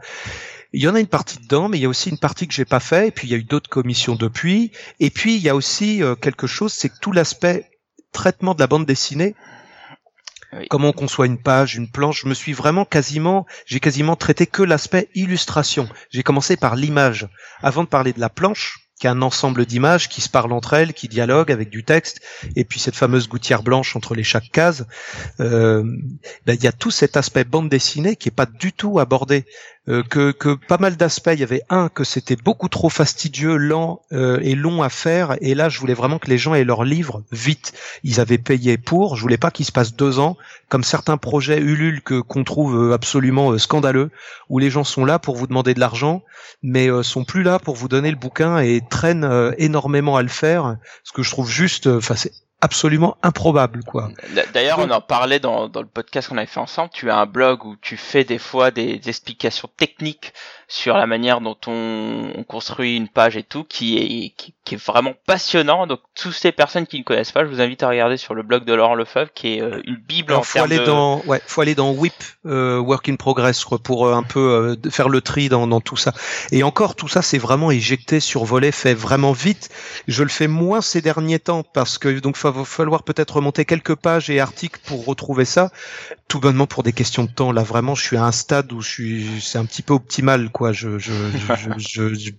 [0.73, 2.53] Il y en a une partie dedans, mais il y a aussi une partie que
[2.53, 3.07] j'ai pas fait.
[3.07, 4.71] Et puis il y a eu d'autres commissions depuis.
[4.99, 7.69] Et puis il y a aussi euh, quelque chose, c'est que tout l'aspect
[8.11, 9.35] traitement de la bande dessinée,
[10.69, 14.47] comment on conçoit une page, une planche, je me suis vraiment quasiment, j'ai quasiment traité
[14.47, 15.87] que l'aspect illustration.
[16.09, 17.27] J'ai commencé par l'image
[17.61, 20.73] avant de parler de la planche qui est un ensemble d'images qui se parlent entre
[20.73, 22.19] elles, qui dialoguent avec du texte,
[22.55, 24.85] et puis cette fameuse gouttière blanche entre les chaque cases.
[25.39, 25.83] Euh,
[26.45, 29.45] ben, il y a tout cet aspect bande dessinée qui est pas du tout abordé.
[29.89, 31.29] Euh, que, que, pas mal d'aspects.
[31.33, 35.37] Il y avait un que c'était beaucoup trop fastidieux, lent euh, et long à faire.
[35.39, 37.73] Et là, je voulais vraiment que les gens aient leur livre vite.
[38.03, 39.15] Ils avaient payé pour.
[39.15, 40.35] Je voulais pas qu'il se passe deux ans,
[40.67, 44.11] comme certains projets Ulule que qu'on trouve euh, absolument scandaleux,
[44.49, 46.23] où les gens sont là pour vous demander de l'argent,
[46.61, 50.77] mais sont plus là pour vous donner le bouquin et traînent énormément à le faire.
[51.03, 52.15] Ce que je trouve juste, enfin,
[52.61, 54.09] absolument improbable quoi.
[54.53, 56.89] D'ailleurs, on en parlait dans, dans le podcast qu'on avait fait ensemble.
[56.91, 60.33] Tu as un blog où tu fais des fois des explications techniques
[60.69, 64.75] sur la manière dont on, on, construit une page et tout, qui est, qui, qui,
[64.75, 65.87] est vraiment passionnant.
[65.87, 68.43] Donc, toutes ces personnes qui ne connaissent pas, je vous invite à regarder sur le
[68.43, 71.61] blog de Laurent Lefebvre, qui est euh, une bible en faut aller dans, ouais, faut
[71.61, 72.13] aller dans WIP,
[72.45, 75.79] euh, Work in Progress, quoi, pour euh, un peu euh, faire le tri dans, dans
[75.79, 76.13] tout ça.
[76.51, 79.69] Et encore, tout ça, c'est vraiment éjecté, survolé, fait vraiment vite.
[80.09, 83.95] Je le fais moins ces derniers temps parce que donc va falloir peut-être remonter quelques
[83.95, 85.71] pages et articles pour retrouver ça.
[86.27, 87.53] Tout bonnement pour des questions de temps.
[87.53, 90.49] Là, vraiment, je suis à un stade où je suis, c'est un petit peu optimal
[90.57, 90.73] quoi.
[90.73, 91.13] Je, je,
[91.77, 92.31] je, je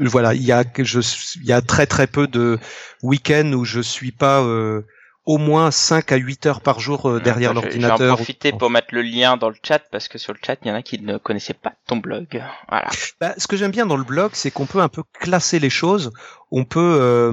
[0.00, 1.00] voilà, il y a je,
[1.36, 2.58] il y a très très peu de
[3.02, 4.82] week-ends où je suis pas euh,
[5.24, 8.08] au moins 5 à 8 heures par jour euh, derrière l'ordinateur.
[8.10, 10.68] J'en profiter pour mettre le lien dans le chat parce que sur le chat, il
[10.68, 12.42] y en a qui ne connaissaient pas ton blog.
[12.68, 12.88] Voilà.
[13.20, 15.70] Bah, ce que j'aime bien dans le blog, c'est qu'on peut un peu classer les
[15.70, 16.12] choses
[16.50, 17.30] on peut euh,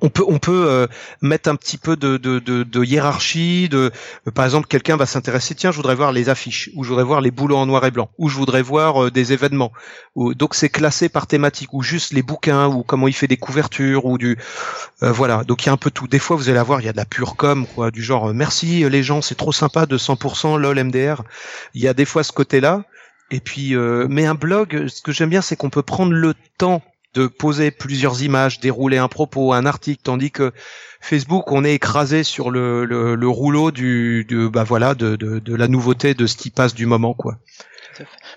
[0.00, 0.86] on peut on peut euh,
[1.22, 3.90] mettre un petit peu de, de, de, de hiérarchie de
[4.34, 7.20] par exemple quelqu'un va s'intéresser tiens je voudrais voir les affiches ou je voudrais voir
[7.20, 9.72] les boulots en noir et blanc ou je voudrais voir euh, des événements.
[10.14, 13.36] Ou, donc c'est classé par thématique ou juste les bouquins ou comment il fait des
[13.36, 14.38] couvertures ou du
[15.00, 15.44] voilà.
[15.44, 16.06] Donc il y a un peu tout.
[16.06, 18.32] Des fois vous allez voir il y a de la pure com quoi du genre
[18.34, 21.22] merci les gens c'est trop sympa de 100% lol MDR
[21.74, 22.82] il y a des fois ce côté là
[23.30, 26.82] et puis, mais un blog, ce que j'aime bien, c'est qu'on peut prendre le temps
[27.14, 30.52] de poser plusieurs images, dérouler un propos, un article, tandis que
[31.00, 35.54] Facebook, on est écrasé sur le, le, rouleau du, de, bah voilà, de, de, de,
[35.54, 37.36] la nouveauté de ce qui passe du moment, quoi.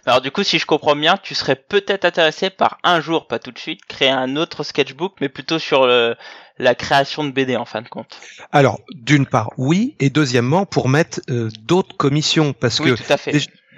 [0.06, 3.40] Alors du coup, si je comprends bien, tu serais peut-être intéressé par un jour, pas
[3.40, 6.16] tout de suite, créer un autre sketchbook, mais plutôt sur le,
[6.60, 8.20] la création de BD en fin de compte.
[8.52, 13.14] Alors, d'une part, oui, et deuxièmement, pour mettre euh, d'autres commissions, parce oui, que tout
[13.14, 13.32] à fait.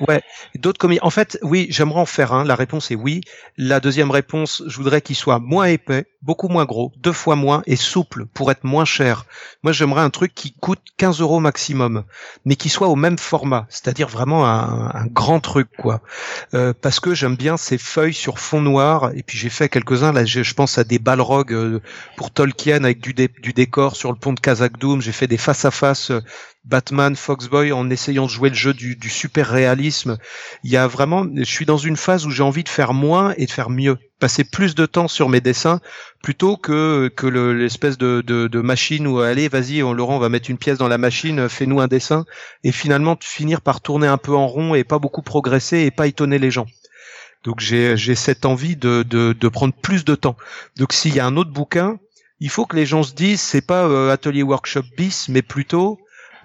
[0.07, 0.21] Ouais,
[0.55, 1.01] d'autres comédies.
[1.03, 2.43] En fait, oui, j'aimerais en faire un.
[2.43, 3.21] La réponse est oui.
[3.57, 7.63] La deuxième réponse, je voudrais qu'il soit moins épais, beaucoup moins gros, deux fois moins
[7.65, 9.25] et souple pour être moins cher.
[9.63, 12.03] Moi, j'aimerais un truc qui coûte 15 euros maximum,
[12.45, 16.01] mais qui soit au même format, c'est-à-dire vraiment un, grand truc, quoi.
[16.53, 19.11] Euh, parce que j'aime bien ces feuilles sur fond noir.
[19.15, 20.13] Et puis j'ai fait quelques-uns.
[20.13, 21.81] Là, je, pense à des balrogs euh,
[22.15, 23.13] pour Tolkien avec du,
[23.53, 25.01] décor sur le pont de Kazakh Doom.
[25.01, 26.11] J'ai fait des face à face
[26.65, 29.88] Batman, Foxboy en essayant de jouer le jeu du super réalisme
[30.63, 33.33] Il y a vraiment, je suis dans une phase où j'ai envie de faire moins
[33.37, 35.79] et de faire mieux, passer plus de temps sur mes dessins
[36.21, 40.77] plutôt que que l'espèce de, machine où allez, vas-y, Laurent, on va mettre une pièce
[40.77, 42.26] dans la machine, fais-nous un dessin
[42.64, 46.07] et finalement finir par tourner un peu en rond et pas beaucoup progresser et pas
[46.07, 46.68] étonner les gens.
[47.43, 50.35] Donc j'ai cette envie de prendre plus de temps.
[50.77, 51.97] Donc s'il y a un autre bouquin,
[52.39, 55.99] il faut que les gens se disent c'est pas euh, atelier workshop bis, mais plutôt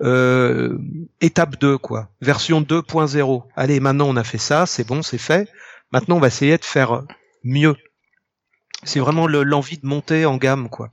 [0.05, 0.78] euh,
[1.20, 3.44] étape 2 quoi, version 2.0.
[3.56, 5.48] Allez, maintenant on a fait ça, c'est bon, c'est fait.
[5.93, 7.02] Maintenant on va essayer de faire
[7.43, 7.76] mieux.
[8.82, 10.90] C'est vraiment l'envie de monter en gamme quoi.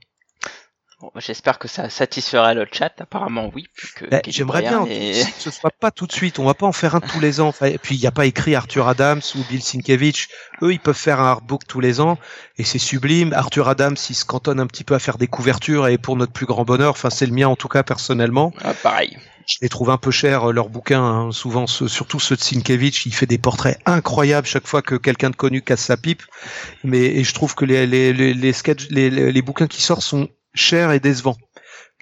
[1.02, 2.92] Bon, J'espère que ça satisfera le chat.
[3.00, 3.66] Apparemment, oui.
[4.08, 4.92] Bah, j'aimerais bien que
[5.38, 6.38] ce soit pas tout de suite.
[6.38, 7.52] On va pas en faire un tous les ans.
[7.62, 10.28] et puis, il n'y a pas écrit Arthur Adams ou Bill Sienkiewicz.
[10.62, 12.18] Eux, ils peuvent faire un artbook tous les ans.
[12.56, 13.32] Et c'est sublime.
[13.32, 15.88] Arthur Adams, il se cantonne un petit peu à faire des couvertures.
[15.88, 18.52] Et pour notre plus grand bonheur, enfin, c'est le mien en tout cas, personnellement.
[18.62, 19.18] Ah, pareil.
[19.48, 21.32] Je les trouve un peu chers, euh, leurs bouquins, hein.
[21.32, 23.06] souvent surtout ceux de Sienkiewicz.
[23.06, 26.22] Il fait des portraits incroyables chaque fois que quelqu'un de connu casse sa pipe.
[26.84, 30.02] Mais et je trouve que les, les, les, les, sketch, les, les bouquins qui sortent
[30.02, 31.36] sont cher et décevant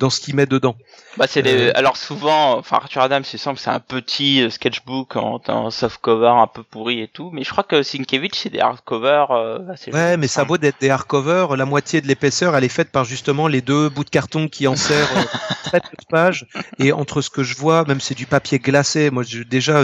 [0.01, 0.77] dans ce qu'il met dedans.
[1.19, 5.17] Bah c'est euh, alors souvent enfin Arthur Adams il semble c'est un petit euh, sketchbook
[5.17, 8.49] en, en soft cover un peu pourri et tout mais je crois que Sienkiewicz c'est
[8.49, 9.59] des hardcover euh,
[9.93, 13.05] Ouais, mais ça vaut d'être des hardcovers, la moitié de l'épaisseur elle est faite par
[13.05, 16.47] justement les deux bouts de carton qui en serrent euh, très peu de pages
[16.79, 19.11] et entre ce que je vois même c'est du papier glacé.
[19.11, 19.83] Moi je, déjà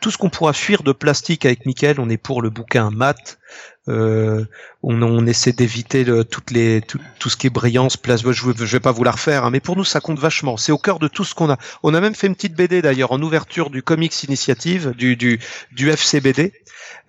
[0.00, 3.38] tout ce qu'on pourra fuir de plastique avec Michael, on est pour le bouquin mat.
[3.88, 4.44] Euh,
[4.82, 8.22] on, on, essaie d'éviter toutes les tout, tout, ce qui est brillance, place.
[8.22, 10.56] Je, je vais pas vous la refaire, hein, mais pour nous ça compte vachement.
[10.56, 11.58] C'est au cœur de tout ce qu'on a.
[11.82, 15.38] On a même fait une petite BD d'ailleurs en ouverture du Comics Initiative du du,
[15.72, 16.52] du FCBD.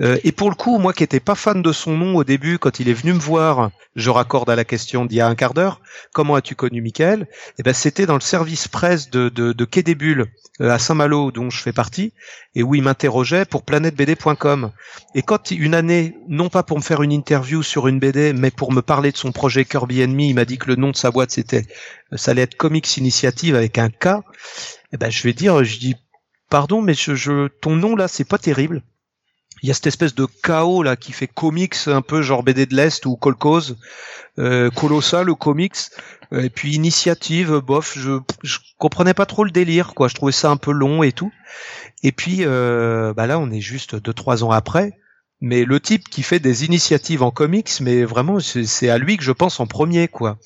[0.02, 2.60] Euh, et pour le coup, moi qui étais pas fan de son nom au début,
[2.60, 5.36] quand il est venu me voir, je raccorde à la question d'il y a un
[5.36, 5.82] quart d'heure,
[6.14, 7.28] comment as-tu connu Michael?
[7.58, 10.28] Eh ben, c'était dans le service presse de, de, de Quai des Bulles
[10.62, 12.14] euh, à Saint-Malo, dont je fais partie,
[12.54, 14.72] et où il m'interrogeait pour planetebd.com.
[15.16, 18.52] Et quand une année, non pas pour me faire une interview sur une BD, mais
[18.52, 20.96] pour me parler de son projet Kirby Enemy, il m'a dit que le nom de
[20.96, 21.66] sa boîte c'était,
[22.16, 24.22] ça allait être Comics Initiative avec un K.
[24.94, 25.96] Eh ben, je vais dire, je dis,
[26.50, 28.84] pardon, mais je, je ton nom là, c'est pas terrible
[29.62, 32.66] il y a cette espèce de chaos là qui fait comics un peu genre BD
[32.66, 33.78] de l'Est ou Colcose,
[34.40, 35.78] euh, Colossal ou comics,
[36.34, 40.32] euh, et puis initiative, bof, je, je comprenais pas trop le délire quoi, je trouvais
[40.32, 41.32] ça un peu long et tout.
[42.04, 45.00] Et puis euh, bah là on est juste deux trois ans après,
[45.40, 49.24] mais le type qui fait des initiatives en comics, mais vraiment, c'est à lui que
[49.24, 50.38] je pense en premier, quoi.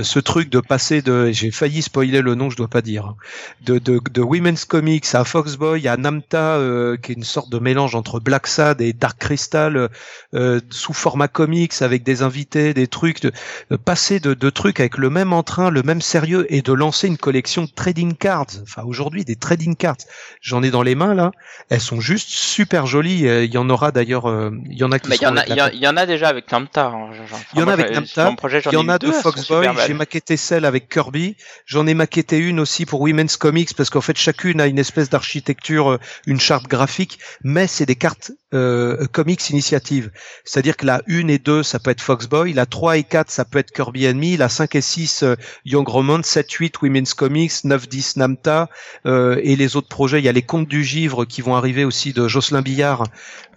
[0.00, 3.16] Ce truc de passer de, j'ai failli spoiler le nom, je dois pas dire, hein.
[3.62, 7.58] de, de, de Women's Comics à Foxboy, à Namta, euh, qui est une sorte de
[7.58, 9.88] mélange entre Black Sad et Dark Crystal,
[10.34, 13.32] euh, sous format comics, avec des invités, des trucs, de,
[13.76, 17.18] passer de, de trucs avec le même entrain, le même sérieux, et de lancer une
[17.18, 18.46] collection de trading cards.
[18.62, 19.98] Enfin, aujourd'hui, des trading cards.
[20.40, 21.30] J'en ai dans les mains, là.
[21.68, 23.26] Elles sont juste super jolies.
[23.44, 24.39] Il y en aura d'ailleurs euh,
[24.70, 26.50] il y en a qui Mais il y, en a, y, en a déjà avec
[26.50, 26.86] Namta.
[26.86, 27.10] Hein,
[27.54, 28.34] il y en a avec Namta.
[28.66, 29.68] Il y en a de Foxboy.
[29.86, 31.36] J'ai maquetté celle avec Kirby.
[31.66, 35.10] J'en ai maquetté une aussi pour Women's Comics parce qu'en fait chacune a une espèce
[35.10, 40.10] d'architecture, euh, une charte graphique, mais c'est des cartes euh, comics initiative.
[40.44, 43.44] C'est-à-dire que la 1 et 2, ça peut être Foxboy, la 3 et 4, ça
[43.44, 47.52] peut être Kirby Enemy, la 5 et 6, euh, Young Roman, 7, 8, Women's Comics,
[47.64, 48.68] 9, 10, Namta,
[49.06, 51.84] euh, et les autres projets, il y a les Contes du Givre qui vont arriver
[51.84, 53.04] aussi de Jocelyn Billard,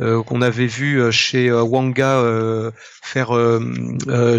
[0.01, 2.23] euh, qu'on avait vu euh, chez Wanga
[3.01, 3.31] faire,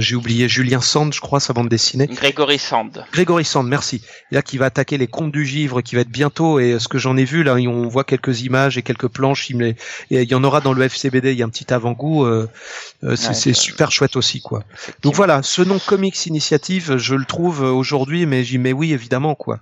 [0.00, 2.06] j'ai oublié, Julien Sand, je crois, sa bande dessinée.
[2.06, 3.04] Grégory Sand.
[3.12, 4.02] Grégory Sand, merci.
[4.30, 6.98] Là, qui va attaquer les Contes du Givre, qui va être bientôt, et ce que
[6.98, 9.74] j'en ai vu, là, on voit quelques images et quelques planches, il,
[10.10, 12.48] il y en aura dans le FCBD, il y a un petit avant-goût, euh,
[13.02, 14.62] euh, c'est super chouette aussi quoi.
[15.02, 19.34] Donc voilà, ce nom Comics Initiative, je le trouve aujourd'hui, mais j'y mets oui évidemment
[19.34, 19.58] quoi.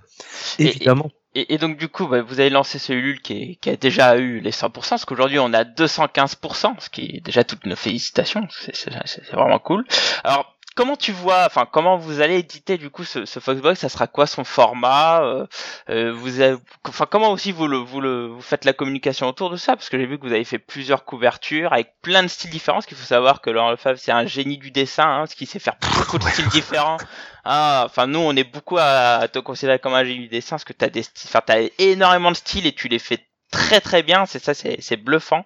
[0.59, 1.09] Évidemment.
[1.35, 4.39] Et, donc du coup, bah, vous avez lancé ce Ulule qui, qui a déjà eu
[4.39, 9.31] les 100%, parce qu'aujourd'hui on a 215%, ce qui est déjà toutes nos félicitations, c'est
[9.31, 9.83] vraiment cool.
[10.23, 13.79] Alors comment tu vois, enfin comment vous allez éditer du coup ce, ce Foxbox?
[13.79, 15.23] Ça sera quoi son format?
[15.23, 15.45] Euh,
[15.89, 19.49] euh Vous, avez, enfin comment aussi vous le, vous le, vous faites la communication autour
[19.49, 19.75] de ça?
[19.75, 22.81] Parce que j'ai vu que vous avez fait plusieurs couvertures avec plein de styles différents.
[22.81, 25.45] Ce qu'il faut savoir que Laurent Lefebvre c'est un génie du dessin, hein, ce qui
[25.45, 26.97] sait faire beaucoup de styles différents.
[27.45, 30.63] Ah, enfin nous on est beaucoup à, te considérer comme un génie du dessin parce
[30.63, 33.19] que t'as des, enfin t'as énormément de styles et tu les fais
[33.53, 35.45] très très bien, c'est ça, c'est bluffant.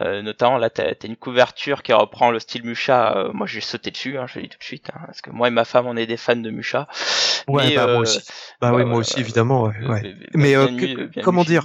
[0.00, 3.16] Euh, notamment là, t'as as une couverture qui reprend le style Musha.
[3.16, 5.30] Euh, moi, j'ai sauté dessus, hein, je le dis tout de suite, hein, parce que
[5.30, 6.88] moi et ma femme, on est des fans de Musha.
[7.48, 8.20] Ouais, bah, moi euh, aussi.
[8.60, 9.64] Bah, oui, moi aussi, évidemment.
[9.64, 10.54] Ouais, Mais
[11.22, 11.64] comment dire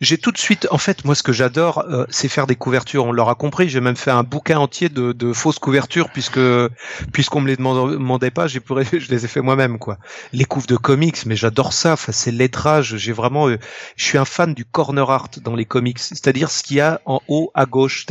[0.00, 3.04] j'ai tout de suite, en fait, moi, ce que j'adore, euh, c'est faire des couvertures.
[3.04, 3.68] On l'aura compris.
[3.68, 6.40] J'ai même fait un bouquin entier de, de fausses couvertures puisque
[7.12, 8.60] puisqu'on me les demandait pas, j'ai
[8.92, 9.98] je les ai fait moi-même, quoi.
[10.32, 11.92] Les couves de comics, mais j'adore ça.
[11.92, 12.96] Enfin, c'est lettrage.
[12.96, 13.58] J'ai vraiment, euh,
[13.96, 17.00] je suis un fan du corner art dans les comics, c'est-à-dire ce qu'il y a
[17.04, 18.06] en haut à gauche.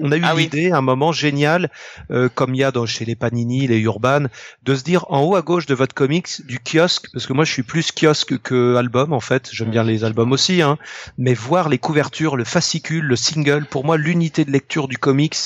[0.00, 1.70] On a eu ah l'idée, un moment génial,
[2.10, 4.24] euh, comme il y a dans chez les Panini, les Urban,
[4.62, 7.44] de se dire en haut à gauche de votre comics du kiosque, parce que moi,
[7.44, 9.50] je suis plus kiosque que album en fait.
[9.52, 10.77] J'aime bien les albums aussi, hein
[11.16, 15.36] mais voir les couvertures, le fascicule, le single, pour moi l'unité de lecture du comics,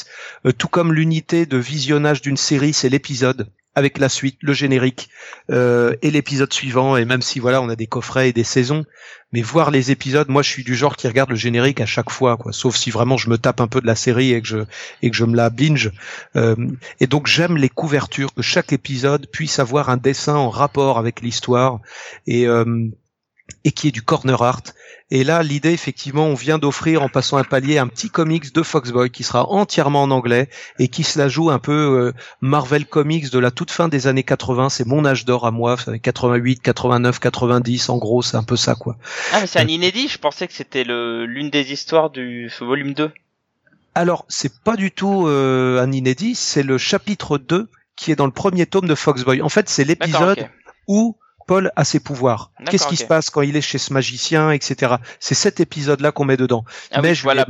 [0.47, 5.09] euh, tout comme l'unité de visionnage d'une série, c'est l'épisode avec la suite, le générique
[5.51, 6.97] euh, et l'épisode suivant.
[6.97, 8.85] Et même si voilà, on a des coffrets et des saisons,
[9.33, 12.11] mais voir les épisodes, moi je suis du genre qui regarde le générique à chaque
[12.11, 12.53] fois, quoi.
[12.53, 14.59] Sauf si vraiment je me tape un peu de la série et que je
[15.01, 15.91] et que je me la binge.
[16.37, 16.55] Euh,
[17.01, 21.23] et donc j'aime les couvertures, que chaque épisode puisse avoir un dessin en rapport avec
[21.23, 21.81] l'histoire
[22.27, 22.47] et
[23.65, 24.63] et qui est du corner art
[25.15, 28.63] et là, l'idée, effectivement, on vient d'offrir en passant un palier un petit comics de
[28.63, 30.49] Foxboy qui sera entièrement en anglais
[30.79, 34.07] et qui se la joue un peu euh, Marvel Comics de la toute fin des
[34.07, 34.71] années 80.
[34.71, 37.91] C'est mon âge d'or à moi, 88, 89, 90.
[37.91, 38.97] En gros, c'est un peu ça, quoi.
[39.35, 40.09] Ah, mais c'est un inédit.
[40.09, 43.11] Je pensais que c'était l'une des histoires du volume 2.
[43.95, 46.35] Alors, c'est pas du tout euh, un inédit.
[46.35, 49.43] C'est le chapitre 2 qui est dans le premier tome de Foxboy.
[49.43, 50.49] En fait, c'est l'épisode
[50.89, 52.51] où Paul a ses pouvoirs.
[52.69, 54.95] Qu'est-ce qui se passe quand il est chez ce magicien, etc.
[55.21, 56.65] C'est cet épisode-là qu'on met dedans.
[56.91, 57.47] Ah mais je la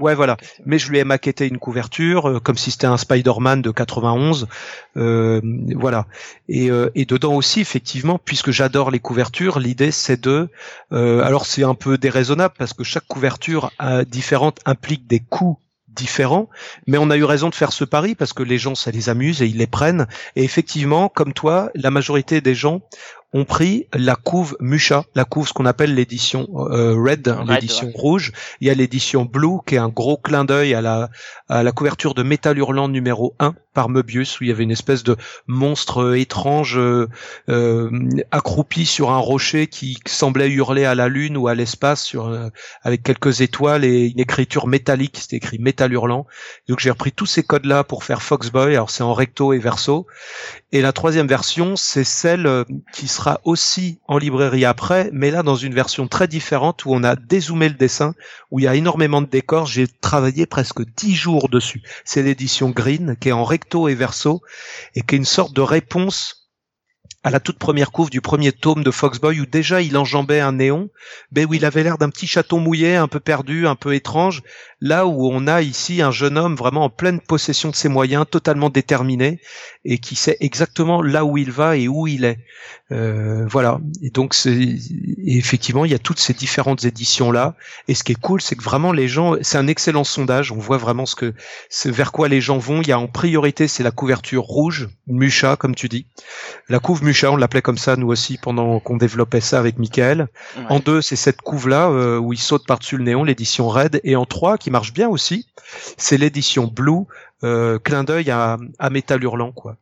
[0.00, 0.36] Ouais, voilà.
[0.64, 4.48] Mais je lui ai maquetté une couverture, euh, comme si c'était un Spider-Man de 91.
[4.96, 5.40] Euh,
[5.74, 6.06] voilà.
[6.48, 10.48] Et, euh, et dedans aussi, effectivement, puisque j'adore les couvertures, l'idée c'est de.
[10.92, 13.70] Euh, alors c'est un peu déraisonnable parce que chaque couverture
[14.06, 15.58] différente implique des coûts
[15.94, 16.48] différents,
[16.86, 19.08] mais on a eu raison de faire ce pari parce que les gens, ça les
[19.08, 20.06] amuse et ils les prennent.
[20.36, 22.80] Et effectivement, comme toi, la majorité des gens
[23.34, 28.32] ont pris la couve Musha, la couve ce qu'on appelle l'édition euh, Red, l'édition rouge.
[28.60, 31.08] Il y a l'édition Blue qui est un gros clin d'œil à la,
[31.48, 34.70] à la couverture de Metal Hurlant numéro 1 par Möbius où il y avait une
[34.70, 35.16] espèce de
[35.46, 37.08] monstre euh, étrange euh,
[37.48, 37.90] euh,
[38.30, 42.32] accroupi sur un rocher qui semblait hurler à la lune ou à l'espace sur
[42.82, 46.26] avec quelques étoiles et une écriture métallique, c'était écrit Metal Hurlant.
[46.68, 49.58] Donc j'ai repris tous ces codes là pour faire Foxboy, alors c'est en recto et
[49.58, 50.06] verso.
[50.72, 55.56] Et la troisième version, c'est celle qui sera aussi en librairie après, mais là dans
[55.56, 58.14] une version très différente où on a dézoomé le dessin,
[58.50, 59.66] où il y a énormément de décors.
[59.66, 61.82] J'ai travaillé presque dix jours dessus.
[62.04, 64.42] C'est l'édition Green qui est en recto et verso
[64.94, 66.42] et qui est une sorte de réponse
[67.24, 70.52] à la toute première couve du premier tome de Foxboy où déjà il enjambait un
[70.52, 70.90] néon,
[71.30, 74.42] mais où il avait l'air d'un petit chaton mouillé, un peu perdu, un peu étrange,
[74.80, 78.26] là où on a ici un jeune homme vraiment en pleine possession de ses moyens,
[78.28, 79.40] totalement déterminé,
[79.84, 82.38] et qui sait exactement là où il va et où il est.
[82.92, 83.80] Euh, voilà.
[84.02, 84.76] Et donc c'est
[85.24, 87.54] effectivement il y a toutes ces différentes éditions là.
[87.88, 90.52] Et ce qui est cool, c'est que vraiment les gens, c'est un excellent sondage.
[90.52, 91.34] On voit vraiment ce que,
[91.86, 92.82] vers quoi les gens vont.
[92.82, 96.06] Il y a en priorité c'est la couverture rouge, Mucha comme tu dis,
[96.68, 100.28] la couve Mucha, on l'appelait comme ça nous aussi pendant qu'on développait ça avec Michael.
[100.68, 104.00] En deux, c'est cette couve là euh, où il saute par-dessus le néon, l'édition Red,
[104.04, 105.46] et en trois qui marche bien aussi,
[105.96, 107.04] c'est l'édition Blue,
[107.44, 109.76] euh, clin d'œil à, à Metal Hurlant, quoi.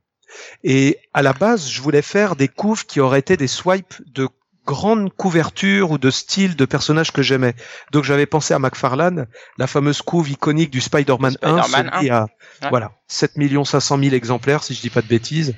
[0.64, 4.28] Et à la base, je voulais faire des couves qui auraient été des swipes de
[4.66, 7.54] grandes couvertures ou de style de personnages que j'aimais.
[7.92, 9.26] Donc j'avais pensé à McFarlane,
[9.58, 11.60] la fameuse couve iconique du Spider-Man 1,
[12.00, 12.26] qui a
[12.68, 13.32] voilà, 7
[13.64, 15.54] 500 000 exemplaires si je dis pas de bêtises.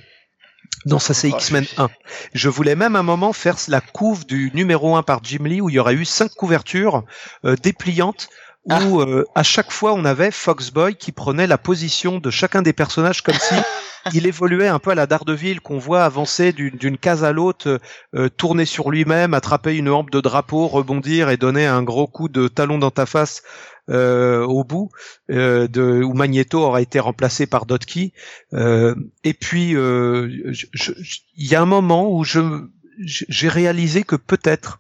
[0.87, 1.91] Non, ça c'est X-Men 1.
[2.33, 5.61] Je voulais même à un moment faire la couve du numéro 1 par Jim Lee
[5.61, 7.05] où il y aurait eu cinq couvertures
[7.45, 8.29] euh, dépliantes
[8.65, 9.05] où ah.
[9.07, 13.23] euh, à chaque fois on avait Foxboy qui prenait la position de chacun des personnages
[13.23, 13.55] comme si
[14.13, 17.81] il évoluait un peu à la Daredevil qu'on voit avancer d'une case à l'autre,
[18.15, 22.29] euh, tourner sur lui-même, attraper une hampe de drapeau, rebondir et donner un gros coup
[22.29, 23.43] de talon dans ta face
[23.91, 24.91] euh, au bout,
[25.33, 28.13] euh, de, où Magneto aura été remplacé par Dotki.
[28.53, 34.79] Euh, et puis, il y a un moment où j'ai réalisé que peut-être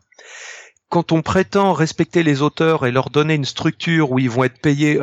[0.92, 4.60] quand on prétend respecter les auteurs et leur donner une structure où ils vont être
[4.60, 5.00] payés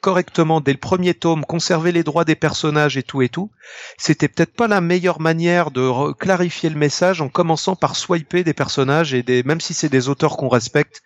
[0.00, 3.50] correctement dès le premier tome, conserver les droits des personnages et tout et tout,
[3.98, 8.54] c'était peut-être pas la meilleure manière de clarifier le message en commençant par swiper des
[8.54, 11.02] personnages et des, même si c'est des auteurs qu'on respecte.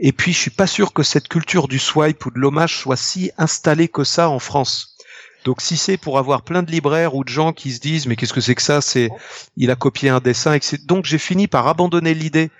[0.00, 2.98] Et puis, je suis pas sûr que cette culture du swipe ou de l'hommage soit
[2.98, 4.98] si installée que ça en France.
[5.46, 8.16] Donc si c'est pour avoir plein de libraires ou de gens qui se disent mais
[8.16, 9.08] qu'est-ce que c'est que ça, c'est
[9.56, 10.76] il a copié un dessin, etc.
[10.84, 12.50] Donc j'ai fini par abandonner l'idée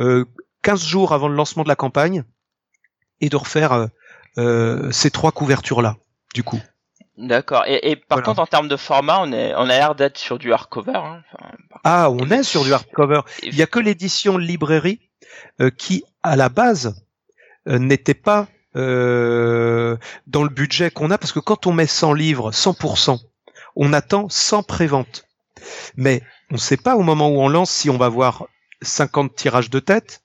[0.00, 0.24] euh,
[0.62, 2.24] 15 jours avant le lancement de la campagne
[3.20, 3.86] et de refaire euh,
[4.38, 5.96] euh, ces trois couvertures là
[6.34, 6.60] du coup.
[7.16, 7.64] D'accord.
[7.66, 10.54] Et, par contre, en termes de format, on est, on a l'air d'être sur du
[10.54, 10.94] hardcover.
[10.94, 11.22] Hein.
[11.84, 13.20] ah, on est sur du hardcover.
[13.42, 15.00] Il y a que l'édition librairie
[15.60, 17.04] euh, qui à la base,
[17.66, 18.80] n'était pas dans
[20.42, 23.18] le budget qu'on a, parce que quand on met 100 livres, 100%,
[23.76, 25.26] on attend 100 préventes.
[25.96, 28.46] Mais on ne sait pas au moment où on lance si on va voir
[28.82, 30.22] 50 tirages de tête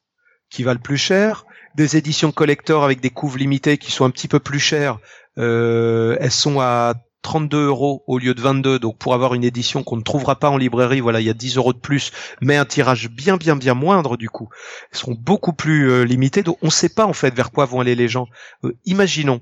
[0.56, 1.46] qui valent plus cher,
[1.76, 5.00] des éditions collector avec des couves limitées qui sont un petit peu plus chères.
[5.38, 8.80] Euh, elles sont à 32 euros au lieu de 22.
[8.80, 11.34] Donc pour avoir une édition qu'on ne trouvera pas en librairie, voilà, il y a
[11.34, 14.48] 10 euros de plus, mais un tirage bien bien bien moindre du coup.
[14.94, 16.42] Elles seront beaucoup plus euh, limitées.
[16.42, 18.28] Donc on ne sait pas en fait vers quoi vont aller les gens.
[18.64, 19.42] Euh, imaginons,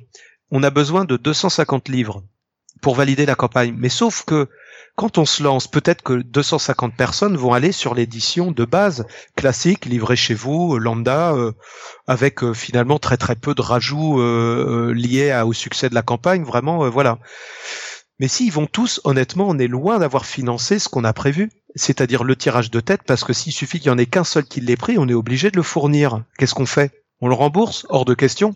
[0.50, 2.24] on a besoin de 250 livres
[2.84, 4.50] pour valider la campagne, mais sauf que
[4.96, 9.86] quand on se lance, peut-être que 250 personnes vont aller sur l'édition de base classique
[9.86, 11.54] livrée chez vous, lambda, euh,
[12.06, 16.44] avec euh, finalement très très peu de rajouts euh, liés au succès de la campagne.
[16.44, 17.18] Vraiment, voilà.
[18.20, 22.24] Mais s'ils vont tous, honnêtement, on est loin d'avoir financé ce qu'on a prévu, c'est-à-dire
[22.24, 24.62] le tirage de tête, parce que s'il suffit qu'il y en ait qu'un seul qui
[24.62, 26.22] l'ait pris, on est obligé de le fournir.
[26.38, 27.04] Qu'est-ce qu'on fait?
[27.22, 27.88] On le rembourse?
[27.90, 28.54] Hors de question.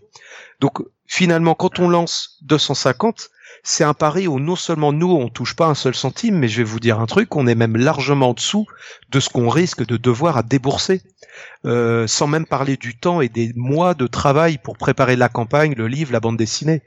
[0.59, 3.31] Donc finalement, quand on lance 250,
[3.69, 6.59] c'est un pari où non seulement nous on touche pas un seul centime, mais je
[6.59, 8.65] vais vous dire un truc, on est même largement en dessous
[9.09, 11.01] de ce qu'on risque de devoir à débourser,
[11.65, 15.73] euh, sans même parler du temps et des mois de travail pour préparer la campagne,
[15.75, 16.81] le livre, la bande dessinée.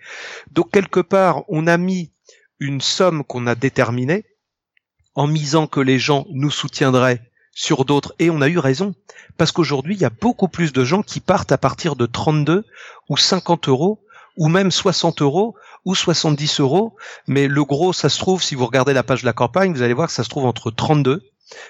[0.52, 2.12] Donc quelque part, on a mis
[2.60, 4.24] une somme qu'on a déterminée
[5.14, 7.20] en misant que les gens nous soutiendraient
[7.52, 8.94] sur d'autres et on a eu raison
[9.36, 12.64] parce qu'aujourd'hui il y a beaucoup plus de gens qui partent à partir de 32
[13.10, 14.02] ou 50 euros
[14.40, 15.54] ou même 60 euros
[15.84, 16.96] ou 70 euros.
[17.28, 19.82] Mais le gros, ça se trouve, si vous regardez la page de la campagne, vous
[19.82, 21.22] allez voir que ça se trouve entre 32,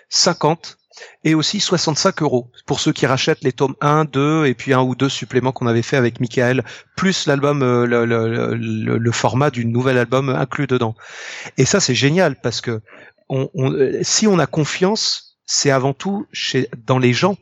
[0.09, 0.79] 50
[1.25, 4.83] et aussi 65 euros pour ceux qui rachètent les tomes 1, 2 et puis un
[4.83, 6.65] ou deux suppléments qu'on avait fait avec Michael,
[6.97, 8.55] plus l'album, euh, le, le,
[8.99, 10.95] le, format du nouvel album inclus dedans.
[11.57, 12.83] Et ça c'est génial parce que
[13.29, 13.73] on, on,
[14.03, 17.37] si on a confiance, c'est avant tout chez, dans les gens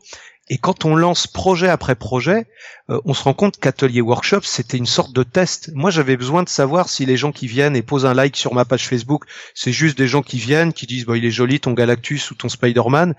[0.50, 2.46] et quand on lance projet après projet,
[2.90, 5.70] euh, on se rend compte qu'Atelier Workshop, c'était une sorte de test.
[5.74, 8.54] Moi, j'avais besoin de savoir si les gens qui viennent et posent un like sur
[8.54, 9.24] ma page Facebook,
[9.54, 12.34] c'est juste des gens qui viennent, qui disent, bah, il est joli ton Galactus ou
[12.34, 13.14] ton Spider-Man.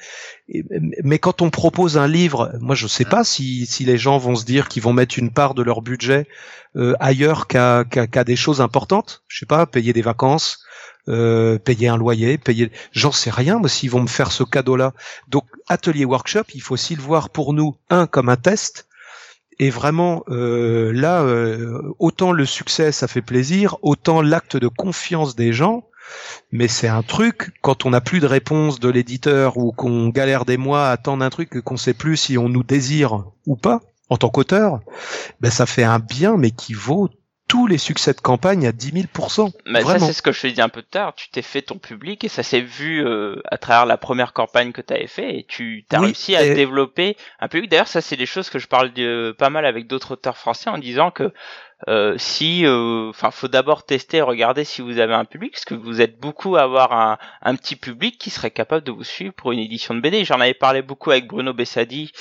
[1.04, 4.36] Mais quand on propose un livre, moi, je sais pas si, si les gens vont
[4.36, 6.28] se dire qu'ils vont mettre une part de leur budget
[6.76, 9.24] euh, ailleurs qu'à qu'à des choses importantes.
[9.28, 10.60] Je sais pas, payer des vacances,
[11.08, 14.94] euh, payer un loyer, payer, j'en sais rien, moi s'ils vont me faire ce cadeau-là.
[15.28, 18.88] Donc atelier workshop, il faut aussi le voir pour nous un comme un test.
[19.60, 25.36] Et vraiment, euh, là, euh, autant le succès, ça fait plaisir, autant l'acte de confiance
[25.36, 25.86] des gens,
[26.52, 30.45] mais c'est un truc quand on n'a plus de réponse de l'éditeur ou qu'on galère
[30.45, 33.81] des mois à attendre un truc qu'on sait plus si on nous désire ou pas
[34.10, 34.80] en tant qu'auteur,
[35.40, 37.10] ben ça fait un bien mais qui vaut
[37.50, 40.48] tous les succès de campagne à 10 000% Mais ça, c'est ce que je te
[40.48, 41.16] dis un peu tard.
[41.16, 44.72] Tu t'es fait ton public et ça s'est vu euh, à travers la première campagne
[44.72, 47.72] que tu avais fait et tu as réussi à développer un public.
[47.72, 50.70] D'ailleurs, ça, c'est des choses que je parle de, pas mal avec d'autres auteurs français
[50.70, 51.34] en disant que
[51.88, 55.66] euh, si, euh, enfin, faut d'abord tester et regarder si vous avez un public, parce
[55.66, 59.06] que vous êtes beaucoup à avoir un, un petit public qui serait capable de vous
[59.06, 60.26] suivre pour une édition de BD.
[60.26, 62.12] J'en avais parlé beaucoup avec Bruno Bessadi,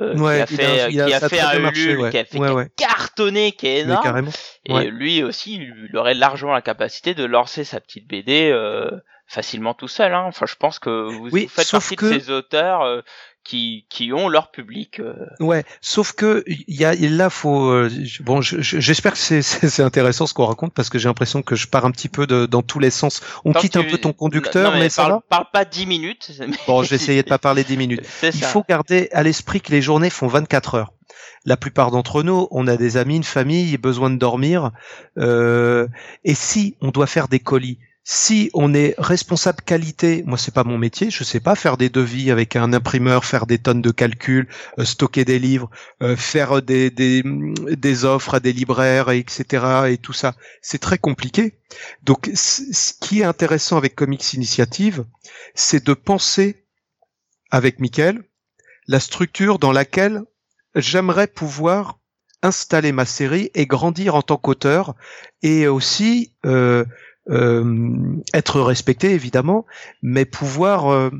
[0.00, 3.68] euh, qui a fait, qui a, fait un Ulule, qui a fait ouais, cartonné, qui
[3.68, 4.28] est énorme.
[4.64, 8.90] Et lui aussi, il aurait largement la capacité de lancer sa petite BD euh,
[9.28, 10.12] facilement tout seul.
[10.12, 10.24] Hein.
[10.26, 13.02] Enfin, je pense que vous, faites partie de ces auteurs euh,
[13.44, 15.00] qui, qui ont leur public.
[15.00, 15.14] Euh.
[15.38, 17.90] Ouais, sauf que il y a là faut euh,
[18.20, 21.84] bon j'espère que c'est intéressant ce qu'on raconte parce que j'ai l'impression que je pars
[21.84, 23.20] un petit peu de, dans tous les sens.
[23.44, 26.32] On quitte un peu ton conducteur mais, ça parle, parle pas dix minutes.
[26.66, 28.02] Bon, je vais essayer de pas parler dix minutes.
[28.22, 30.92] Il faut garder à l'esprit que les journées font 24 heures
[31.44, 34.70] la plupart d'entre nous, on a des amis, une famille, besoin de dormir.
[35.18, 35.86] Euh,
[36.24, 40.62] et si on doit faire des colis, si on est responsable qualité, moi c'est pas
[40.62, 43.90] mon métier, je sais pas faire des devis avec un imprimeur, faire des tonnes de
[43.90, 44.46] calculs,
[44.78, 45.70] euh, stocker des livres,
[46.02, 49.86] euh, faire des, des, des, offres à des libraires, etc.
[49.88, 51.58] et tout ça, c'est très compliqué.
[52.02, 55.06] Donc ce qui est intéressant avec Comics Initiative,
[55.54, 56.66] c'est de penser
[57.50, 58.22] avec Michael
[58.86, 60.24] la structure dans laquelle
[60.74, 61.98] j'aimerais pouvoir
[62.42, 64.94] installer ma série et grandir en tant qu'auteur
[65.42, 66.84] et aussi euh,
[67.30, 69.66] être respecté évidemment,
[70.02, 71.10] mais pouvoir euh,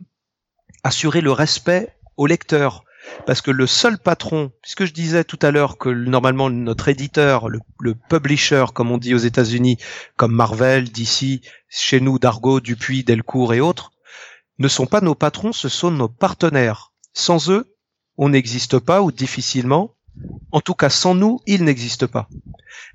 [0.82, 2.84] assurer le respect au lecteur.
[3.26, 7.48] Parce que le seul patron, puisque je disais tout à l'heure que normalement notre éditeur,
[7.48, 7.60] le,
[8.08, 9.78] publisher, comme on dit aux États-Unis,
[10.16, 13.92] comme Marvel, DC, chez nous Dargo, Dupuis, Delcourt et autres,
[14.58, 16.92] ne sont pas nos patrons, ce sont nos partenaires.
[17.12, 17.76] Sans eux,
[18.16, 19.94] on n'existe pas ou difficilement.
[20.52, 22.28] En tout cas, sans nous, ils n'existent pas.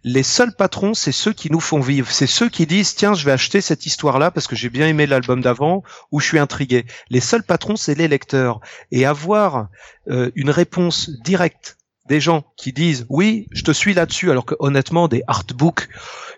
[0.04, 2.10] Les seuls patrons, c'est ceux qui nous font vivre.
[2.10, 5.06] C'est ceux qui disent, tiens, je vais acheter cette histoire-là parce que j'ai bien aimé
[5.06, 6.86] l'album d'avant ou je suis intrigué.
[7.10, 8.62] Les seuls patrons, c'est les lecteurs.
[8.92, 9.68] Et avoir
[10.10, 11.78] euh, une réponse directe
[12.08, 15.90] des gens qui disent oui, je te suis là-dessus, alors que honnêtement, des artbooks,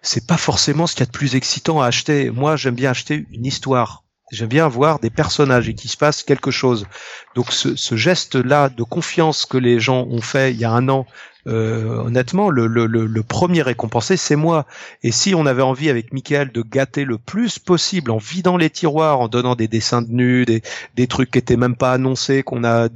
[0.02, 2.32] c'est pas forcément ce qu'il y a de plus excitant à acheter.
[2.32, 4.01] Moi, j'aime bien acheter une histoire.
[4.32, 6.88] J'aime bien voir des personnages et qu'il se passe quelque chose.
[7.36, 10.88] Donc ce, ce geste-là de confiance que les gens ont fait il y a un
[10.88, 11.06] an
[11.48, 14.66] euh, honnêtement, le, le, le, premier récompensé, c'est moi.
[15.04, 18.70] Et si on avait envie avec Michael de gâter le plus possible en vidant les
[18.70, 20.62] tiroirs, en donnant des dessins de nus, des,
[20.96, 22.90] des trucs qui étaient même pas annoncés, qu'on a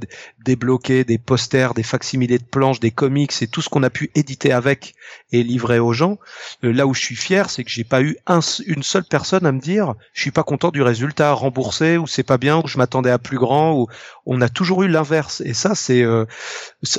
[0.46, 4.10] débloqué, des posters, des facsimilés de planches, des comics et tout ce qu'on a pu
[4.14, 4.94] éditer avec
[5.32, 6.18] et livrer aux gens,
[6.62, 9.44] euh, là où je suis fier, c'est que j'ai pas eu un, une seule personne
[9.44, 12.68] à me dire je suis pas content du résultat remboursé ou c'est pas bien ou
[12.68, 13.88] je m'attendais à plus grand ou
[14.26, 16.26] on a toujours eu l'inverse et ça c'est euh,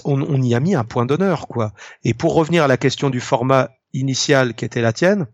[0.05, 1.73] on, on y a mis un point d'honneur quoi.
[2.03, 5.27] Et pour revenir à la question du format initial qui était la tienne,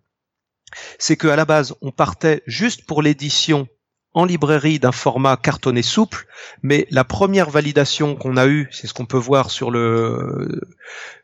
[1.00, 3.68] c'est que à la base, on partait juste pour l'édition
[4.14, 6.28] en librairie d'un format cartonné souple,
[6.62, 10.62] mais la première validation qu'on a eue, c'est ce qu'on peut voir sur le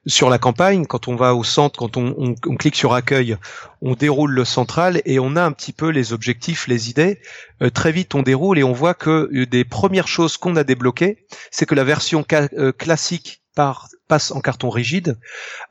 [0.05, 3.37] sur la campagne, quand on va au centre, quand on, clique sur accueil,
[3.81, 7.19] on déroule le central et on a un petit peu les objectifs, les idées.
[7.61, 11.25] Euh, très vite, on déroule et on voit que des premières choses qu'on a débloquées,
[11.51, 13.43] c'est que la version euh, classique
[14.07, 15.17] passe en carton rigide.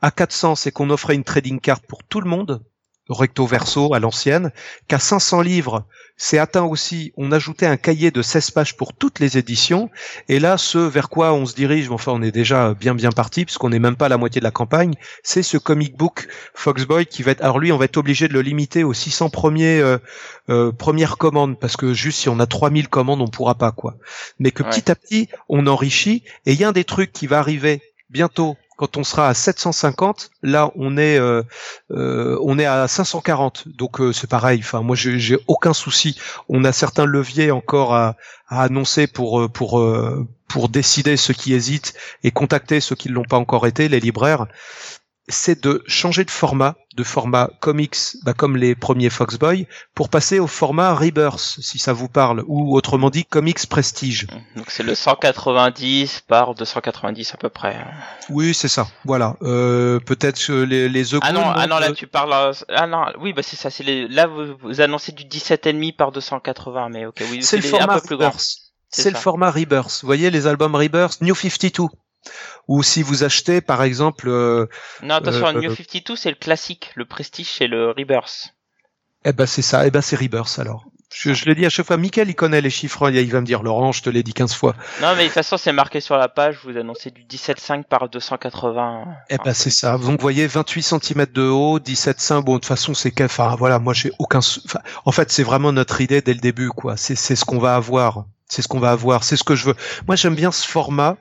[0.01, 2.61] À 400, c'est qu'on offrait une trading card pour tout le monde,
[3.09, 4.51] recto verso à l'ancienne.
[4.87, 5.85] Qu'à 500 livres,
[6.21, 9.89] c'est atteint aussi, on ajoutait un cahier de 16 pages pour toutes les éditions.
[10.27, 13.45] Et là, ce vers quoi on se dirige, enfin on est déjà bien bien parti,
[13.45, 17.05] puisqu'on n'est même pas à la moitié de la campagne, c'est ce comic book Foxboy
[17.05, 19.79] qui va être, alors lui, on va être obligé de le limiter aux 600 premiers,
[19.79, 19.97] euh,
[20.49, 23.95] euh, premières commandes, parce que juste si on a 3000 commandes, on pourra pas, quoi.
[24.39, 27.27] Mais que petit à petit, on enrichit, et il y a un des trucs qui
[27.27, 31.43] va arriver bientôt quand on sera à 750, là on est euh,
[31.91, 33.67] euh, on est à 540.
[33.67, 34.61] Donc euh, c'est pareil.
[34.63, 36.17] Enfin moi j'ai aucun souci.
[36.47, 38.15] On a certains leviers encore à,
[38.47, 39.85] à annoncer pour pour
[40.47, 41.93] pour décider ceux qui hésitent
[42.23, 44.47] et contacter ceux qui ne l'ont pas encore été, les libraires
[45.29, 50.39] c'est de changer de format, de format comics, bah, comme les premiers Foxboy, pour passer
[50.39, 54.27] au format Rebirth, si ça vous parle, ou autrement dit comics Prestige.
[54.55, 57.77] Donc c'est le 190 par 290 à peu près.
[58.29, 58.87] Oui, c'est ça.
[59.05, 59.37] Voilà.
[59.43, 62.53] Euh, Peut-être les les Ah non, ah non, là tu parles.
[62.69, 63.69] Ah non, oui, bah c'est ça.
[63.69, 64.07] C'est les...
[64.07, 67.43] là vous, vous annoncez du 17,5 par 280, mais ok, oui.
[67.43, 68.33] C'est le format un peu plus grand.
[68.91, 69.99] C'est le format Rebirth.
[70.01, 71.85] Vous voyez les albums Rebirth, New 52
[72.67, 74.67] ou si vous achetez par exemple euh,
[75.01, 78.53] non attention euh, New 52 c'est le classique le prestige c'est le Rebirth.
[79.25, 79.85] Eh ben c'est ça.
[79.85, 80.85] Eh ben c'est Rebirth alors.
[81.11, 81.97] Je, je l'ai dit à chaque fois.
[81.97, 84.53] Michael il connaît les chiffres il va me dire Laurent je te l'ai dit 15
[84.53, 84.75] fois.
[85.01, 86.59] Non mais de toute façon c'est marqué sur la page.
[86.63, 89.97] Vous annoncez du 17,5 par 280 eh ben c'est ça.
[89.97, 93.79] Donc vous voyez 28 cm de haut 17,5 bon de toute façon c'est enfin voilà
[93.79, 94.39] moi j'ai aucun
[95.05, 96.95] en fait c'est vraiment notre idée dès le début quoi.
[96.95, 99.65] C'est c'est ce qu'on va avoir c'est ce qu'on va avoir, c'est ce que je
[99.65, 99.75] veux.
[100.07, 101.17] Moi, j'aime bien ce format.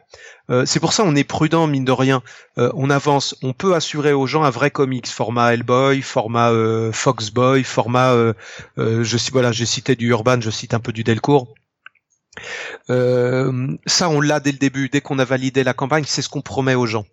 [0.50, 2.22] Euh, c'est pour ça on est prudent, mine de rien.
[2.56, 6.90] Euh, on avance, on peut assurer aux gens un vrai comics, format Hellboy, format euh,
[6.90, 8.14] Foxboy, format.
[8.76, 11.55] je sais voilà, j'ai cité du Urban, je cite un peu du Delcourt.
[12.90, 16.28] Euh, ça, on l'a dès le début, dès qu'on a validé la campagne, c'est ce
[16.28, 17.05] qu'on promet aux gens.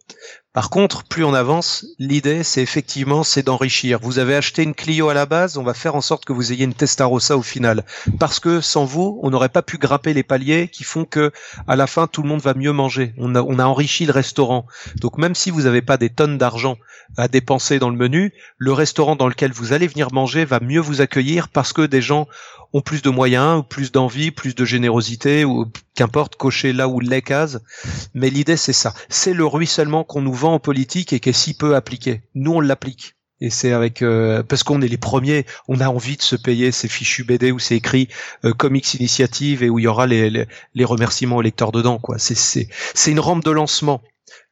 [0.55, 3.99] Par contre, plus on avance, l'idée, c'est effectivement, c'est d'enrichir.
[4.01, 6.53] Vous avez acheté une Clio à la base, on va faire en sorte que vous
[6.53, 7.83] ayez une Testarossa au final,
[8.19, 11.33] parce que sans vous, on n'aurait pas pu grapper les paliers qui font que,
[11.67, 13.13] à la fin, tout le monde va mieux manger.
[13.17, 14.65] On a, on a enrichi le restaurant.
[15.01, 16.77] Donc même si vous n'avez pas des tonnes d'argent
[17.17, 20.79] à dépenser dans le menu, le restaurant dans lequel vous allez venir manger va mieux
[20.79, 22.27] vous accueillir parce que des gens
[22.75, 25.65] ont plus de moyens, plus d'envie, plus de générosité, ou
[25.95, 27.59] qu'importe, cocher là où les cases.
[28.13, 28.93] Mais l'idée, c'est ça.
[29.07, 32.21] C'est le ruissellement qu'on nous vend en politique et qui est si peu appliqué.
[32.33, 33.15] Nous, on l'applique.
[33.41, 36.71] Et c'est avec euh, parce qu'on est les premiers, on a envie de se payer
[36.71, 38.07] ces fichus BD où c'est écrit
[38.45, 41.99] euh, Comics Initiative et où il y aura les, les, les remerciements aux lecteurs dedans.
[41.99, 42.17] Quoi.
[42.17, 44.01] C'est c'est c'est une rampe de lancement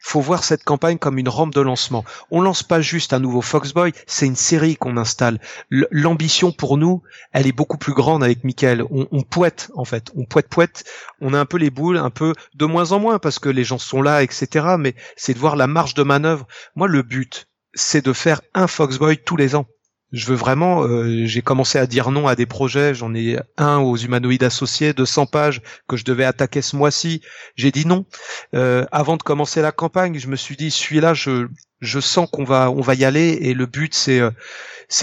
[0.03, 2.03] faut voir cette campagne comme une rampe de lancement.
[2.29, 5.39] On lance pas juste un nouveau Foxboy, c'est une série qu'on installe.
[5.69, 7.01] L'ambition pour nous,
[7.31, 8.83] elle est beaucoup plus grande avec Michael.
[8.91, 10.83] On, on poète en fait, on poète poète.
[11.21, 13.63] On a un peu les boules, un peu de moins en moins parce que les
[13.63, 14.75] gens sont là, etc.
[14.77, 16.47] Mais c'est de voir la marge de manœuvre.
[16.75, 19.65] Moi, le but, c'est de faire un Foxboy tous les ans
[20.13, 23.79] je veux vraiment, euh, j'ai commencé à dire non à des projets, j'en ai un
[23.79, 27.21] aux humanoïdes associés de 100 pages que je devais attaquer ce mois-ci,
[27.55, 28.05] j'ai dit non.
[28.53, 31.47] Euh, avant de commencer la campagne, je me suis dit celui-là, je,
[31.81, 33.39] je sens qu'on va, on va y aller.
[33.41, 34.29] Et le but c'est, euh,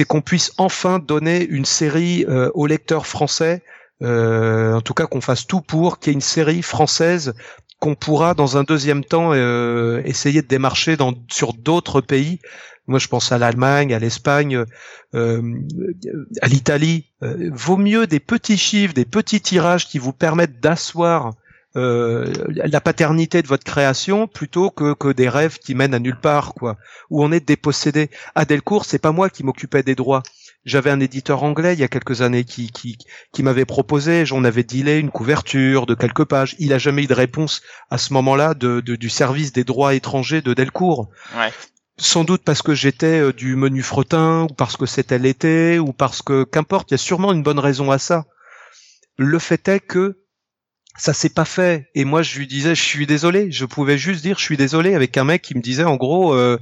[0.06, 2.24] qu'on puisse enfin donner une série
[2.54, 3.64] aux lecteurs français,
[4.00, 7.34] en tout cas qu'on fasse tout pour qu'il y ait une série française
[7.80, 9.34] qu'on pourra dans un deuxième temps
[10.04, 12.38] essayer de démarcher dans, sur d'autres pays
[12.90, 14.64] moi, je pense à l'Allemagne, à l'Espagne,
[15.14, 15.42] euh,
[16.42, 17.06] à l'Italie.
[17.22, 21.34] Euh, vaut mieux des petits chiffres, des petits tirages qui vous permettent d'asseoir
[21.76, 26.18] euh, la paternité de votre création plutôt que, que des rêves qui mènent à nulle
[26.18, 26.78] part, quoi.
[27.10, 28.10] Où on est dépossédé.
[28.34, 30.24] À Delcourt, c'est pas moi qui m'occupais des droits.
[30.64, 32.98] J'avais un éditeur anglais il y a quelques années qui, qui,
[33.32, 36.56] qui m'avait proposé, j'en avais dealé une couverture de quelques pages.
[36.58, 39.94] Il a jamais eu de réponse à ce moment-là de, de, du service des droits
[39.94, 41.08] étrangers de Delcourt.
[41.38, 41.52] Ouais.
[42.00, 45.92] Sans doute parce que j'étais euh, du menu fretin, ou parce que c'était l'été, ou
[45.92, 48.24] parce que, qu'importe, il y a sûrement une bonne raison à ça.
[49.18, 50.24] Le fait est que
[50.96, 51.90] ça s'est pas fait.
[51.94, 53.52] Et moi, je lui disais, je suis désolé.
[53.52, 56.32] Je pouvais juste dire, je suis désolé avec un mec qui me disait, en gros,
[56.32, 56.58] euh,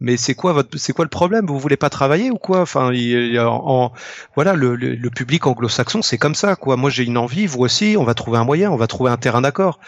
[0.00, 1.46] mais c'est quoi votre, c'est quoi le problème?
[1.46, 2.60] Vous voulez pas travailler ou quoi?
[2.60, 3.92] Enfin, il, en,
[4.34, 6.76] voilà, le public anglo-saxon, c'est comme ça, quoi.
[6.76, 7.96] Moi, j'ai une envie, vous aussi.
[7.96, 9.78] On va trouver un moyen, on va trouver un terrain d'accord.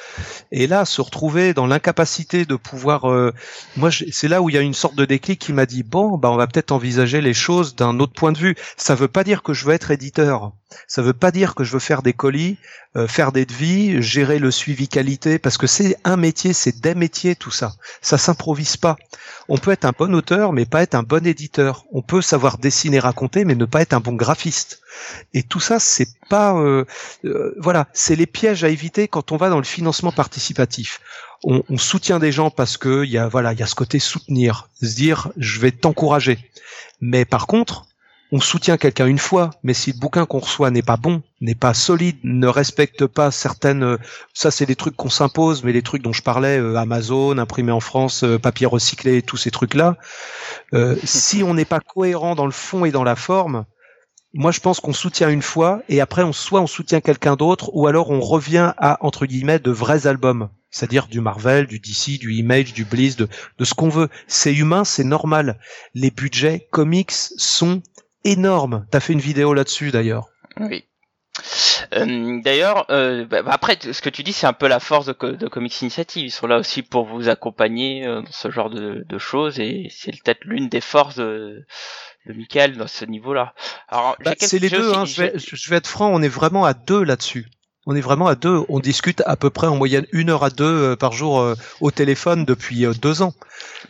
[0.53, 3.33] Et là, se retrouver dans l'incapacité de pouvoir, euh,
[3.77, 6.17] moi, c'est là où il y a une sorte de déclic qui m'a dit, bon,
[6.17, 8.55] bah, on va peut-être envisager les choses d'un autre point de vue.
[8.77, 10.53] Ça veut pas dire que je veux être éditeur.
[10.87, 12.59] Ça veut pas dire que je veux faire des colis,
[12.97, 16.95] euh, faire des devis, gérer le suivi qualité, parce que c'est un métier, c'est des
[16.95, 17.73] métiers, tout ça.
[18.03, 18.97] Ça s'improvise pas.
[19.49, 21.85] On peut être un bon auteur, mais pas être un bon éditeur.
[21.93, 24.81] On peut savoir dessiner, raconter, mais ne pas être un bon graphiste.
[25.33, 26.85] Et tout ça, c'est pas, euh,
[27.25, 31.01] euh, voilà, c'est les pièges à éviter quand on va dans le financement participatif.
[31.43, 33.75] On, on soutient des gens parce que il y a, voilà, il y a ce
[33.75, 36.39] côté soutenir, se dire, je vais t'encourager.
[37.01, 37.87] Mais par contre,
[38.33, 41.55] on soutient quelqu'un une fois, mais si le bouquin qu'on reçoit n'est pas bon, n'est
[41.55, 43.99] pas solide, ne respecte pas certaines,
[44.33, 47.71] ça c'est des trucs qu'on s'impose, mais les trucs dont je parlais, euh, Amazon, imprimé
[47.71, 49.97] en France, euh, papier recyclé, tous ces trucs-là,
[50.73, 53.67] euh, si on n'est pas cohérent dans le fond et dans la forme,
[54.33, 57.71] moi je pense qu'on soutient une fois et après on soit on soutient quelqu'un d'autre
[57.75, 62.19] ou alors on revient à entre guillemets de vrais albums c'est-à-dire du Marvel, du DC,
[62.19, 63.29] du Image, du Bliss, de,
[63.59, 64.09] de ce qu'on veut.
[64.27, 65.61] C'est humain, c'est normal.
[65.95, 67.81] Les budgets comics sont
[68.25, 68.87] énorme.
[68.91, 70.29] T'as fait une vidéo là-dessus d'ailleurs.
[70.59, 70.85] Oui.
[71.93, 75.33] Euh, D'ailleurs, euh, bah, après, ce que tu dis, c'est un peu la force de,
[75.33, 76.27] de, Comics Initiative.
[76.27, 79.89] Ils sont là aussi pour vous accompagner euh, dans ce genre de, de choses, et
[79.91, 81.67] c'est peut-être l'une des forces de,
[82.27, 83.55] de Michael dans ce niveau-là.
[83.89, 84.95] Alors, bah, c'est les deux.
[84.95, 87.47] Hein, je, vais, je vais être franc, on est vraiment à deux là-dessus.
[87.87, 88.65] On est vraiment à deux.
[88.71, 91.55] On discute à peu près en moyenne une heure à deux euh, par jour euh,
[91.81, 93.35] au téléphone depuis euh, deux ans.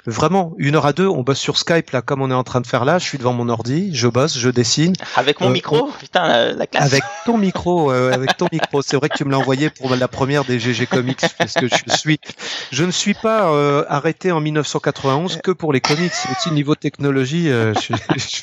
[0.04, 1.06] Vraiment, une heure à deux.
[1.06, 2.98] On bosse sur Skype là, comme on est en train de faire là.
[2.98, 4.94] Je suis devant mon ordi, je bosse, je dessine.
[5.14, 6.86] Avec mon micro, putain, la, la, classe.
[6.86, 8.82] Avec ton micro, avec ton micro.
[8.82, 11.68] C'est vrai que tu me l'as envoyé pour la première des GG Comics, parce que
[11.68, 12.18] je suis.
[12.72, 13.48] Je ne suis pas
[13.88, 16.12] arrêté en 1991 que pour les comics.
[16.32, 18.42] Aussi niveau technologie, je, je,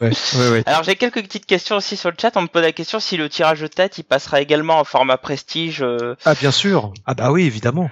[0.00, 0.62] Ouais, ouais, ouais.
[0.66, 2.36] Alors j'ai quelques petites questions aussi sur le chat.
[2.36, 5.16] On me pose la question si le tirage de tête il passera également en format
[5.16, 5.82] prestige.
[5.82, 6.16] Euh...
[6.24, 6.92] Ah bien sûr.
[7.06, 7.90] Ah bah oui évidemment.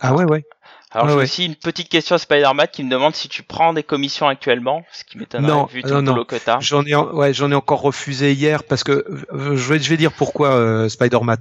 [0.00, 0.44] Ah ouais ouais.
[0.92, 3.82] Alors j'ai aussi une petite question à Spider-Man qui me demande si tu prends des
[3.82, 7.54] commissions actuellement, ce qui m'étonnerait vu tout non, le que J'en ai, ouais, j'en ai
[7.54, 11.38] encore refusé hier parce que euh, je vais, je vais dire pourquoi euh, Spider-Man.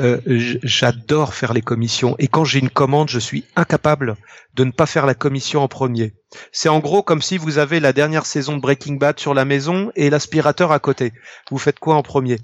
[0.00, 0.20] Euh,
[0.64, 4.16] J'adore faire les commissions et quand j'ai une commande, je suis incapable
[4.54, 6.12] de ne pas faire la commission en premier.
[6.50, 9.44] C'est en gros comme si vous avez la dernière saison de Breaking Bad sur la
[9.44, 11.12] maison et l'aspirateur à côté.
[11.50, 12.38] Vous faites quoi en premier?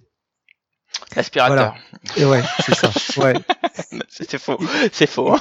[1.14, 1.74] L'aspirateur.
[2.16, 2.90] Et ouais, c'est ça.
[3.22, 3.34] Ouais.
[4.08, 4.58] c'est faux.
[4.92, 5.32] C'est faux.
[5.32, 5.38] Hein.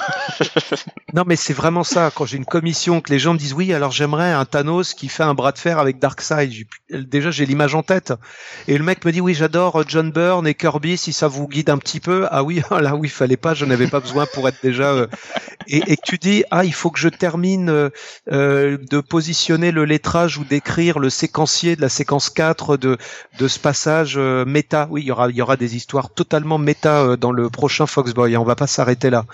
[1.14, 2.10] non, mais c'est vraiment ça.
[2.14, 5.08] Quand j'ai une commission, que les gens me disent oui, alors j'aimerais un Thanos qui
[5.08, 6.52] fait un bras de fer avec Darkseid.
[6.90, 8.12] Déjà, j'ai l'image en tête.
[8.68, 11.70] Et le mec me dit oui, j'adore John Byrne et Kirby si ça vous guide
[11.70, 12.26] un petit peu.
[12.30, 14.92] Ah oui, là oui, il fallait pas, je n'avais pas besoin pour être déjà.
[14.92, 15.06] Euh,
[15.68, 17.90] et, et, tu dis ah, il faut que je termine euh,
[18.30, 22.96] euh, de positionner le lettrage ou d'écrire le séquencier de la séquence 4 de
[23.38, 24.88] de ce passage méta.
[24.90, 28.32] Oui, il y aura il y aura des histoires totalement méta dans le prochain Foxboy
[28.32, 29.24] et on va pas s'arrêter là.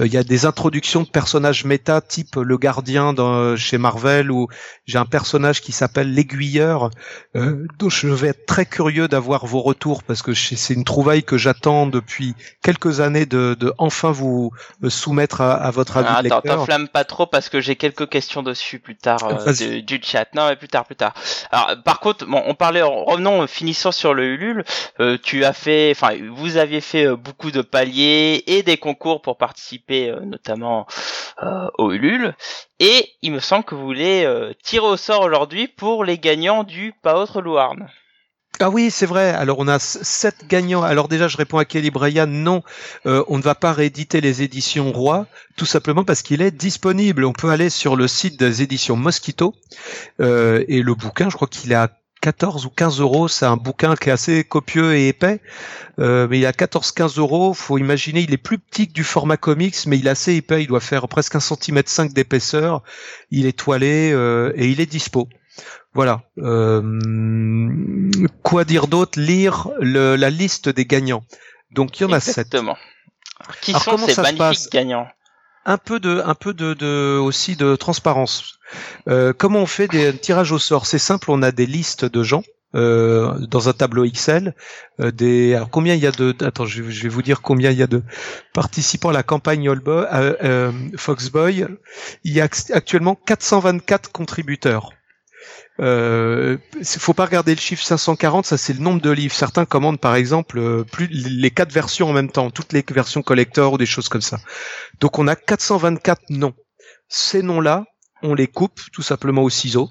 [0.00, 4.30] Euh, il y a des introductions de personnages méta type le gardien dans, chez Marvel
[4.30, 4.48] ou
[4.86, 6.90] j'ai un personnage qui s'appelle l'aiguilleur
[7.36, 11.36] euh, je vais être très curieux d'avoir vos retours parce que c'est une trouvaille que
[11.36, 14.52] j'attends depuis quelques années de, de enfin vous
[14.88, 18.42] soumettre à, à votre avis ah, attends, t'enflamme pas trop parce que j'ai quelques questions
[18.42, 20.26] dessus plus tard euh, du, du, chat.
[20.34, 21.14] Non, mais plus tard, plus tard.
[21.50, 24.64] Alors, par contre, bon, on parlait, revenons, finissons sur le Ulule.
[25.00, 29.22] Euh, tu as fait, enfin, vous aviez fait euh, beaucoup de paliers et des concours
[29.22, 30.86] pour participer euh, notamment
[31.42, 32.34] euh, au Ulule.
[32.80, 34.26] Et il me semble que vous voulez
[34.62, 37.88] tirer au sort aujourd'hui pour les gagnants du Pas Autre Louarn.
[38.60, 39.30] Ah oui, c'est vrai.
[39.30, 40.82] Alors on a sept gagnants.
[40.82, 42.62] Alors déjà, je réponds à Kelly Bryan, non,
[43.04, 45.26] on ne va pas rééditer les éditions Roi,
[45.56, 47.24] tout simplement parce qu'il est disponible.
[47.24, 49.54] On peut aller sur le site des éditions Mosquito
[50.20, 53.28] et le bouquin, je crois qu'il à 14 ou 15 euros.
[53.28, 55.40] C'est un bouquin qui est assez copieux et épais,
[55.98, 57.54] euh, mais il a 14-15 euros.
[57.54, 60.62] Faut imaginer, il est plus petit que du format comics, mais il est assez épais.
[60.62, 62.82] Il doit faire presque un centimètre cinq d'épaisseur.
[63.30, 65.28] Il est toilé euh, et il est dispo.
[65.94, 66.22] Voilà.
[66.38, 68.10] Euh,
[68.42, 69.20] quoi dire d'autre?
[69.20, 71.24] Lire le, la liste des gagnants.
[71.70, 72.38] Donc il y en a sept.
[72.38, 72.76] Exactement.
[73.62, 75.08] Qui Alors, sont ces magnifiques gagnants?
[75.68, 78.58] Un peu de, un peu de, de aussi de transparence.
[79.08, 80.86] Euh, comment on fait des tirages au sort?
[80.86, 82.42] C'est simple, on a des listes de gens.
[82.74, 84.54] Euh, dans un tableau Excel,
[85.00, 87.78] euh, des alors combien il y a de attends je, vais vous dire combien il
[87.78, 88.02] y a de
[88.52, 91.66] participants à la campagne Allboy, euh, euh, Foxboy.
[92.24, 94.97] Il y a act- actuellement 424 contributeurs.
[95.80, 99.34] Euh, faut pas regarder le chiffre 540, ça c'est le nombre de livres.
[99.34, 103.22] Certains commandent par exemple euh, plus les quatre versions en même temps, toutes les versions
[103.22, 104.40] collector ou des choses comme ça.
[105.00, 106.54] Donc on a 424 noms.
[107.08, 107.84] Ces noms-là,
[108.22, 109.90] on les coupe tout simplement au ciseau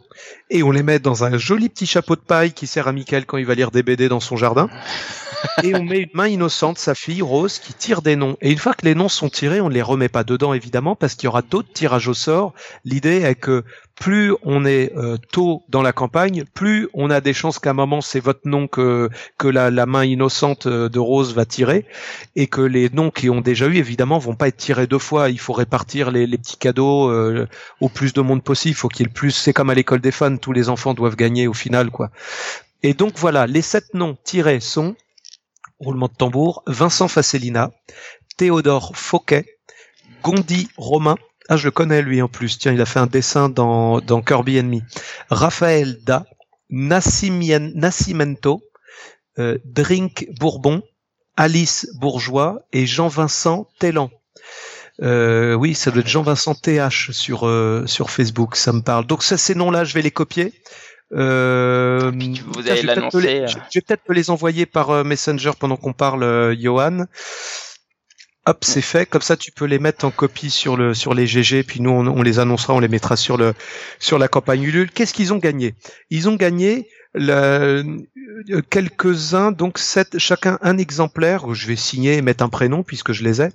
[0.50, 3.26] et on les met dans un joli petit chapeau de paille qui sert à Michael
[3.26, 4.70] quand il va lire des BD dans son jardin.
[5.64, 8.38] et on met une main innocente, sa fille Rose, qui tire des noms.
[8.42, 10.96] Et une fois que les noms sont tirés, on ne les remet pas dedans évidemment
[10.96, 12.54] parce qu'il y aura d'autres tirages au sort.
[12.86, 13.64] L'idée est que
[14.00, 17.74] plus on est euh, tôt dans la campagne, plus on a des chances qu'à un
[17.74, 21.86] moment c'est votre nom que que la, la main innocente euh, de Rose va tirer
[22.36, 25.30] et que les noms qui ont déjà eu évidemment vont pas être tirés deux fois.
[25.30, 27.48] Il faut répartir les, les petits cadeaux euh,
[27.82, 28.74] au plus de monde possible.
[28.74, 29.32] Il faut qu'il y ait le plus.
[29.32, 30.02] C'est comme à l'école
[30.40, 32.12] tous les enfants doivent gagner au final quoi.
[32.84, 34.96] Et donc voilà, les sept noms tirés sont
[35.80, 37.72] roulement de tambour, Vincent Facelina,
[38.38, 39.46] Théodore Fauquet,
[40.24, 41.16] Gondi Romain,
[41.50, 44.22] ah je le connais lui en plus, tiens il a fait un dessin dans, dans
[44.22, 44.84] Kirby Enemy,
[45.30, 46.26] Raphaël Da,
[46.70, 48.62] Nascimento,
[49.40, 50.82] euh, Drink Bourbon,
[51.36, 54.10] Alice Bourgeois et Jean-Vincent Tellan.
[55.04, 59.06] Euh, oui, ça doit être Jean-Vincent TH sur euh, sur Facebook, ça me parle.
[59.06, 60.54] Donc ça, ces noms-là, je vais les copier.
[61.14, 64.04] Euh, Puis vous tiens, allez je vais peut-être te les- l'annoncer, Je je vais peut-être
[64.04, 67.06] te les envoyer par euh, Messenger pendant qu'on parle, euh, Johan.
[68.46, 69.06] Hop, c'est fait.
[69.06, 71.64] Comme ça, tu peux les mettre en copie sur le sur les GG.
[71.64, 73.54] Puis nous, on, on les annoncera, on les mettra sur le
[74.00, 74.90] sur la campagne Ulule.
[74.90, 75.76] Qu'est-ce qu'ils ont gagné?
[76.10, 77.84] Ils ont gagné le-
[78.50, 81.54] euh, quelques-uns, donc sept, chacun un exemplaire.
[81.54, 83.50] Je vais signer et mettre un prénom puisque je les ai.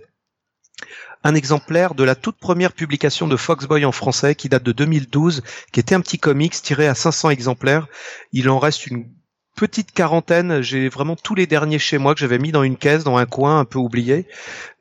[1.24, 5.42] Un exemplaire de la toute première publication de Foxboy en français qui date de 2012,
[5.72, 7.86] qui était un petit comics tiré à 500 exemplaires.
[8.32, 9.06] Il en reste une
[9.54, 10.62] petite quarantaine.
[10.62, 13.26] J'ai vraiment tous les derniers chez moi que j'avais mis dans une caisse, dans un
[13.26, 14.26] coin un peu oublié.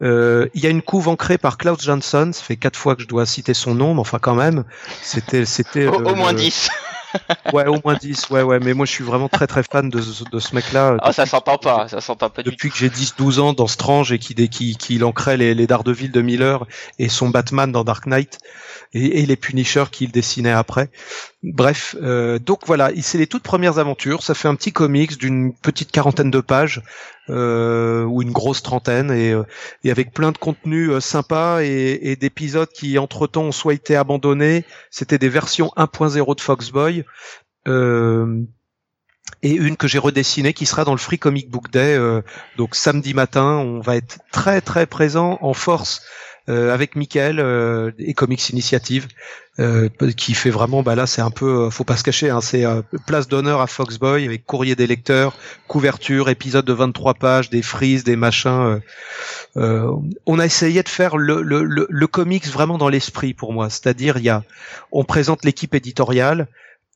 [0.01, 2.31] Euh, il y a une couve ancrée par Klaus Johnson.
[2.33, 4.63] Ça fait quatre fois que je dois citer son nom, mais enfin quand même,
[5.01, 6.69] c'était c'était Au, au moins le- 10.
[7.53, 8.29] Ouais, au moins 10.
[8.29, 8.59] Ouais, ouais.
[8.59, 10.97] Mais moi, je suis vraiment très très fan de, ce- de ce mec-là.
[11.01, 12.51] Ah, ça s'entend pas, ça s'entend pas du tout.
[12.51, 16.11] Depuis que j'ai 10-12 ans dans Strange et qui, qui, qui ancrait les, les Daredevil
[16.11, 16.65] de Miller
[16.99, 18.39] et son Batman dans Dark Knight
[18.93, 20.89] et, et les Punisher qu'il dessinait après.
[21.43, 24.21] Bref, euh, donc voilà, c'est les toutes premières aventures.
[24.21, 26.83] Ça fait un petit comics d'une petite quarantaine de pages
[27.29, 29.43] euh, ou une grosse trentaine et, euh,
[29.83, 33.95] et avec plein de contenus euh, sympas et, et d'épisodes qui entre-temps ont soit été
[33.95, 34.65] abandonnés.
[34.91, 37.05] C'était des versions 1.0 de Foxboy.
[37.67, 38.43] Euh,
[39.43, 41.95] et une que j'ai redessinée qui sera dans le Free Comic Book Day.
[41.95, 42.21] euh,
[42.57, 46.03] donc samedi matin, on va être très très présent en force
[46.49, 49.07] euh, avec Michael euh, et Comics Initiative,
[49.59, 52.41] euh, qui fait vraiment, bah là c'est un peu, euh, faut pas se cacher, hein,
[52.41, 55.35] c'est euh, place d'honneur à Foxboy avec courrier des lecteurs,
[55.67, 58.81] couverture, épisode de 23 pages, des frises, des machins.
[59.57, 59.91] euh,
[60.25, 63.69] on a essayé de faire le, le, le, le comics vraiment dans l'esprit pour moi,
[63.69, 64.43] c'est-à-dire il y a,
[64.91, 66.47] on présente l'équipe éditoriale,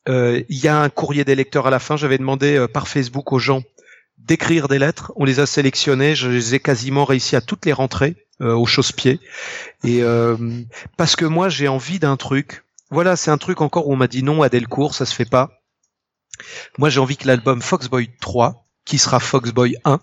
[0.07, 1.97] il y a un courrier des lecteurs à la fin.
[1.97, 3.63] J'avais demandé par Facebook aux gens
[4.19, 5.11] d'écrire des lettres.
[5.15, 6.13] On les a sélectionnées.
[6.15, 9.20] Je les ai quasiment réussi à toutes les rentrer au chausse-pied.
[9.84, 10.36] Et euh,
[10.98, 12.64] parce que moi, j'ai envie d'un truc.
[12.91, 15.30] Voilà, c'est un truc encore où on m'a dit non à Delcourt, ça se fait
[15.30, 15.62] pas.
[16.78, 19.99] Moi, j'ai envie que l'album Foxboy 3, qui sera Foxboy 1,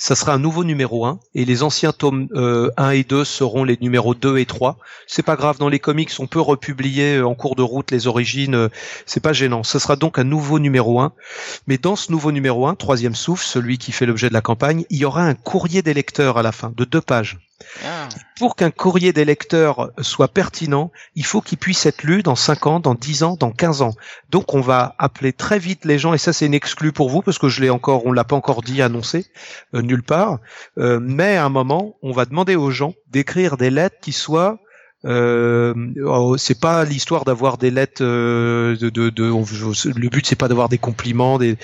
[0.00, 3.64] ça sera un nouveau numéro 1 et les anciens tomes euh, 1 et 2 seront
[3.64, 4.78] les numéros 2 et 3.
[5.06, 8.06] C'est pas grave, dans les comics, on peut republier euh, en cours de route les
[8.06, 8.68] origines, euh,
[9.04, 9.62] c'est pas gênant.
[9.62, 11.12] Ce sera donc un nouveau numéro 1.
[11.66, 14.86] Mais dans ce nouveau numéro 1, troisième souffle, celui qui fait l'objet de la campagne,
[14.88, 17.38] il y aura un courrier des lecteurs à la fin, de deux pages.
[17.84, 18.08] Ah.
[18.38, 22.66] Pour qu'un courrier des lecteurs soit pertinent, il faut qu'il puisse être lu dans 5
[22.66, 23.94] ans, dans 10 ans, dans 15 ans.
[24.30, 26.58] Donc on va appeler très vite les gens, et ça c'est une
[26.92, 29.26] pour vous, parce que je l'ai encore, on l'a pas encore dit, annoncé,
[29.74, 30.38] euh, nulle part.
[30.78, 34.58] Euh, mais à un moment, on va demander aux gens d'écrire des lettres qui soient
[35.06, 35.74] euh,
[36.04, 40.36] oh, c'est pas l'histoire d'avoir des lettres euh, de, de, de- on- le but c'est
[40.36, 41.56] pas d'avoir des compliments des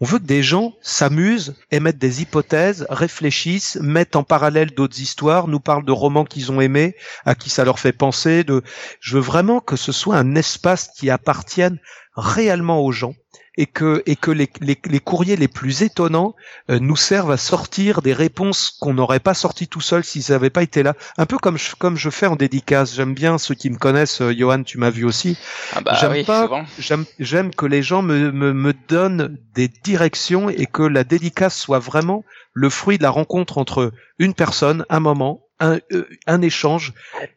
[0.00, 5.48] on veut que des gens s'amusent émettent des hypothèses réfléchissent mettent en parallèle d'autres histoires
[5.48, 6.94] nous parlent de romans qu'ils ont aimés
[7.24, 8.62] à qui ça leur fait penser de
[9.00, 11.78] je veux vraiment que ce soit un espace qui appartienne
[12.14, 13.14] réellement aux gens
[13.56, 16.34] et que et que les, les, les courriers les plus étonnants
[16.70, 20.50] euh, nous servent à sortir des réponses qu'on n'aurait pas sorties tout seul s'ils n'avaient
[20.50, 20.94] pas été là.
[21.18, 22.94] Un peu comme je, comme je fais en dédicace.
[22.94, 24.22] J'aime bien ceux qui me connaissent.
[24.22, 25.36] Euh, Johan, tu m'as vu aussi.
[25.74, 26.44] Ah bah j'aime oui, pas.
[26.44, 26.64] souvent.
[26.78, 31.56] J'aime j'aime que les gens me, me me donnent des directions et que la dédicace
[31.58, 32.24] soit vraiment
[32.54, 36.92] le fruit de la rencontre entre une personne, un moment, un, euh, un échange,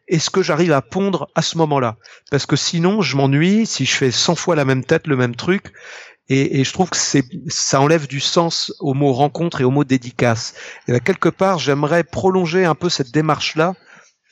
[0.08, 1.96] et ce que j'arrive à pondre à ce moment-là?
[2.30, 5.36] Parce que sinon, je m'ennuie si je fais 100 fois la même tête, le même
[5.36, 5.72] truc.
[6.28, 6.98] Et, et je trouve que
[7.48, 10.54] ça enlève du sens au mot rencontre et au mot dédicace.
[10.88, 13.74] Et ben, quelque part, j'aimerais prolonger un peu cette démarche-là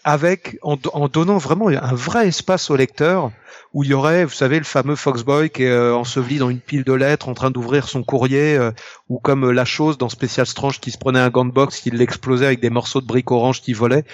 [0.05, 3.33] avec, en, en donnant vraiment un vrai espace au lecteur
[3.75, 6.61] où il y aurait, vous savez, le fameux Foxboy qui est euh, enseveli dans une
[6.61, 8.71] pile de lettres en train d'ouvrir son courrier, euh,
[9.09, 11.81] ou comme euh, la chose dans Special Strange qui se prenait un gant de boxe,
[11.81, 14.05] qui l'explosait avec des morceaux de briques orange qui volaient.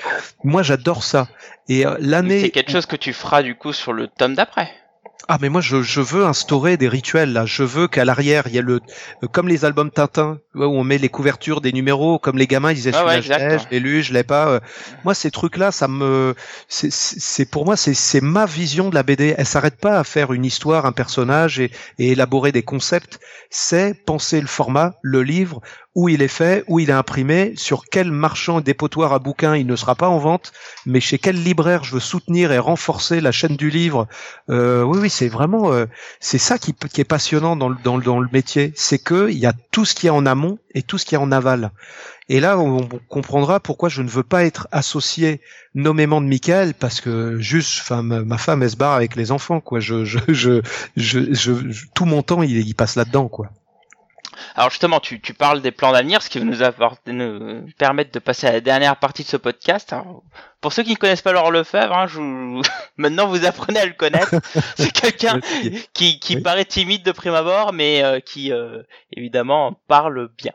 [0.44, 1.28] Moi, j'adore ça.
[1.68, 4.70] Et euh, l'année, C'est quelque chose que tu feras du coup sur le tome d'après.
[5.32, 7.46] Ah mais moi je, je veux instaurer des rituels là.
[7.46, 8.80] Je veux qu'à l'arrière il y ait le
[9.30, 12.74] comme les albums Tintin où on met les couvertures des numéros comme les gamins ils
[12.74, 13.64] disaient Ah ouais, je l'ai, exact.
[13.66, 14.48] je l'ai lu, je l'ai pas.
[14.48, 14.60] euh.
[15.04, 16.34] Moi ces trucs là ça me
[16.68, 19.34] c'est- c'est c'est pour moi c'est c'est ma vision de la BD.
[19.38, 23.20] Elle s'arrête pas à faire une histoire, un personnage et, et élaborer des concepts.
[23.50, 25.60] C'est penser le format, le livre,
[25.94, 29.66] où il est fait, où il est imprimé, sur quel marchand dépotoir à bouquins il
[29.66, 30.52] ne sera pas en vente,
[30.86, 34.06] mais chez quel libraire je veux soutenir et renforcer la chaîne du livre.
[34.50, 35.86] Euh, oui, oui, c'est vraiment, euh,
[36.20, 39.30] c'est ça qui, qui est passionnant dans le, dans, le- dans le métier, c'est que
[39.30, 41.32] il y a tout ce qui est en amont et tout ce qui est en
[41.32, 41.72] aval.
[42.28, 45.40] Et là, on, comprendra pourquoi je ne veux pas être associé
[45.74, 49.60] nommément de Michael, parce que juste, enfin, ma, femme elle se barre avec les enfants,
[49.60, 49.80] quoi.
[49.80, 50.60] Je, je, je,
[50.96, 51.52] je,
[51.94, 53.50] tout mon temps, il passe là-dedans, quoi.
[54.56, 58.10] Alors justement, tu, tu parles des plans d'avenir, ce qui va nous, apporter- nous permettre
[58.12, 59.92] de passer à la dernière partie de ce podcast.
[59.92, 60.22] Alors,
[60.60, 62.20] pour ceux qui ne connaissent pas Laurent Lefebvre, hein, je
[62.96, 64.34] maintenant vous apprenez à le connaître.
[64.76, 65.40] C'est quelqu'un
[65.94, 66.42] qui, qui Oui.
[66.42, 68.82] paraît timide de prime abord, mais euh, qui euh,
[69.16, 70.52] évidemment parle bien.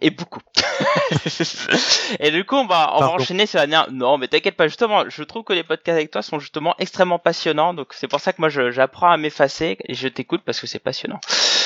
[0.00, 0.40] Et beaucoup.
[2.20, 3.90] et du coup, on va, on va enchaîner sur la dernière...
[3.90, 7.18] Non, mais t'inquiète pas, justement, je trouve que les podcasts avec toi sont justement extrêmement
[7.18, 10.66] passionnants, donc c'est pour ça que moi j'apprends à m'effacer et je t'écoute parce que
[10.66, 11.18] c'est passionnant.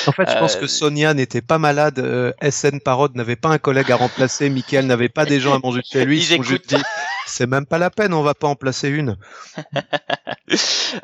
[0.07, 3.49] En fait, je pense Euh, que Sonia n'était pas malade, euh, SN Parod n'avait pas
[3.49, 6.37] un collègue à remplacer, Michael n'avait pas des gens à manger chez lui, ils Ils
[6.37, 6.81] sont juste dit,
[7.25, 9.17] c'est même pas la peine, on va pas en placer une.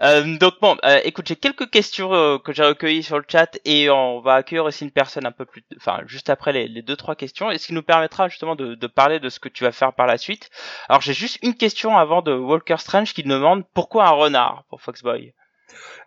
[0.02, 3.58] Euh, donc bon, euh, écoute, j'ai quelques questions euh, que j'ai recueillies sur le chat
[3.64, 6.82] et on va accueillir aussi une personne un peu plus, enfin juste après les, les
[6.82, 9.50] deux trois questions, et ce qui nous permettra justement de, de parler de ce que
[9.50, 10.50] tu vas faire par la suite.
[10.88, 14.82] Alors j'ai juste une question avant de Walker Strange qui demande pourquoi un renard pour
[14.82, 15.34] Foxboy?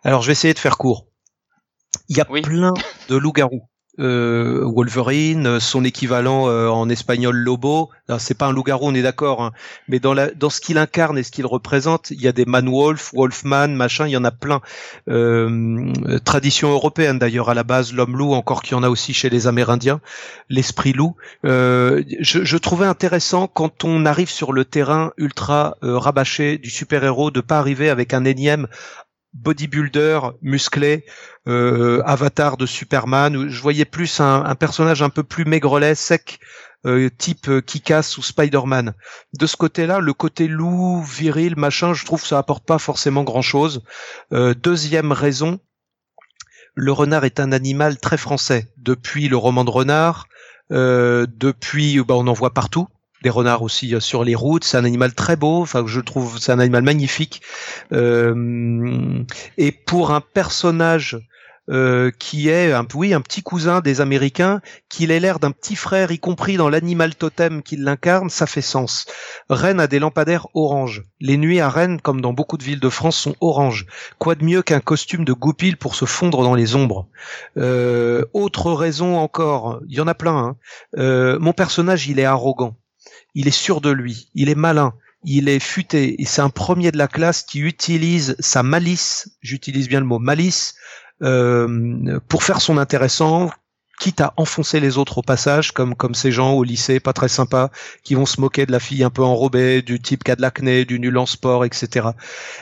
[0.03, 1.05] Alors, je vais essayer de faire court.
[2.09, 2.41] Il y a Oui.
[2.41, 2.73] plein
[3.09, 3.69] de loups-garous.
[3.99, 7.89] Euh, Wolverine, euh, son équivalent euh, en espagnol Lobo.
[8.19, 9.51] C'est pas un loup-garou, on est d'accord, hein.
[9.87, 12.43] mais dans, la, dans ce qu'il incarne et ce qu'il représente, il y a des
[12.43, 14.59] man-wolf, wolfman, machin, il y en a plein.
[15.07, 15.93] Euh,
[16.25, 19.47] tradition européenne d'ailleurs à la base, l'homme-loup, encore qu'il y en a aussi chez les
[19.47, 20.01] Amérindiens,
[20.49, 21.15] l'esprit loup.
[21.45, 26.69] Euh, je, je trouvais intéressant quand on arrive sur le terrain ultra euh, rabâché du
[26.69, 28.67] super-héros de pas arriver avec un énième
[29.33, 31.05] bodybuilder musclé,
[31.47, 33.49] euh, avatar de Superman.
[33.49, 36.39] Je voyais plus un, personnage un peu plus maigrelet, sec,
[36.85, 38.93] euh, type euh, Kick-Ass ou Spider-Man.
[39.33, 43.23] De ce côté-là, le côté loup, viril, machin, je trouve que ça apporte pas forcément
[43.23, 43.83] grand-chose.
[44.31, 45.59] Deuxième raison,
[46.75, 48.71] le renard est un animal très français.
[48.77, 50.27] Depuis le roman de renard,
[50.69, 52.87] depuis, bah, on en voit partout.
[53.21, 54.63] Des renards aussi euh, sur les routes.
[54.63, 55.61] C'est un animal très beau.
[55.61, 57.41] Enfin, je trouve c'est un animal magnifique.
[57.91, 59.23] Euh,
[59.57, 61.19] et pour un personnage
[61.69, 65.75] euh, qui est un, oui un petit cousin des Américains, qu'il ait l'air d'un petit
[65.75, 69.05] frère, y compris dans l'animal totem qu'il l'incarne, ça fait sens.
[69.49, 71.03] Rennes a des lampadaires orange.
[71.19, 73.85] Les nuits à Rennes, comme dans beaucoup de villes de France, sont orange.
[74.17, 77.07] Quoi de mieux qu'un costume de goupil pour se fondre dans les ombres?
[77.55, 80.57] Autre raison encore, il y en a plein.
[80.97, 81.37] hein.
[81.39, 82.75] Mon personnage, il est arrogant.
[83.33, 84.29] Il est sûr de lui.
[84.33, 84.93] Il est malin
[85.23, 89.87] il est futé et c'est un premier de la classe qui utilise sa malice, j'utilise
[89.87, 90.75] bien le mot malice,
[91.21, 93.51] euh, pour faire son intéressant,
[94.01, 97.27] quitte à enfoncer les autres au passage, comme comme ces gens au lycée pas très
[97.27, 97.69] sympas,
[98.03, 100.41] qui vont se moquer de la fille un peu enrobée, du type qui a de
[100.41, 102.07] l'acné, du nul en sport, etc.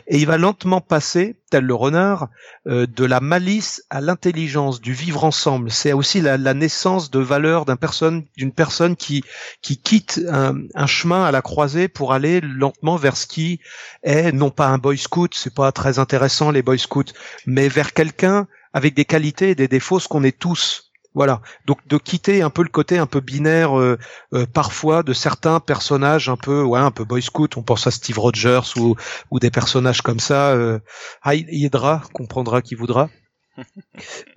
[0.08, 2.28] Et il va lentement passer, tel le renard,
[2.68, 5.72] euh, de la malice à l'intelligence, du vivre ensemble.
[5.72, 9.24] C'est aussi la, la naissance de valeur d'un personne, d'une personne qui
[9.62, 13.62] qui quitte un, un chemin à la croisée pour aller lentement vers ce qui
[14.04, 17.14] est non pas un boy scout, c'est pas très intéressant les boy scouts,
[17.46, 20.89] mais vers quelqu'un avec des qualités et des défauts, ce qu'on est tous.
[21.20, 21.42] Voilà.
[21.66, 23.98] Donc de quitter un peu le côté un peu binaire euh,
[24.34, 27.58] euh, parfois de certains personnages un peu ouais un peu boy scout.
[27.58, 28.96] On pense à Steve Rogers ou
[29.30, 30.52] ou des personnages comme ça.
[30.52, 30.80] Euh,
[31.22, 33.10] ah, Hydra comprendra qui voudra.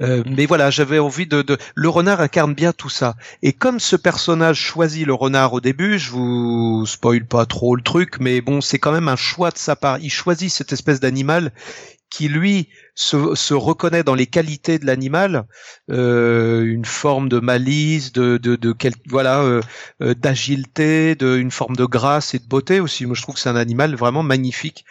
[0.00, 3.14] Euh, mais voilà, j'avais envie de, de, Le renard incarne bien tout ça.
[3.42, 7.82] Et comme ce personnage choisit le renard au début, je vous spoil pas trop le
[7.82, 9.98] truc, mais bon, c'est quand même un choix de sa part.
[10.00, 11.52] Il choisit cette espèce d'animal
[12.10, 15.46] qui lui se, reconnaît dans les qualités de l'animal,
[15.90, 18.74] euh, une forme de malice, de, de,
[19.08, 19.60] voilà, euh,
[20.02, 23.06] euh, d'agilité, de une forme de grâce et de beauté aussi.
[23.06, 24.84] Moi, je trouve que c'est un animal vraiment magnifique.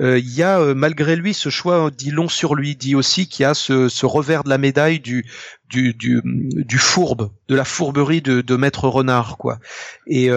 [0.00, 3.42] Euh, il y a malgré lui ce choix dit long sur lui, dit aussi qu'il
[3.42, 5.26] y a ce, ce revers de la médaille du
[5.68, 9.58] du, du, du fourbe, de la fourberie de, de maître renard, quoi.
[10.06, 10.30] Et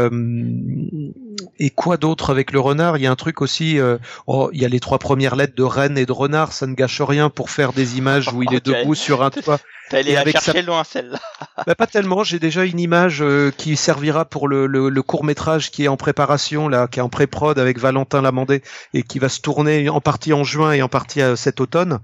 [1.57, 2.97] et quoi d'autre avec le renard?
[2.97, 3.79] Il y a un truc aussi.
[4.27, 6.73] oh, il y a les trois premières lettres de reine et de renard, ça ne
[6.73, 9.59] gâche rien pour faire des images où il est debout sur un toit.
[9.91, 11.19] T'es allé la chercher loin celle-là.
[11.67, 12.23] bah, pas tellement.
[12.23, 15.97] J'ai déjà une image euh, qui servira pour le, le, court métrage qui est en
[15.97, 18.61] préparation là, qui est en pré-prod avec Valentin Lamandé
[18.93, 21.99] et qui va se tourner en partie en juin et en partie euh, cet automne.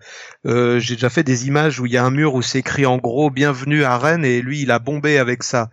[0.45, 2.85] Euh, J'ai déjà fait des images où il y a un mur où c'est écrit
[2.85, 5.69] en gros "Bienvenue à Rennes" et lui il a bombé avec ça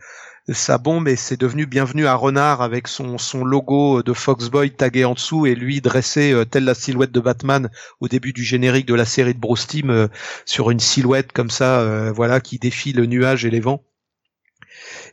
[0.52, 5.04] sa bombe et c'est devenu Bienvenue à Renard avec son, son logo de Foxboy tagué
[5.04, 7.70] en dessous et lui dressé euh, telle la silhouette de Batman
[8.00, 10.08] au début du générique de la série de Bruce euh,
[10.44, 13.82] sur une silhouette comme ça, euh, voilà, qui défie le nuage et les vents.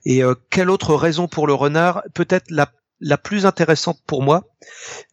[0.05, 2.01] Et quelle autre raison pour le renard?
[2.15, 2.67] Peut-être la
[3.01, 4.43] la plus intéressante pour moi,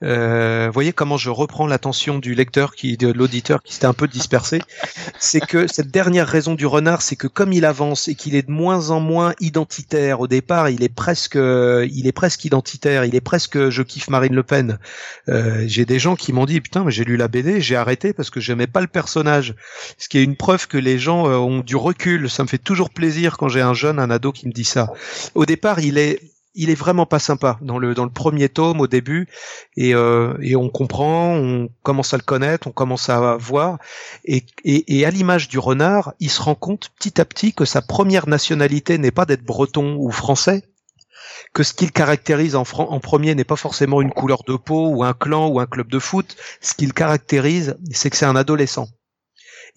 [0.02, 4.06] euh, voyez comment je reprends l'attention du lecteur, qui, de l'auditeur qui s'était un peu
[4.06, 4.60] dispersé,
[5.18, 8.46] c'est que cette dernière raison du renard, c'est que comme il avance et qu'il est
[8.46, 13.14] de moins en moins identitaire, au départ, il est presque, il est presque identitaire, il
[13.14, 14.78] est presque, je kiffe Marine Le Pen.
[15.28, 18.12] Euh, j'ai des gens qui m'ont dit, putain, mais j'ai lu la BD, j'ai arrêté
[18.12, 19.54] parce que j'aimais pas le personnage.
[19.96, 22.30] Ce qui est une preuve que les gens euh, ont du recul.
[22.30, 24.92] Ça me fait toujours plaisir quand j'ai un jeune, un ado qui me dit ça.
[25.34, 26.20] Au départ, il est
[26.58, 29.28] il est vraiment pas sympa dans le dans le premier tome au début.
[29.76, 33.78] Et, euh, et on comprend, on commence à le connaître, on commence à voir.
[34.24, 37.64] Et, et, et à l'image du renard, il se rend compte petit à petit que
[37.64, 40.64] sa première nationalité n'est pas d'être breton ou français,
[41.54, 45.04] que ce qu'il caractérise en, en premier n'est pas forcément une couleur de peau ou
[45.04, 46.36] un clan ou un club de foot.
[46.60, 48.88] Ce qu'il caractérise, c'est que c'est un adolescent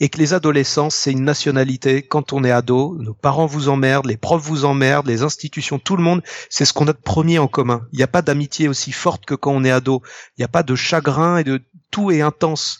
[0.02, 2.02] et que les adolescents, c'est une nationalité.
[2.02, 5.96] Quand on est ado, nos parents vous emmerdent, les profs vous emmerdent, les institutions, tout
[5.96, 7.88] le monde, c'est ce qu'on a de premier en commun.
[7.94, 10.02] Il n'y a pas d'amitié aussi forte que quand on est ado.
[10.36, 11.62] Il n'y a pas de chagrin et de
[11.92, 12.80] tout est intense.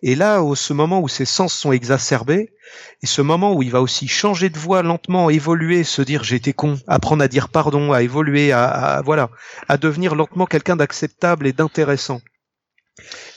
[0.00, 2.54] Et là, au ce moment où ses sens sont exacerbés,
[3.02, 6.54] et ce moment où il va aussi changer de voix lentement, évoluer, se dire été
[6.54, 9.28] con, apprendre à dire pardon, à évoluer, à voilà,
[9.68, 12.22] à devenir lentement quelqu'un d'acceptable et d'intéressant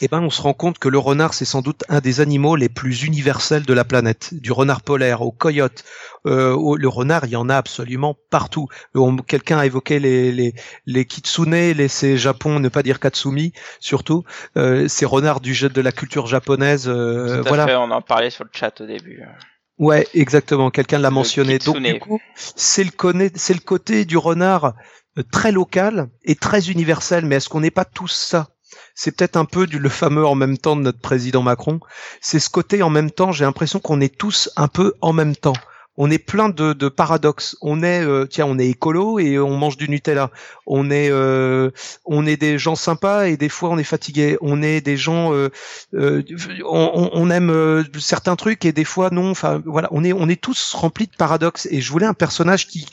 [0.02, 2.56] eh ben, on se rend compte que le renard, c'est sans doute un des animaux
[2.56, 4.34] les plus universels de la planète.
[4.34, 5.84] Du renard polaire au coyote,
[6.26, 8.68] euh, le renard, il y en a absolument partout.
[9.28, 10.54] Quelqu'un a évoqué les, les,
[10.86, 14.24] les kitsune, les, ces Japon, ne pas dire katsumi, surtout.
[14.58, 16.88] Euh, ces renards du de la culture japonaise.
[16.88, 17.66] Euh, voilà.
[17.66, 19.24] Fait, on en parlait sur le chat au début.
[19.78, 20.70] Ouais, exactement.
[20.70, 21.60] Quelqu'un l'a mentionné.
[21.60, 24.74] Donc du coup, c'est le, le côté du renard
[25.18, 27.26] euh, très local et très universel.
[27.26, 28.50] Mais est-ce qu'on n'est pas tous ça?
[28.94, 31.80] C'est peut-être un peu du, le fameux en même temps de notre président Macron.
[32.22, 35.36] C'est ce côté en même temps, j'ai l'impression qu'on est tous un peu en même
[35.36, 35.56] temps
[35.98, 37.56] on est plein de, de paradoxes.
[37.62, 40.30] On est, euh, tiens, on est écolo et on mange du Nutella.
[40.66, 41.72] On est, euh,
[42.06, 44.38] on est des gens sympas et des fois on est fatigué.
[44.42, 45.50] On est des gens, euh,
[45.94, 49.32] on, on, aime certains trucs et des fois non.
[49.32, 51.68] Enfin, voilà, on est, on est tous remplis de paradoxes.
[51.72, 52.88] Et je voulais un personnage qui,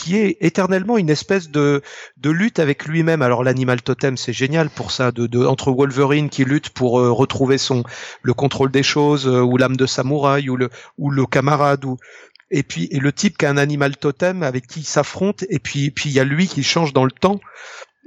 [0.00, 1.82] qui est éternellement une espèce de,
[2.16, 3.22] de lutte avec lui-même.
[3.22, 5.12] Alors l'animal totem, c'est génial pour ça.
[5.12, 7.84] De, de, entre Wolverine qui lutte pour retrouver son
[8.22, 11.98] le contrôle des choses, ou l'âme de samouraï, ou le, ou le camarade, ou
[12.50, 15.58] et puis et le type qui a un animal totem avec qui il s'affronte et
[15.58, 17.40] puis puis il y a lui qui change dans le temps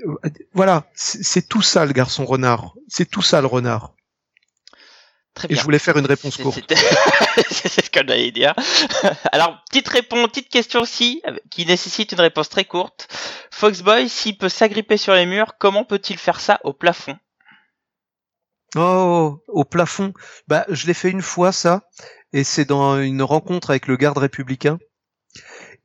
[0.05, 3.93] euh, voilà c'est tout ça le garçon renard c'est tout ça le renard
[5.34, 5.55] Très bien.
[5.55, 6.73] Et je voulais faire une réponse courte.
[7.49, 8.53] c'est ce que j'allais dire.
[9.31, 13.07] Alors, petite réponse, petite question aussi, qui nécessite une réponse très courte.
[13.51, 17.18] Foxboy, s'il peut s'agripper sur les murs, comment peut-il faire ça au plafond?
[18.76, 20.14] Oh, au plafond.
[20.47, 21.89] Bah, je l'ai fait une fois ça,
[22.31, 24.77] et c'est dans une rencontre avec le garde républicain.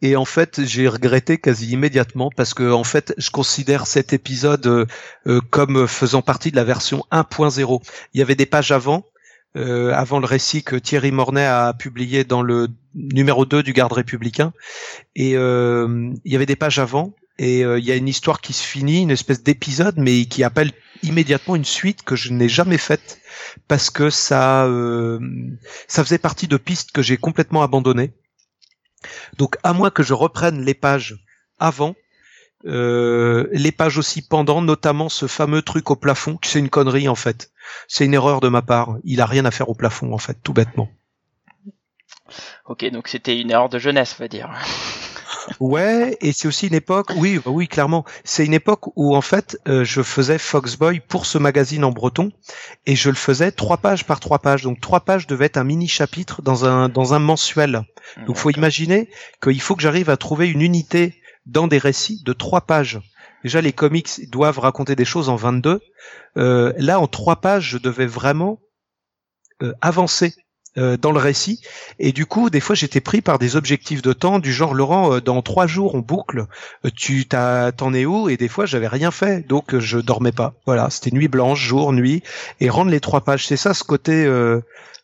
[0.01, 4.67] Et en fait, j'ai regretté quasi immédiatement parce que en fait, je considère cet épisode
[4.67, 4.87] euh,
[5.27, 7.83] euh, comme faisant partie de la version 1.0.
[8.15, 9.05] Il y avait des pages avant,
[9.57, 13.93] euh, avant le récit que Thierry Mornay a publié dans le numéro 2 du garde
[13.93, 14.53] républicain,
[15.17, 18.65] et il y avait des pages avant et il y a une histoire qui se
[18.65, 20.73] finit, une espèce d'épisode, mais qui appelle
[21.03, 23.21] immédiatement une suite que je n'ai jamais faite
[23.67, 25.19] parce que ça, euh,
[25.87, 28.13] ça faisait partie de pistes que j'ai complètement abandonnées.
[29.37, 31.17] Donc à moins que je reprenne les pages
[31.59, 31.95] avant, euh,
[32.65, 37.51] les pages aussi pendant, notamment ce fameux truc au plafond, c'est une connerie en fait.
[37.87, 38.97] C'est une erreur de ma part.
[39.05, 40.89] Il a rien à faire au plafond en fait, tout bêtement.
[42.67, 44.51] Ok, donc c'était une erreur de jeunesse, on va dire.
[45.61, 49.21] Ouais, et c'est aussi une époque, oui, bah oui, clairement, c'est une époque où en
[49.21, 52.31] fait euh, je faisais Foxboy pour ce magazine en breton
[52.87, 54.63] et je le faisais trois pages par trois pages.
[54.63, 57.83] Donc trois pages devaient être un mini chapitre dans un dans un mensuel.
[58.27, 59.09] Donc faut imaginer
[59.43, 61.18] qu'il faut que j'arrive à trouver une unité
[61.49, 63.01] dans des récits de trois pages.
[63.43, 65.81] Déjà les comics doivent raconter des choses en 22.
[66.37, 68.61] Euh, là en trois pages je devais vraiment
[69.63, 70.35] euh, avancer
[70.77, 71.61] euh, dans le récit.
[71.99, 75.15] Et du coup, des fois, j'étais pris par des objectifs de temps du genre Laurent,
[75.15, 76.47] euh, dans trois jours on boucle.
[76.95, 78.29] Tu t'en es où?
[78.29, 80.55] Et des fois, j'avais rien fait, donc je dormais pas.
[80.65, 82.23] Voilà, c'était nuit blanche, jour, nuit,
[82.61, 83.49] et rendre les trois pages.
[83.49, 84.27] C'est ça, ce côté.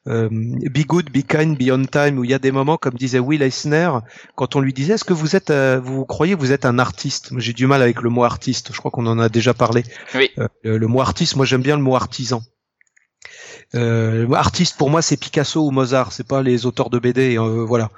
[0.07, 2.95] Euh, be good, be kind, be on time, où il y a des moments, comme
[2.95, 3.91] disait Will Eisner,
[4.35, 7.33] quand on lui disait, est-ce que vous êtes, vous croyez, vous êtes un artiste?
[7.39, 8.71] J'ai du mal avec le mot artiste.
[8.73, 9.83] Je crois qu'on en a déjà parlé.
[10.15, 10.31] Oui.
[10.63, 12.43] le mot artiste, moi j'aime bien le mot artisan.
[13.75, 17.65] Euh, artiste pour moi c'est Picasso ou Mozart, c'est pas les auteurs de BD, euh,
[17.67, 17.91] voilà.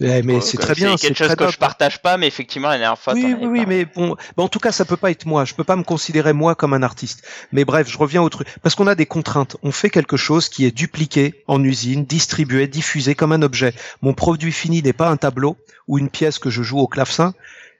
[0.00, 0.96] mais c'est très bien.
[0.96, 3.14] C'est quelque chose que je partage pas, mais effectivement la dernière fois.
[3.14, 5.44] Oui, oui, oui, mais bon, en tout cas ça peut pas être moi.
[5.44, 7.22] Je peux pas me considérer moi comme un artiste.
[7.52, 9.56] Mais bref, je reviens au truc parce qu'on a des contraintes.
[9.62, 13.74] On fait quelque chose qui est dupliqué en usine, distribué, diffusé comme un objet.
[14.02, 15.56] Mon produit fini n'est pas un tableau
[15.88, 17.34] ou une pièce que je joue au clavecin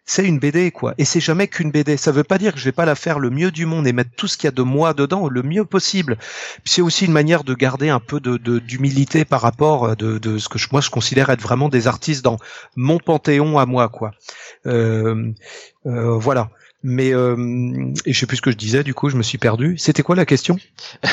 [0.05, 0.95] c'est une BD quoi.
[0.99, 1.97] Et c'est jamais qu'une BD.
[1.97, 3.93] Ça veut pas dire que je vais pas la faire le mieux du monde et
[3.93, 6.19] mettre tout ce qu'il y a de moi dedans le mieux possible.
[6.65, 10.39] C'est aussi une manière de garder un peu de d'humilité par rapport euh, de, de,
[10.39, 12.39] ce que je, moi je considère être vraiment des artistes dans
[12.77, 14.13] mon panthéon à moi quoi.
[14.67, 15.33] Euh,
[15.87, 16.51] euh, voilà.
[16.83, 19.39] Mais euh, et je sais plus ce que je disais, du coup, je me suis
[19.39, 19.77] perdu.
[19.79, 20.57] C'était quoi la question?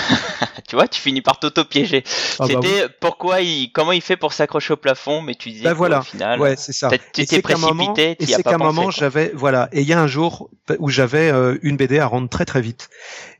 [0.67, 2.03] Tu vois, tu finis par t'auto-piéger.
[2.37, 5.63] Ah, bah C'était pourquoi il, comment il fait pour s'accrocher au plafond, mais tu disais
[5.63, 5.99] bah, voilà.
[5.99, 6.39] au final.
[6.39, 6.91] Ouais, c'est ça.
[7.11, 8.15] Tu étais précipité.
[8.19, 9.69] Et c'est qu'à un moment, j'avais voilà.
[9.71, 12.61] Et il y a un jour où j'avais euh, une BD à rendre très très
[12.61, 12.89] vite,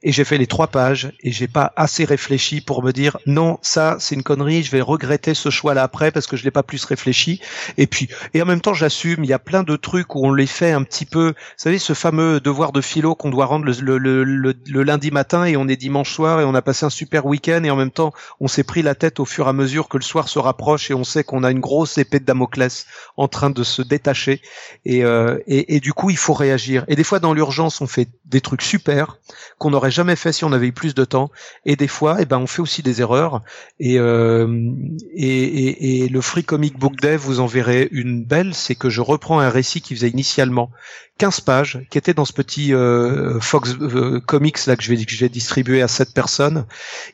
[0.02, 3.60] et j'ai fait les trois pages, et j'ai pas assez réfléchi pour me dire non,
[3.62, 6.64] ça c'est une connerie, je vais regretter ce choix-là après parce que je l'ai pas
[6.64, 7.42] plus réfléchi.
[7.78, 9.24] Et puis et en même temps, j'assume.
[9.24, 11.28] Il y a plein de trucs où on les fait un petit peu.
[11.28, 15.68] Vous savez, ce fameux devoir de philo qu'on doit rendre le, lundi matin et on
[15.68, 18.48] est dimanche soir et on a passé un super week-end et en même temps on
[18.48, 20.94] s'est pris la tête au fur et à mesure que le soir se rapproche et
[20.94, 22.86] on sait qu'on a une grosse épée de Damoclès
[23.18, 24.42] en train de se détacher
[24.86, 26.86] et, euh, et, du coup il faut réagir.
[26.88, 29.20] Et des fois dans l'urgence on fait des trucs super
[29.58, 31.32] qu'on n'aurait jamais fait si on avait eu plus de temps
[31.66, 33.42] et des fois eh ben on fait aussi des erreurs
[33.80, 34.72] et, euh,
[35.14, 39.02] et, et le Free Comic Book Day vous en verrez une belle, c'est que je
[39.02, 40.72] reprends un récit qui faisait initialement
[41.20, 45.20] 15 pages qui était dans ce petit euh, Fox euh, Comics là que que je
[45.20, 46.66] vais distribuer à cette personnes.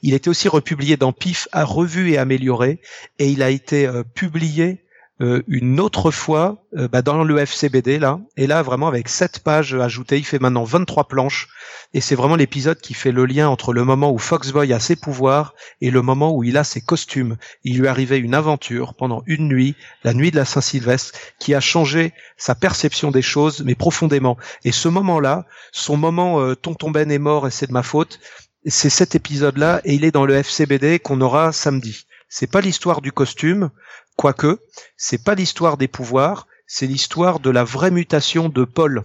[0.04, 2.80] Il était aussi republié dans PIF, à revu et amélioré,
[3.20, 4.85] et il a été euh, publié
[5.22, 9.40] euh, une autre fois euh, bah, dans le FCBD là et là vraiment avec sept
[9.40, 11.48] pages ajoutées il fait maintenant 23 planches.
[11.94, 14.98] Et c'est vraiment l'épisode qui fait le lien entre le moment où Foxboy a ses
[14.98, 17.38] pouvoirs et le moment où il a ses costumes.
[17.64, 21.62] Il lui arrivait une aventure pendant une nuit la nuit de la Saint-Sylvestre qui a
[21.62, 24.36] changé sa perception des choses mais profondément.
[24.66, 27.84] Et ce moment là son moment euh, tonton Ben est mort et c'est de ma
[27.84, 28.20] faute
[28.66, 32.06] c'est cet épisode là et il est dans le FCBD qu'on aura samedi
[32.38, 33.70] c'est pas l'histoire du costume,
[34.18, 34.60] quoique,
[34.98, 39.04] c'est pas l'histoire des pouvoirs, c'est l'histoire de la vraie mutation de Paul.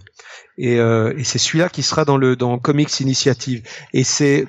[0.57, 3.65] Et, euh, c'est celui-là qui sera dans le dans Comics Initiative.
[3.93, 4.47] Et c'est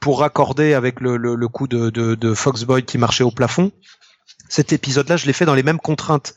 [0.00, 3.72] pour raccorder avec le, le, coup de, de, de Foxboy qui marchait au plafond.
[4.48, 6.34] Cet épisode-là, je l'ai fait dans les mêmes contraintes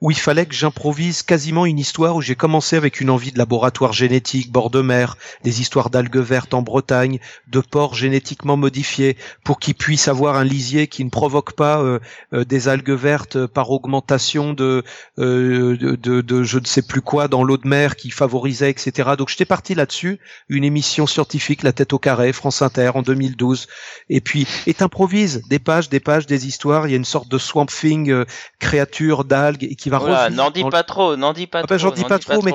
[0.00, 3.38] où il fallait que j'improvise quasiment une histoire où j'ai commencé avec une envie de
[3.38, 9.16] laboratoire génétique, bord de mer, des histoires d'algues vertes en Bretagne, de porcs génétiquement modifiés
[9.44, 11.98] pour qu'ils puissent avoir un lisier qui ne provoque pas euh,
[12.32, 14.82] euh, des algues vertes par augmentation de,
[15.18, 19.10] euh, de, de, je ne sais plus quoi dans l'eau de mer qui favorisait, etc.
[19.18, 23.66] Donc j'étais parti là-dessus, une émission scientifique, La tête au carré, France Inter en 2012.
[24.08, 26.86] Et puis, et t'improvises des pages, des pages, des histoires.
[26.86, 28.24] Il y a une sorte de swamp thing,
[28.58, 31.76] créature d'algues et qui va voilà, N'en dis pas trop, n'en dis pas ah ben,
[31.76, 31.78] trop.
[31.78, 32.52] J'en dis pas, trop, mais,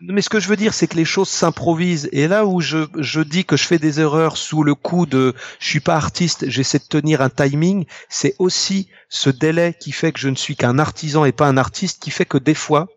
[0.00, 2.08] mais ce que je veux dire, c'est que les choses s'improvisent.
[2.12, 5.34] Et là où je, je dis que je fais des erreurs sous le coup de
[5.58, 10.12] je suis pas artiste, j'essaie de tenir un timing, c'est aussi ce délai qui fait
[10.12, 12.88] que je ne suis qu'un artisan et pas un artiste, qui fait que des fois,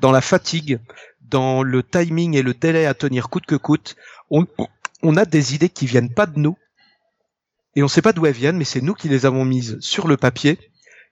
[0.00, 0.78] dans la fatigue,
[1.22, 3.96] dans le timing et le délai à tenir coûte que coûte,
[4.30, 4.46] on,
[5.02, 6.56] on a des idées qui viennent pas de nous.
[7.74, 10.08] Et on sait pas d'où elles viennent, mais c'est nous qui les avons mises sur
[10.08, 10.58] le papier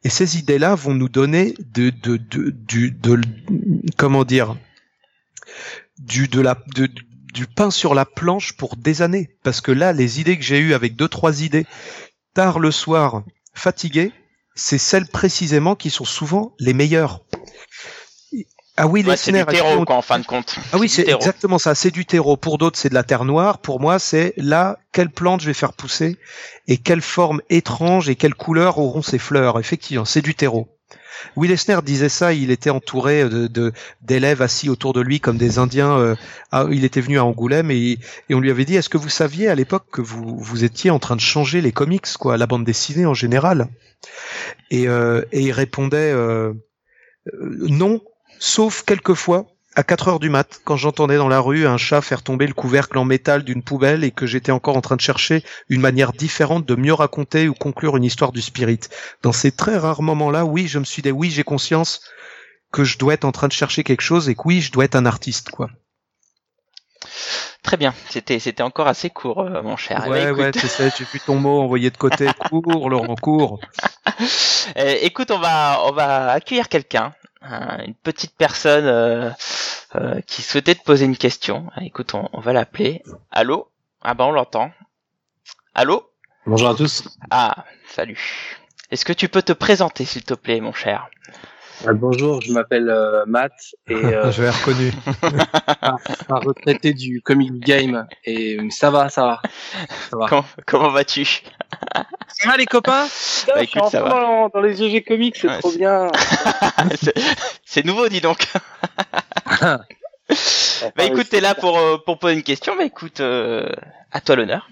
[0.05, 2.97] et ces idées-là vont nous donner de, de, de, du,
[3.97, 4.57] comment dire,
[5.99, 6.63] du, de la,
[7.33, 9.31] du pain sur la planche pour des années.
[9.43, 11.67] Parce que là, les idées que j'ai eues avec deux, trois idées,
[12.35, 13.25] tard le soir,
[13.55, 14.13] fatigué,
[14.55, 17.25] c'est celles précisément qui sont souvent les meilleures.
[18.77, 20.57] Ah oui, Ouais, c'est du terreau, quoi, en fin de compte.
[20.73, 21.75] Ah oui, c'est exactement ça.
[21.77, 22.37] C'est du terreau.
[22.37, 23.59] Pour d'autres, c'est de la terre noire.
[23.59, 26.19] Pour moi, c'est là quelle plante je vais faire pousser
[26.67, 29.61] et quelle forme étrange et quelle couleur auront ces fleurs.
[29.61, 30.67] Effectivement, c'est du terreau.
[31.37, 32.33] Will Eisner disait ça.
[32.33, 33.73] Il était entouré de de-
[34.03, 35.97] d'élèves assis autour de lui comme des Indiens.
[35.97, 36.17] euh,
[36.73, 37.99] il était venu à Angoulême et,
[38.29, 40.91] et on lui avait dit Est-ce que vous saviez à l'époque que vous vous étiez
[40.91, 43.69] en train de changer les comics, quoi, la bande dessinée en général?
[44.73, 46.53] Et euh, et il répondait euh,
[47.43, 48.01] non,
[48.39, 49.47] sauf quelquefois
[49.77, 52.55] à 4 heures du mat, quand j'entendais dans la rue un chat faire tomber le
[52.55, 56.13] couvercle en métal d'une poubelle et que j'étais encore en train de chercher une manière
[56.13, 58.81] différente de mieux raconter ou conclure une histoire du spirit.
[59.23, 62.03] Dans ces très rares moments-là, oui, je me suis dit, oui, j'ai conscience
[62.71, 64.85] que je dois être en train de chercher quelque chose et que oui, je dois
[64.85, 65.69] être un artiste, quoi.
[67.63, 67.95] Très bien.
[68.11, 70.05] C'était, c'était encore assez court, euh, mon cher.
[70.07, 72.29] Eh ben, ouais, écoute, ouais, tu sais, j'ai vu ton mot envoyé de côté.
[72.49, 73.59] Cours, Laurent, cours.
[74.77, 77.15] euh, écoute, on va, on va accueillir quelqu'un,
[77.87, 79.31] une petite personne euh,
[79.97, 81.69] euh, qui souhaitait te poser une question.
[81.75, 83.03] Ah, Écoute, on, on va l'appeler.
[83.31, 83.69] Allô?
[84.03, 84.71] Ah bah on l'entend.
[85.75, 86.11] Allô?
[86.47, 87.09] Bonjour à tous.
[87.31, 88.59] Ah, salut.
[88.91, 91.09] Est-ce que tu peux te présenter, s'il te plaît, mon cher?
[91.95, 93.53] Bonjour, je m'appelle euh, Matt
[93.89, 94.93] et euh, je l'ai reconnu.
[96.29, 99.43] un retraité du comic game et euh, ça va, ça va.
[100.11, 100.27] Ça va.
[100.29, 101.25] Comment, comment vas-tu?
[101.25, 103.07] Ça va les copains?
[103.47, 104.09] Bah, je suis ça va.
[104.09, 106.09] dans, dans les GG comics, c'est Ouais, trop bien.
[107.65, 108.49] C'est- nouveau, dis donc.
[110.97, 112.75] Bah écoute, t'es là pour, euh, pour poser une question.
[112.77, 113.69] Bah écoute, euh,
[114.13, 114.69] à toi l'honneur.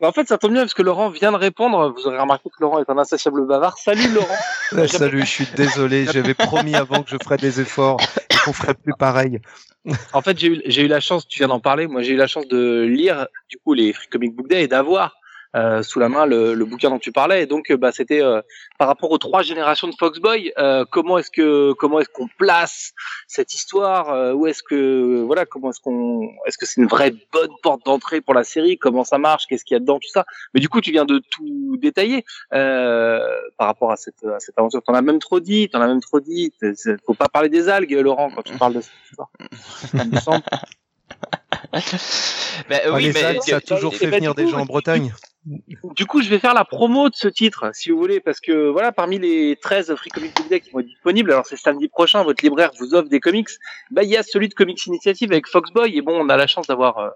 [0.00, 1.92] Bah, en fait, ça tombe bien parce que Laurent vient de répondre.
[1.94, 3.76] Vous aurez remarqué que Laurent est un insatiable bavard.
[3.76, 4.86] Salut Laurent.
[4.86, 6.06] Salut, je suis désolé.
[6.06, 7.98] J'avais promis avant que je ferais des efforts
[8.30, 9.40] et qu'on ferait plus pareil.
[10.12, 12.16] En fait, j'ai eu, j'ai eu la chance, tu viens d'en parler, moi j'ai eu
[12.16, 15.14] la chance de lire du coup les Free Comic Book Day et d'avoir
[15.56, 17.42] euh, sous la main le, le bouquin dont tu parlais.
[17.42, 18.40] Et donc, euh, bah, c'était euh,
[18.78, 22.92] par rapport aux trois générations de Foxboy, euh, comment est-ce que comment est-ce qu'on place
[23.26, 27.12] cette histoire euh, Où est-ce que voilà, comment est-ce qu'on est-ce que c'est une vraie
[27.32, 28.78] bonne porte d'entrée pour la série?
[28.78, 29.46] Comment ça marche?
[29.46, 29.98] Qu'est-ce qu'il y a dedans?
[29.98, 30.24] Tout ça.
[30.54, 32.24] Mais du coup, tu viens de tout détailler
[32.54, 33.20] euh,
[33.58, 34.82] par rapport à cette à cette aventure.
[34.82, 35.68] T'en as même trop dit.
[35.68, 36.52] T'en as même trop dit.
[37.06, 39.30] Faut pas parler des algues, Laurent, quand tu parles de cette histoire.
[39.94, 40.42] Il me semble.
[42.68, 44.64] Bah, Ah, oui, les mais algues, ça a toujours fait venir des coup, gens en
[44.66, 45.12] Bretagne.
[45.44, 48.68] Du coup, je vais faire la promo de ce titre, si vous voulez, parce que
[48.68, 52.22] voilà, parmi les 13 Free Comic Book qui vont être disponibles, alors c'est samedi prochain,
[52.24, 53.48] votre libraire vous offre des comics,
[53.90, 56.46] bah il y a celui de Comics Initiative avec Foxboy, et bon, on a la
[56.46, 57.08] chance d'avoir euh,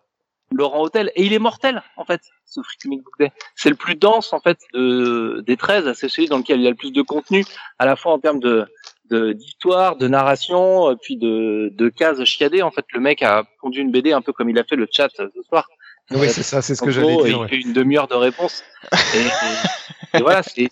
[0.53, 3.31] Laurent Hôtel, et il est mortel, en fait, ce Free Comic Book Day.
[3.57, 6.67] C'est le plus dense, en fait, de, des 13, c'est celui dans lequel il y
[6.67, 7.45] a le plus de contenu,
[7.79, 8.67] à la fois en termes de
[9.11, 12.63] d'histoire, de, narration, puis de, de cases chiadées.
[12.63, 14.89] En fait, le mec a pondu une BD un peu comme il a fait le
[14.91, 15.69] chat euh, ce soir.
[16.10, 17.26] Oui, c'est ça, c'est ce que j'allais dire.
[17.26, 17.60] Il ouais.
[17.62, 18.62] une demi-heure de réponse.
[19.14, 20.68] Et, et- et voilà, c'est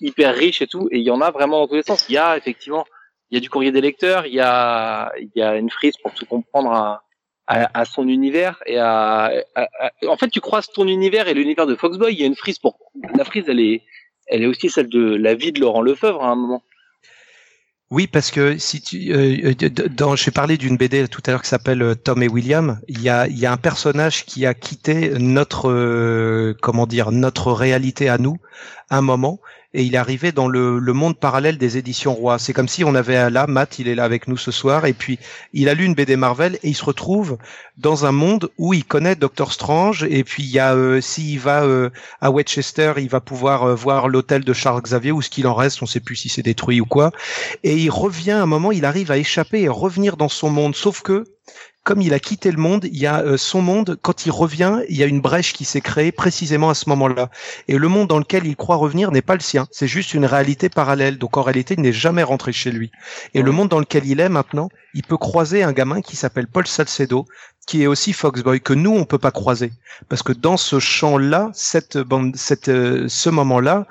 [0.00, 0.88] hyper riche et tout.
[0.90, 2.04] Et il y en a vraiment dans tous les sens.
[2.08, 2.84] Il y a effectivement,
[3.30, 5.96] il y a du courrier des lecteurs, il y a, il y a une frise
[6.02, 7.02] pour tout comprendre à,
[7.46, 11.34] à, à son univers et à, à- à- En fait, tu croises ton univers et
[11.34, 12.12] l'univers de Foxboy.
[12.12, 12.76] Il y a une frise pour
[13.16, 13.44] la frise.
[13.48, 13.82] Elle est,
[14.26, 16.62] elle est aussi celle de la vie de Laurent Lefebvre à un moment.
[17.90, 21.42] Oui, parce que si tu, euh, euh, dans, j'ai parlé d'une BD tout à l'heure
[21.42, 22.80] qui s'appelle euh, Tom et William.
[22.88, 27.12] Il y a, il y a un personnage qui a quitté notre, euh, comment dire,
[27.12, 28.38] notre réalité à nous,
[28.90, 29.40] un moment,
[29.76, 32.38] et il arrivé dans le, le monde parallèle des éditions Roy.
[32.38, 34.94] C'est comme si on avait là, Matt, il est là avec nous ce soir, et
[34.94, 35.18] puis
[35.52, 37.36] il a lu une BD Marvel et il se retrouve
[37.76, 41.38] dans un monde où il connaît Doctor Strange, et puis il y a, euh, s'il
[41.38, 41.90] va euh,
[42.22, 45.54] à Westchester, il va pouvoir euh, voir l'hôtel de Charles Xavier ou ce qu'il en
[45.54, 47.12] reste, on sait plus si c'est détruit ou quoi
[47.62, 50.74] et il revient à un moment, il arrive à échapper et revenir dans son monde.
[50.74, 51.24] Sauf que,
[51.86, 54.80] comme il a quitté le monde, il y a euh, son monde, quand il revient,
[54.88, 57.30] il y a une brèche qui s'est créée précisément à ce moment-là.
[57.68, 60.24] Et le monde dans lequel il croit revenir n'est pas le sien, c'est juste une
[60.24, 61.16] réalité parallèle.
[61.16, 62.90] Donc en réalité, il n'est jamais rentré chez lui.
[63.34, 66.48] Et le monde dans lequel il est maintenant, il peut croiser un gamin qui s'appelle
[66.48, 67.24] Paul Salcedo,
[67.68, 69.70] qui est aussi Foxboy, que nous, on peut pas croiser.
[70.08, 73.86] Parce que dans ce champ-là, cette bande, cette, euh, ce moment-là,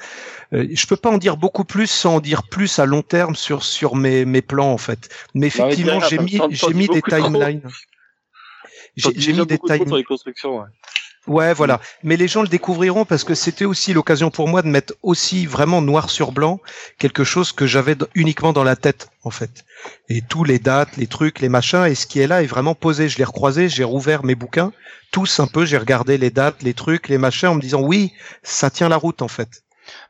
[0.54, 3.36] euh, je peux pas en dire beaucoup plus sans en dire plus à long terme
[3.36, 5.10] sur sur mes mes plans en fait.
[5.34, 7.62] Mais mais effectivement, j'ai mis j'ai mis des timelines.
[8.96, 9.90] J'ai mis des timelines.
[11.28, 11.54] ouais.
[11.54, 11.82] Voilà.
[12.04, 15.46] Mais les gens le découvriront parce que c'était aussi l'occasion pour moi de mettre aussi
[15.46, 16.60] vraiment noir sur blanc
[16.98, 19.66] quelque chose que j'avais uniquement dans la tête, en fait.
[20.10, 22.76] Et tous les dates, les trucs, les machins, et ce qui est là est vraiment
[22.76, 23.10] posé.
[23.10, 24.72] Je l'ai recroisé, j'ai rouvert mes bouquins,
[25.12, 28.14] tous un peu, j'ai regardé les dates, les trucs, les machins, en me disant oui,
[28.44, 29.65] ça tient la route, en fait.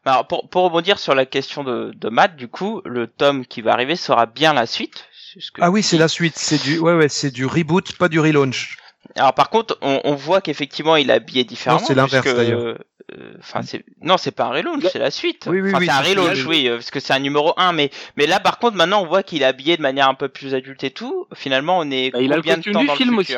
[0.06, 3.62] Alors, pour, pour rebondir sur la question de, de Matt, du coup, le tome qui
[3.62, 5.06] va arriver sera bien la suite.
[5.34, 6.36] c'est ce que Ah oui, c'est la suite.
[6.38, 8.78] C'est du, ouais, ouais, c'est du reboot, pas du relaunch.
[9.16, 11.80] Alors par contre, on, on voit qu'effectivement il est habillé différemment.
[11.80, 12.60] Non, c'est l'inverse, d'ailleurs.
[12.60, 12.78] euh,
[13.14, 15.48] euh, Enfin, c'est non, c'est pas un relaunch, c'est la suite.
[15.50, 17.72] Oui, oui, enfin, oui, c'est un relaunch, oui, euh, parce que c'est un numéro 1,
[17.74, 20.28] mais mais là, par contre, maintenant, on voit qu'il est habillé de manière un peu
[20.28, 21.28] plus adulte et tout.
[21.36, 23.36] Finalement, on est Bah, il a le combien de temps du dans le film aussi.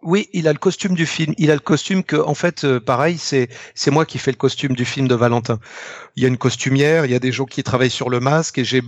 [0.00, 1.34] Oui, il a le costume du film.
[1.38, 4.36] Il a le costume que, en fait, euh, pareil, c'est c'est moi qui fais le
[4.36, 5.58] costume du film de Valentin.
[6.14, 8.58] Il y a une costumière, il y a des gens qui travaillent sur le masque,
[8.58, 8.80] et j'ai,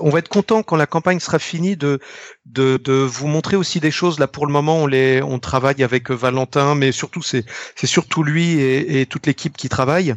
[0.00, 2.00] on va être content quand la campagne sera finie de
[2.46, 4.18] de de vous montrer aussi des choses.
[4.18, 7.44] Là, pour le moment, on les on travaille avec euh, Valentin, mais surtout c'est
[7.76, 10.14] c'est surtout lui et, et toute l'équipe qui travaille.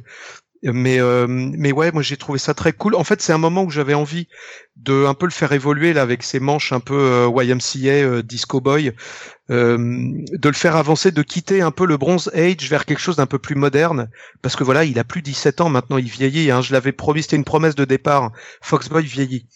[0.64, 2.96] Mais euh, mais ouais, moi j'ai trouvé ça très cool.
[2.96, 4.28] En fait, c'est un moment où j'avais envie
[4.76, 8.22] de un peu le faire évoluer là avec ses manches un peu euh, YMCA, euh,
[8.22, 8.92] Disco Boy,
[9.50, 13.16] euh, de le faire avancer, de quitter un peu le Bronze Age vers quelque chose
[13.18, 14.10] d'un peu plus moderne,
[14.42, 16.52] parce que voilà, il a plus 17 ans maintenant, il vieillit.
[16.52, 18.32] Hein, je l'avais promis, c'était une promesse de départ.
[18.62, 19.48] Foxboy vieillit,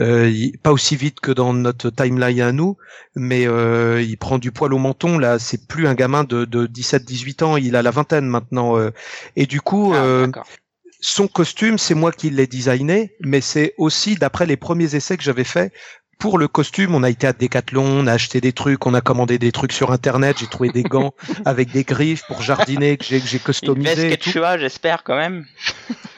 [0.00, 2.76] euh, il- pas aussi vite que dans notre timeline à nous,
[3.14, 5.18] mais euh, il prend du poil au menton.
[5.18, 8.90] Là, c'est plus un gamin de, de 17-18 ans, il a la vingtaine maintenant, euh,
[9.36, 9.92] et du coup.
[9.94, 10.26] Ah, euh.
[11.04, 15.22] Son costume, c'est moi qui l'ai designé, mais c'est aussi d'après les premiers essais que
[15.22, 15.70] j'avais faits.
[16.18, 19.00] Pour le costume, on a été à Decathlon, on a acheté des trucs, on a
[19.00, 21.14] commandé des trucs sur internet, j'ai trouvé des gants
[21.44, 24.32] avec des griffes pour jardiner que j'ai que j'ai Une veste customisé et tout.
[24.32, 25.44] Quechua, j'espère quand même.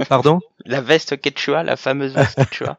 [0.09, 0.40] Pardon?
[0.64, 2.78] La veste Quechua, la fameuse veste Quechua.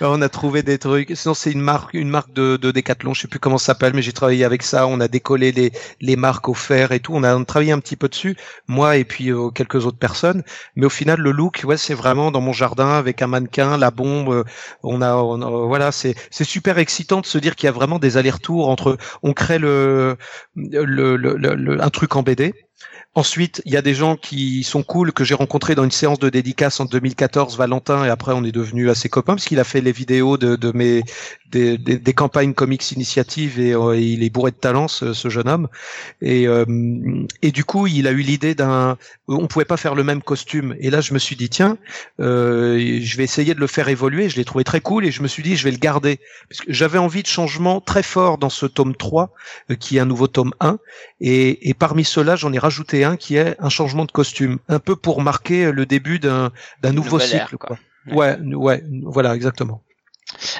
[0.00, 1.12] On a trouvé des trucs.
[1.16, 3.14] Sinon, c'est une marque, une marque de, de Decathlon.
[3.14, 4.86] Je sais plus comment ça s'appelle, mais j'ai travaillé avec ça.
[4.86, 7.12] On a décollé les, les marques au fer et tout.
[7.14, 9.98] On a on a travaillé un petit peu dessus, moi et puis euh, quelques autres
[9.98, 10.42] personnes.
[10.76, 13.90] Mais au final, le look, ouais, c'est vraiment dans mon jardin avec un mannequin, la
[13.90, 14.30] bombe.
[14.30, 14.44] euh,
[14.82, 17.72] On a, on a- voilà, c'est c'est super excitant de se dire qu'il y a
[17.72, 18.96] vraiment des allers-retours entre.
[19.24, 20.16] On crée le,
[20.54, 22.54] le, le, le- un truc en BD.
[23.14, 26.20] Ensuite, il y a des gens qui sont cool que j'ai rencontrés dans une séance
[26.20, 29.64] de dédicace en 2014, Valentin, et après on est devenus assez copains parce qu'il a
[29.64, 31.02] fait les vidéos de mes
[31.50, 35.28] des, des, des campagnes comics initiatives et, euh, il est bourré de talent ce, ce
[35.28, 35.68] jeune homme.
[36.20, 36.64] Et euh,
[37.42, 38.96] et du coup, il a eu l'idée d'un,
[39.28, 40.74] on pouvait pas faire le même costume.
[40.80, 41.78] Et là, je me suis dit tiens,
[42.20, 44.28] euh, je vais essayer de le faire évoluer.
[44.28, 46.18] Je l'ai trouvé très cool et je me suis dit je vais le garder
[46.48, 49.32] parce que j'avais envie de changement très fort dans ce tome 3
[49.70, 50.78] euh, qui est un nouveau tome 1
[51.20, 54.78] et, et parmi ceux-là, j'en ai rajouté un qui est un changement de costume, un
[54.78, 56.52] peu pour marquer le début d'un
[56.82, 57.56] d'un nouveau cycle.
[57.56, 57.68] quoi.
[57.68, 58.16] Quoi.
[58.16, 59.82] Ouais, ouais, voilà, exactement.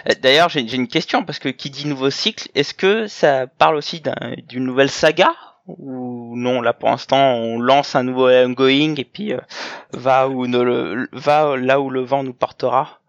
[0.09, 3.77] Euh, D'ailleurs, j'ai une question parce que qui dit nouveau cycle, est-ce que ça parle
[3.77, 5.33] aussi d'un- d'une nouvelle saga?
[5.67, 9.41] Ou non Là, pour l'instant, on lance un nouveau ongoing et puis euh,
[9.93, 13.01] va où ne le va là où le vent nous portera?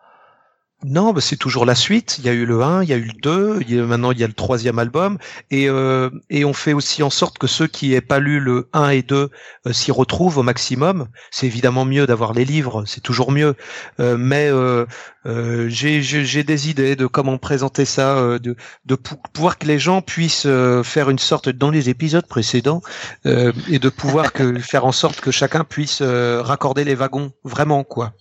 [0.85, 2.15] Non, bah, c'est toujours la suite.
[2.19, 3.83] Il y a eu le 1, il y a eu le 2, il y a,
[3.83, 5.17] maintenant il y a le troisième album.
[5.51, 8.69] Et, euh, et on fait aussi en sorte que ceux qui aient pas lu le
[8.71, 9.29] 1 et 2
[9.67, 11.07] euh, s'y retrouvent au maximum.
[11.31, 13.55] C'est évidemment mieux d'avoir les livres, c'est toujours mieux.
[13.99, 14.85] Euh, mais euh,
[15.25, 20.01] euh, j'ai des idées de comment présenter ça, de, de pou- pouvoir que les gens
[20.01, 20.47] puissent
[20.83, 22.81] faire une sorte, dans les épisodes précédents,
[23.25, 28.13] et de pouvoir que, faire en sorte que chacun puisse raccorder les wagons, vraiment, quoi.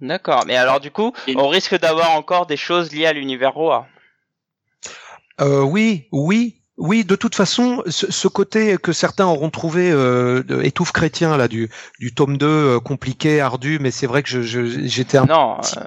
[0.00, 0.44] D'accord.
[0.46, 3.86] Mais alors, du coup, on risque d'avoir encore des choses liées à l'univers Roa.
[5.40, 7.04] Euh, oui, oui, oui.
[7.04, 11.48] De toute façon, ce, ce côté que certains auront trouvé euh, de étouffe chrétien là
[11.48, 15.24] du du tome 2 euh, compliqué, ardu, mais c'est vrai que je je- j'étais un
[15.26, 15.56] Non.
[15.60, 15.82] petit- euh,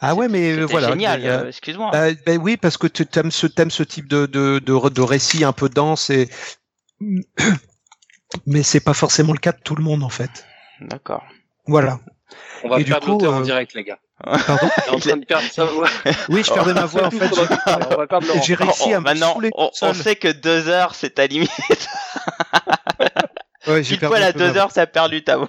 [0.00, 0.88] ah ouais, mais voilà.
[0.90, 1.22] Génial.
[1.24, 1.90] euh, Excuse-moi.
[1.92, 5.02] bah, bah oui, parce que tu aimes ce t'aimes ce type de de de, de
[5.02, 6.28] récit un peu dense et
[8.46, 10.46] mais c'est pas forcément le cas de tout le monde en fait.
[10.80, 11.22] D'accord.
[11.66, 12.00] Voilà.
[12.64, 13.98] On va Et perdre l'auteur en euh, direct, les gars.
[14.22, 14.68] Pardon.
[14.88, 15.64] On est en train de perdre ça.
[15.74, 15.88] Ouais.
[16.30, 17.30] Oui, je perdais ma voix en fait.
[17.32, 18.42] on va perdre Laurent.
[18.42, 21.26] J'ai réussi Oh, à me maintenant, saouler on, on sait que deux heures, c'est ta
[21.26, 21.50] limite.
[23.66, 25.48] Ouais, j'ai perdu à deux heures, t'as perdu ta voix.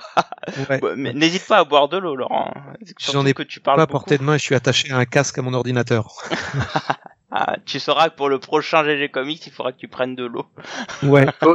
[0.69, 0.77] voix.
[0.93, 1.13] Ouais.
[1.13, 2.53] N'hésite pas à boire de l'eau, Laurent.
[3.11, 3.99] J'en ai que tu parles Pas à beaucoup.
[3.99, 6.07] portée de main, je suis attaché à un casque à mon ordinateur.
[7.37, 10.23] Ah, tu sauras que pour le prochain GG Comics, il faudra que tu prennes de
[10.23, 10.45] l'eau.
[11.03, 11.25] Ouais.
[11.41, 11.53] Oh,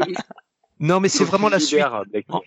[0.80, 1.84] Non, mais c'est vraiment la suite.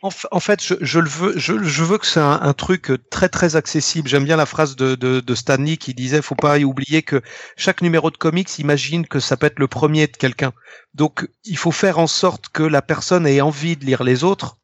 [0.02, 3.30] En, fait, je, je le veux, je, je veux que c'est un, un truc très
[3.30, 4.10] très accessible.
[4.10, 7.22] J'aime bien la phrase de, de, de Stanley qui disait, faut pas oublier que
[7.58, 10.52] chaque numéro de comics imagine que ça peut être le premier de quelqu'un.
[10.96, 14.58] Donc, il faut faire en sorte que la personne ait envie de lire les autres,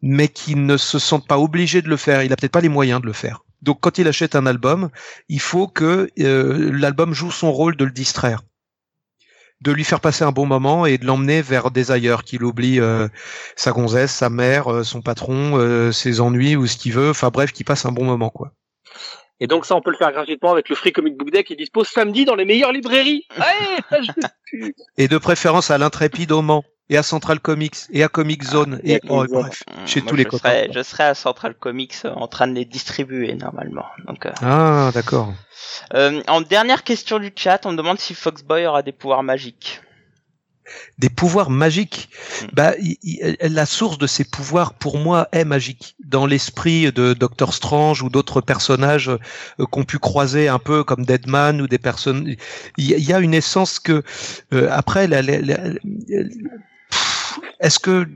[0.00, 2.22] mais qu'il ne se sente pas obligé de le faire.
[2.22, 3.44] Il a peut-être pas les moyens de le faire.
[3.60, 4.88] Donc, quand il achète un album,
[5.28, 8.40] il faut que euh, l'album joue son rôle de le distraire
[9.62, 12.80] de lui faire passer un bon moment et de l'emmener vers des ailleurs, qu'il oublie
[12.80, 13.08] euh,
[13.56, 17.10] sa gonzesse, sa mère, euh, son patron, euh, ses ennuis ou ce qu'il veut.
[17.10, 18.52] Enfin bref, qu'il passe un bon moment quoi.
[19.42, 21.56] Et donc ça, on peut le faire gratuitement avec le Free Comic Book Day qui
[21.56, 23.26] dispose samedi dans les meilleures librairies.
[23.38, 28.02] Ouais, ça, je- Et de préférence à l'Intrépide au Mans et à Central Comics et
[28.02, 29.62] à Comic Zone et oh, bref.
[29.86, 32.52] Chez Moi, tous les je copains, Serai, je serai à Central Comics en train de
[32.52, 33.86] les distribuer normalement.
[34.06, 35.32] Donc, euh, Ah d'accord.
[35.94, 39.80] euh, en dernière question du chat, on me demande si Foxboy aura des pouvoirs magiques.
[40.98, 42.10] des pouvoirs magiques?
[42.42, 42.46] Mm.
[42.52, 45.96] Bah, il- il- la source de ces pouvoirs, pour moi, est magique.
[46.04, 51.04] Dans l'esprit de Doctor Strange ou d'autres personnages euh, qu'on pu croiser un peu comme
[51.04, 52.36] Deadman ou des personnes,
[52.76, 54.02] il y, a- il y a une essence que
[54.52, 55.56] euh, après, la, la- la-
[57.60, 58.06] est-ce que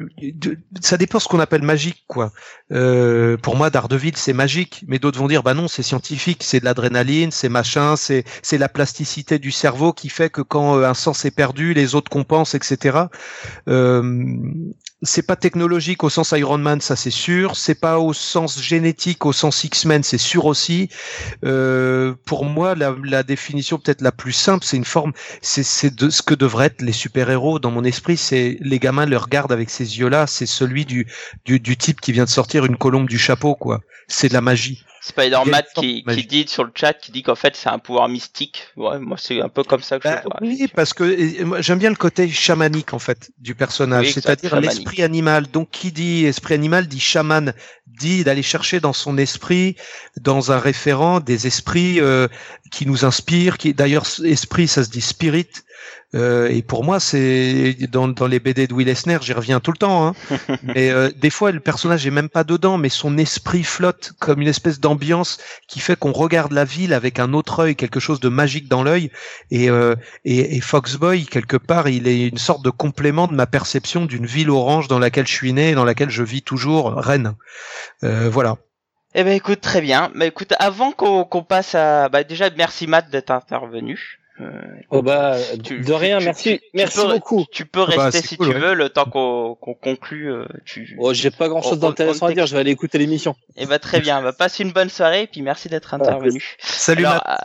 [0.80, 2.32] ça dépend ce qu'on appelle magique, quoi.
[2.72, 6.60] Euh, pour moi, Daredevil, c'est magique, mais d'autres vont dire, bah non, c'est scientifique, c'est
[6.60, 10.88] de l'adrénaline, c'est machin, c'est c'est la plasticité du cerveau qui fait que quand euh,
[10.88, 12.98] un sens est perdu, les autres compensent, etc.
[15.04, 17.56] c'est pas technologique au sens Iron Man, ça c'est sûr.
[17.56, 20.88] C'est pas au sens génétique, au sens X-Men, c'est sûr aussi.
[21.44, 25.12] Euh, pour moi, la, la définition peut-être la plus simple, c'est une forme,
[25.42, 28.16] c'est de ce que devraient être les super-héros dans mon esprit.
[28.16, 30.26] C'est les gamins le regardent avec ces yeux-là.
[30.26, 31.06] C'est celui du,
[31.44, 33.80] du du type qui vient de sortir une colombe du chapeau, quoi.
[34.08, 34.84] C'est de la magie.
[35.06, 38.68] Spider-Man qui, qui dit sur le chat, qui dit qu'en fait c'est un pouvoir mystique.
[38.76, 40.38] Ouais, moi c'est un peu comme ça que Bah, je le vois.
[40.40, 45.02] oui, parce que j'aime bien le côté chamanique en fait du personnage, Oui, c'est-à-dire l'esprit
[45.02, 45.46] animal.
[45.50, 47.52] Donc qui dit esprit animal dit chaman,
[47.86, 49.76] dit d'aller chercher dans son esprit,
[50.18, 52.26] dans un référent, des esprits euh,
[52.70, 53.58] qui nous inspirent.
[53.58, 55.48] Qui d'ailleurs esprit, ça se dit spirit.
[56.14, 59.72] Euh, et pour moi, c'est dans, dans les BD de Will Eisner, j'y reviens tout
[59.72, 60.06] le temps.
[60.06, 60.14] Hein.
[60.62, 64.40] mais euh, des fois, le personnage est même pas dedans, mais son esprit flotte comme
[64.40, 68.20] une espèce d'ambiance qui fait qu'on regarde la ville avec un autre œil, quelque chose
[68.20, 69.10] de magique dans l'œil.
[69.50, 73.46] Et, euh, et, et Foxboy, quelque part, il est une sorte de complément de ma
[73.46, 76.94] perception d'une ville orange dans laquelle je suis né, et dans laquelle je vis toujours,
[76.94, 77.34] Rennes.
[78.04, 78.56] Euh, voilà.
[79.14, 80.10] Eh ben écoute, très bien.
[80.14, 82.08] Mais écoute, avant qu'on passe à...
[82.08, 84.18] Bah déjà, merci Matt d'être intervenu.
[84.40, 84.50] Euh,
[84.90, 87.44] Oh bah, Tu- de rien, tu- merci, tu- tu merci peux- beaucoup.
[87.52, 88.58] tu peux Bah, rester si cool, tu ouais.
[88.60, 90.32] veux, le temps qu'on qu'on conclue.
[90.32, 90.96] euh, tu...
[90.98, 93.36] Oh, j'ai pas grand chose d'intéressant à dire, je vais aller écouter l'émission.
[93.56, 94.20] Eh ben très bien.
[94.22, 96.56] Bah, passe une bonne soirée et puis merci d'être intervenu.
[96.58, 97.40] Salut Alors, a-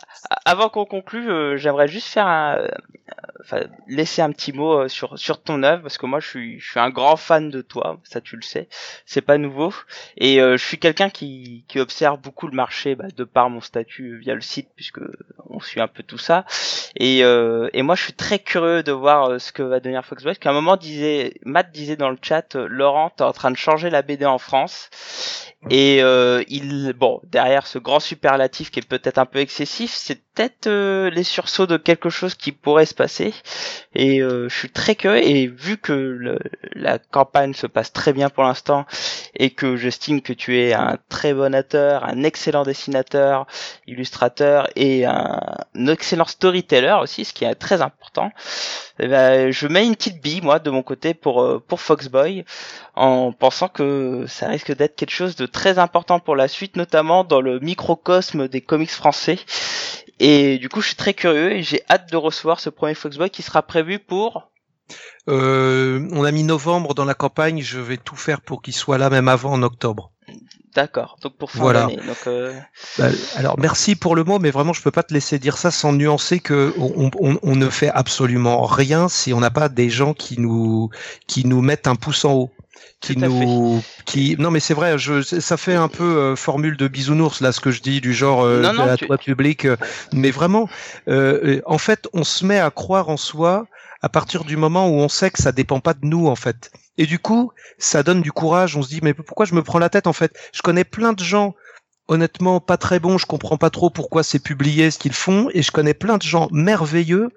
[0.45, 2.67] avant qu'on conclue, euh, j'aimerais juste faire un, euh,
[3.41, 6.59] enfin, laisser un petit mot euh, sur sur ton œuvre parce que moi je suis
[6.59, 8.67] je suis un grand fan de toi, ça tu le sais,
[9.05, 9.73] c'est pas nouveau
[10.17, 13.61] et euh, je suis quelqu'un qui qui observe beaucoup le marché bah, de par mon
[13.61, 14.99] statut via le site puisque
[15.49, 16.45] on suit un peu tout ça
[16.95, 20.05] et euh, et moi je suis très curieux de voir euh, ce que va devenir
[20.05, 23.33] Foxboy parce qu'à un moment disait Matt disait dans le chat euh, Laurent t'es en
[23.33, 24.89] train de changer la BD en France.
[25.69, 30.21] Et euh, il, bon, derrière ce grand superlatif qui est peut-être un peu excessif, c'est
[30.39, 33.33] peut-être euh, les sursauts de quelque chose qui pourrait se passer.
[33.93, 35.21] Et euh, je suis très curieux.
[35.21, 36.37] Et vu que
[36.73, 38.85] la campagne se passe très bien pour l'instant,
[39.35, 43.47] et que j'estime que tu es un très bon auteur, un excellent dessinateur,
[43.85, 45.41] illustrateur et un,
[45.75, 48.31] un excellent storyteller aussi, ce qui est très important.
[48.99, 52.45] eh ben, je mets une petite bille moi de mon côté pour euh, pour Foxboy
[52.95, 57.23] en pensant que ça risque d'être quelque chose de très important pour la suite, notamment
[57.23, 59.39] dans le microcosme des comics français.
[60.19, 63.29] Et du coup, je suis très curieux et j'ai hâte de recevoir ce premier Foxboy
[63.29, 64.51] qui sera prévu pour.
[65.27, 68.97] Euh, on a mis novembre dans la campagne, je vais tout faire pour qu'il soit
[68.97, 70.11] là même avant en octobre.
[70.75, 71.17] D'accord.
[71.21, 71.87] Donc pour fin Voilà.
[71.87, 72.53] Donc euh,
[72.97, 75.71] Bah, alors merci pour le mot, mais vraiment je peux pas te laisser dire ça
[75.71, 79.89] sans nuancer que on, on- on ne fait absolument rien si on n'a pas des
[79.89, 80.89] gens qui nous
[81.27, 82.51] qui nous mettent un pouce en haut.
[83.01, 86.35] Qui Tout à nous, qui, non mais c'est vrai, je, ça fait un peu euh,
[86.35, 88.97] formule de bisounours là ce que je dis du genre euh, Non, de non, la
[88.97, 89.77] tu- toi public, euh,
[90.11, 90.67] mais vraiment,
[91.07, 93.67] euh, en fait, on se met à croire en soi
[94.01, 96.71] à partir du moment où on sait que ça dépend pas de nous en fait.
[96.97, 98.75] Et du coup, ça donne du courage.
[98.75, 100.33] On se dit mais pourquoi je me prends la tête en fait?
[100.53, 101.55] Je connais plein de gens
[102.09, 103.17] honnêtement pas très bons.
[103.17, 106.23] Je comprends pas trop pourquoi c'est publié ce qu'ils font, et je connais plein de
[106.23, 107.29] gens merveilleux.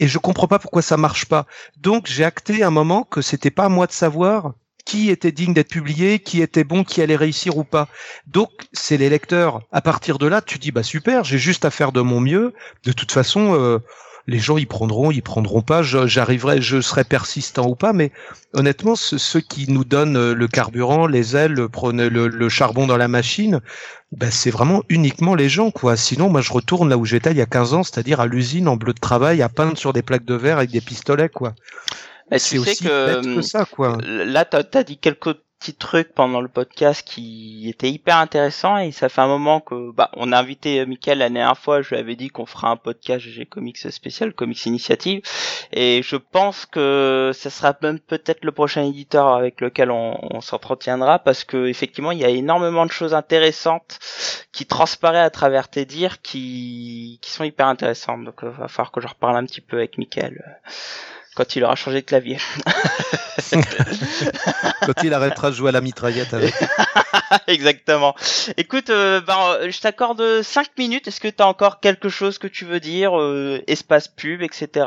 [0.00, 1.46] Et je comprends pas pourquoi ça marche pas.
[1.78, 4.52] Donc j'ai acté un moment que c'était pas à moi de savoir
[4.84, 7.88] qui était digne d'être publié, qui était bon, qui allait réussir ou pas.
[8.26, 9.62] Donc c'est les lecteurs.
[9.72, 12.52] À partir de là, tu dis bah super, j'ai juste à faire de mon mieux.
[12.84, 13.78] De toute façon, euh,
[14.28, 15.82] les gens ils prendront, ils prendront pas.
[15.82, 18.12] J'arriverai, je serai persistant ou pas, mais
[18.54, 21.68] honnêtement, ce- ceux qui nous donnent euh, le carburant, les ailes, le,
[22.28, 23.60] le, charbon dans la machine,
[24.12, 25.96] ben c'est vraiment uniquement les gens quoi.
[25.96, 28.68] Sinon, moi je retourne là où j'étais il y a 15 ans, c'est-à-dire à l'usine
[28.68, 31.54] en bleu de travail, à peindre sur des plaques de verre avec des pistolets quoi.
[32.32, 33.98] Bah, C'est tu sais que, que ça quoi.
[34.02, 38.90] là, t'as as dit quelques petits trucs pendant le podcast qui étaient hyper intéressants et
[38.90, 41.98] ça fait un moment que bah on a invité Mickaël la dernière fois, je lui
[41.98, 45.22] avais dit qu'on fera un podcast GG Comics spécial, Comics Initiative
[45.72, 50.40] et je pense que ça sera même peut-être le prochain éditeur avec lequel on, on
[50.40, 54.00] s'entretiendra parce que effectivement il y a énormément de choses intéressantes
[54.50, 58.90] qui transparaissent à travers tes dires qui qui sont hyper intéressantes donc euh, va falloir
[58.90, 60.70] que je reparle un petit peu avec Mickaël euh,
[61.34, 62.38] quand il aura changé de clavier.
[64.82, 66.54] Quand il arrêtera de jouer à la mitraillette avec.
[67.46, 68.14] Exactement.
[68.56, 71.08] Écoute, euh, ben, euh, je t'accorde 5 minutes.
[71.08, 74.86] Est-ce que tu as encore quelque chose que tu veux dire, euh, espace pub, etc.,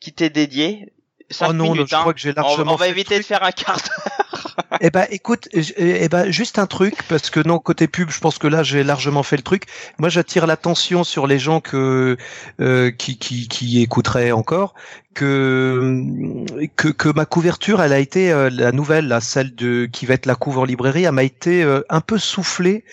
[0.00, 0.92] qui t'est dédié?
[1.30, 1.88] 5 oh non, minutes.
[1.88, 2.00] je hein.
[2.00, 3.80] crois que j'ai largement on va éviter de faire un quart.
[4.80, 8.20] Eh ben, écoute, j- eh ben, juste un truc, parce que non, côté pub, je
[8.20, 9.64] pense que là, j'ai largement fait le truc.
[9.98, 12.16] Moi, j'attire l'attention sur les gens que,
[12.60, 14.74] euh, qui, qui, qui écouteraient encore,
[15.14, 16.02] que,
[16.76, 20.14] que, que ma couverture, elle a été, euh, la nouvelle, là, celle de, qui va
[20.14, 22.84] être la couve en librairie, elle m'a été euh, un peu soufflée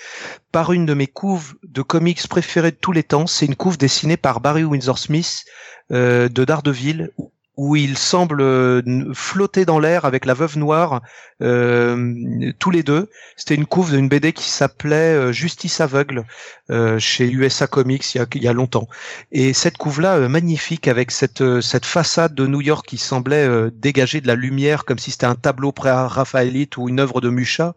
[0.52, 3.28] par une de mes couves de comics préférées de tous les temps.
[3.28, 5.46] C'est une couve dessinée par Barry Windsor Smith,
[5.92, 7.12] euh, de Daredevil,
[7.56, 8.82] où il semble euh,
[9.14, 11.02] flotter dans l'air avec la veuve noire
[11.42, 13.10] euh, tous les deux.
[13.36, 16.26] C'était une couve d'une BD qui s'appelait euh, Justice aveugle
[16.72, 18.88] euh, chez USA Comics il y a, il y a longtemps.
[19.32, 24.20] Et cette couve-là, euh, magnifique, avec cette, cette façade de New York qui semblait dégager
[24.22, 27.76] de la lumière comme si c'était un tableau pré-raphaélite ou une œuvre de Mucha,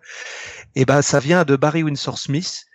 [0.75, 2.67] et ben ça vient de Barry Windsor Smith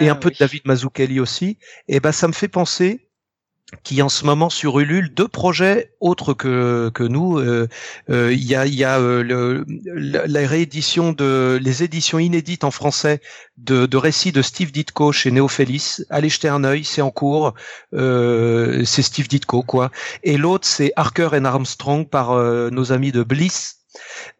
[0.00, 1.58] et un Ah, peu de David Mazzucchelli aussi.
[1.88, 3.07] Et ben ça me fait penser
[4.00, 7.38] a en ce moment sur Ulule deux projets autres que que nous.
[7.38, 7.68] Euh,
[8.10, 9.64] euh, Il y a y a euh, le,
[10.26, 13.20] la, réédition de les éditions inédites en français
[13.58, 15.98] de, de récits de Steve Ditko chez Néophélis.
[16.10, 17.54] Allez jeter un œil, c'est en cours.
[17.94, 19.90] Euh, c'est Steve Ditko quoi.
[20.22, 23.76] Et l'autre c'est Harker and Armstrong par euh, nos amis de Bliss.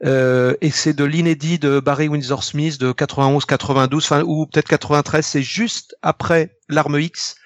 [0.04, 5.24] Euh, et c'est de l'inédit de Barry Windsor Smith de 91-92, enfin ou peut-être 93.
[5.24, 7.36] C'est juste après l'arme X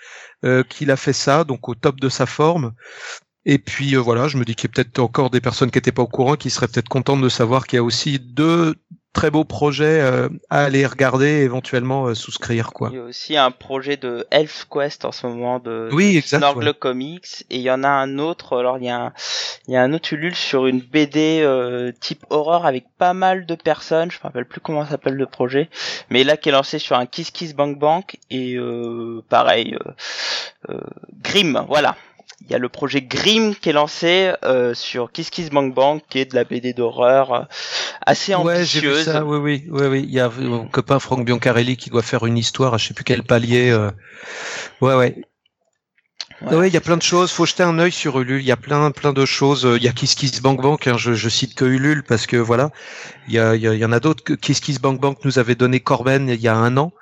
[0.45, 2.73] euh, qu'il a fait ça, donc au top de sa forme.
[3.45, 5.79] Et puis euh, voilà, je me dis qu'il y a peut-être encore des personnes qui
[5.79, 8.77] n'étaient pas au courant, qui seraient peut-être contentes de savoir qu'il y a aussi deux
[9.13, 12.89] très beaux projets euh, à aller regarder, et éventuellement euh, souscrire quoi.
[12.93, 16.19] Il y a aussi un projet de Elf Quest en ce moment de, Oui, de
[16.19, 16.75] exact, Snorgle ouais.
[16.75, 18.59] Comics et il y en a un autre.
[18.59, 19.13] Alors il y a un,
[19.69, 23.47] il y a un autre Ulule sur une BD euh, type horreur avec pas mal
[23.47, 24.11] de personnes.
[24.11, 25.69] Je me rappelle plus comment s'appelle le projet,
[26.11, 29.77] mais là qui est lancé sur un Kiss Kiss Bank Bank et euh, pareil
[31.23, 31.65] Grimm.
[31.69, 31.97] Voilà.
[32.45, 36.03] Il y a le projet Grimm qui est lancé euh, sur Kiss Kiss Bank Bank,
[36.09, 37.41] qui est de la BD d'horreur euh,
[38.05, 39.05] assez Ouais, j'ai vu ambitieuse.
[39.05, 39.25] ça.
[39.25, 40.05] Oui, oui, oui, oui.
[40.07, 42.95] Il y a mon copain Franck Biancarelli qui doit faire une histoire à je sais
[42.95, 43.71] plus quel palier.
[43.71, 43.91] euh.
[44.81, 45.23] Ouais, ouais.
[46.51, 47.31] Ouais, il y a plein de choses.
[47.31, 48.41] Faut jeter un œil sur Ulule.
[48.41, 49.69] Il y a plein, plein de choses.
[49.77, 50.89] Il y a Kiss Kiss Bank Bank.
[50.89, 50.97] Hein.
[50.99, 52.71] Je, je cite que Ulule parce que voilà.
[53.29, 54.25] Il y, a, il y, en a d'autres.
[54.25, 56.93] que Kiss Kiss Bank Bank nous avait donné Corben il y a un an.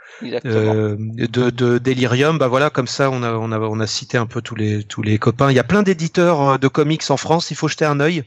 [0.45, 2.39] Euh, de, de Delirium.
[2.39, 4.85] Bah voilà, comme ça, on a, on a, on a cité un peu tous les,
[4.85, 5.51] tous les copains.
[5.51, 7.51] Il y a plein d'éditeurs euh, de comics en France.
[7.51, 8.25] Il faut jeter un œil.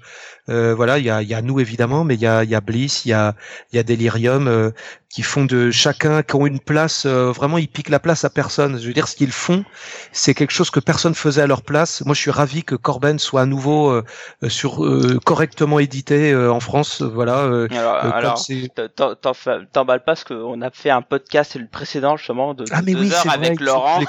[0.49, 2.49] Euh, voilà, il y a, il y a nous évidemment, mais il y a, il
[2.49, 3.33] y a Bliss, il y a,
[3.71, 4.71] il y a Delirium euh,
[5.07, 7.05] qui font de chacun, qui ont une place.
[7.05, 8.77] euh, vraiment, ils piquent la place à personne.
[8.77, 9.63] Je veux dire, ce qu'ils font,
[10.11, 12.03] c'est quelque chose que personne faisait à leur place.
[12.05, 14.03] Moi, je suis ravi que Corben soit à nouveau euh,
[14.49, 17.01] sur euh, correctement édité euh, en France.
[17.01, 17.67] Voilà.
[17.71, 18.45] Alors, alors
[19.71, 22.93] t'emballes pas parce qu'on a fait un podcast le précédent justement de, de ah mais
[22.93, 23.33] deux oui, heures vrai.
[23.35, 23.99] avec que Laurent.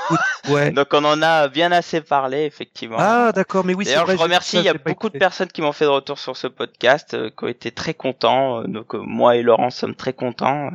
[0.48, 0.70] Ouais.
[0.78, 2.96] Donc on en a bien assez parlé effectivement.
[3.00, 4.16] Ah d'accord, mais oui, D'ailleurs, vrai.
[4.16, 6.46] je remercie, il y a beaucoup de personnes qui m'ont fait de retour sur ce
[6.46, 8.60] podcast, euh, qui ont été très contents.
[8.60, 10.68] euh, donc euh, moi et Laurent sommes très contents.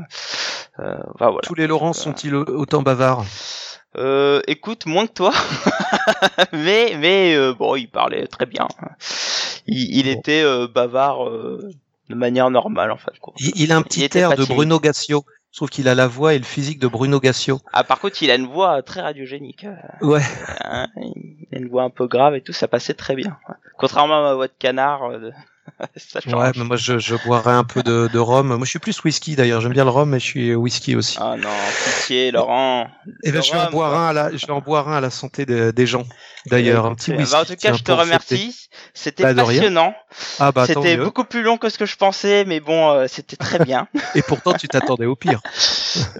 [0.79, 1.39] Euh, enfin, voilà.
[1.43, 3.23] Tous les Laurents sont-ils au- autant bavards?
[3.97, 5.31] Euh, écoute, moins que toi,
[6.53, 8.67] mais mais euh, bon, il parlait très bien.
[9.67, 11.71] Il, il était euh, bavard euh,
[12.09, 13.17] de manière normale en fait.
[13.19, 13.33] Quoi.
[13.39, 14.45] il, il a un petit air de.
[14.45, 15.23] Bruno Gassio.
[15.51, 17.59] Je trouve qu'il a la voix et le physique de Bruno Gassio.
[17.73, 19.65] Ah par contre, il a une voix très radiogénique.
[19.65, 20.21] euh, Ouais.
[20.63, 23.37] hein, il a une voix un peu grave et tout, ça passait très bien.
[23.77, 25.33] Contrairement à ma voix de canard, euh, de-
[25.95, 26.33] ça change.
[26.33, 28.47] Ouais, mais moi je, je boirais un peu de, de rhum.
[28.47, 29.61] Moi je suis plus whisky d'ailleurs.
[29.61, 31.17] J'aime bien le rhum, mais je suis whisky aussi.
[31.19, 31.49] Ah non,
[31.85, 32.87] pitié, Laurent.
[33.23, 35.01] et ben je vais en boire un à la, je vais en boire un à
[35.01, 36.03] la santé de- des gens.
[36.49, 37.31] D'ailleurs, un petit Euh, whisky.
[37.31, 38.67] bah, en tout cas, je te remercie.
[38.93, 39.93] C'était Bah, passionnant.
[40.39, 43.35] Ah bah C'était beaucoup plus long que ce que je pensais, mais bon, euh, c'était
[43.35, 43.87] très bien.
[44.15, 45.41] Et pourtant tu t'attendais au pire.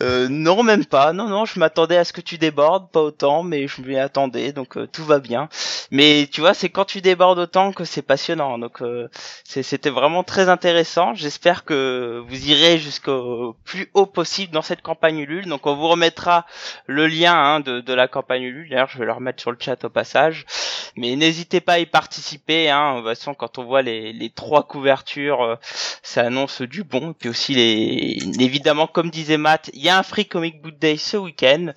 [0.02, 1.14] Euh, non, même pas.
[1.14, 4.52] Non, non, je m'attendais à ce que tu débordes, pas autant, mais je m'y attendais,
[4.52, 5.48] donc euh, tout va bien.
[5.92, 8.58] Mais tu vois, c'est quand tu débordes autant que c'est passionnant.
[8.58, 9.08] Donc euh,
[9.44, 11.14] c'était vraiment très intéressant.
[11.14, 15.46] J'espère que vous irez jusqu'au plus haut possible dans cette campagne Ulule.
[15.46, 16.46] Donc on vous remettra
[16.88, 18.70] le lien hein, de, de la campagne Ulule.
[18.70, 20.19] D'ailleurs, je vais le remettre sur le chat au passage.
[20.96, 22.70] Mais n'hésitez pas à y participer.
[22.70, 22.96] Hein.
[22.96, 25.56] De toute façon, quand on voit les, les trois couvertures, euh,
[26.04, 27.12] ça annonce du bon.
[27.12, 28.18] Et puis aussi, les...
[28.44, 31.68] évidemment, comme disait Matt, il y a un Free Comic Book Day ce week-end.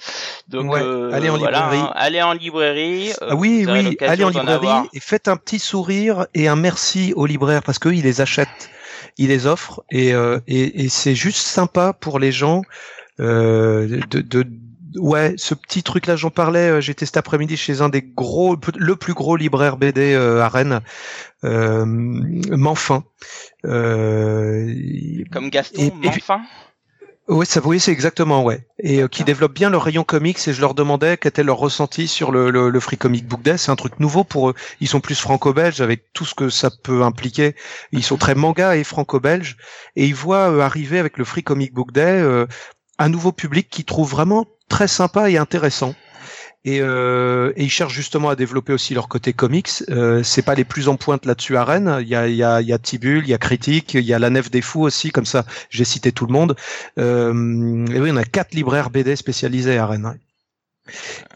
[0.48, 1.78] Donc, Ouais, euh, allez en voilà, librairie.
[1.86, 1.92] hein.
[1.94, 3.10] allez en librairie.
[3.22, 6.48] euh, Ah oui, aurez oui, l'occasion allez en librairie et faites un petit sourire et
[6.48, 8.70] un merci aux libraires parce qu'eux, ils les achètent,
[9.18, 12.62] ils les offrent et, euh, et, et c'est juste sympa pour les gens
[13.20, 14.46] euh, de, de
[14.96, 18.56] ouais ce petit truc là j'en parlais euh, j'étais cet après-midi chez un des gros
[18.76, 20.80] le plus gros libraire BD euh, à Rennes
[21.44, 23.04] euh, Manfin
[23.64, 24.72] euh,
[25.32, 26.40] Comme Gaston, Et- et puis- enfin.
[27.28, 28.66] Oui, ça, oui, c'est exactement ouais.
[28.80, 30.36] Et euh, qui développent bien leur rayon comics.
[30.48, 33.42] Et je leur demandais quel était leur ressenti sur le, le, le Free Comic Book
[33.42, 33.56] Day.
[33.58, 34.54] C'est un truc nouveau pour eux.
[34.80, 37.54] Ils sont plus franco-belges avec tout ce que ça peut impliquer.
[37.92, 39.56] Ils sont très manga et franco-belges.
[39.94, 42.46] Et ils voient arriver avec le Free Comic Book Day euh,
[42.98, 45.94] un nouveau public qui trouve vraiment très sympa et intéressant
[46.64, 49.68] et, euh, et, ils cherchent justement à développer aussi leur côté comics.
[49.90, 51.98] Euh, c'est pas les plus en pointe là-dessus à Rennes.
[52.00, 54.04] Il y a, il y a, il y a Tibul, il y a Critique, il
[54.04, 55.10] y a la Nef des Fous aussi.
[55.10, 56.56] Comme ça, j'ai cité tout le monde.
[56.98, 60.16] Euh, et oui, on a quatre libraires BD spécialisés à Rennes.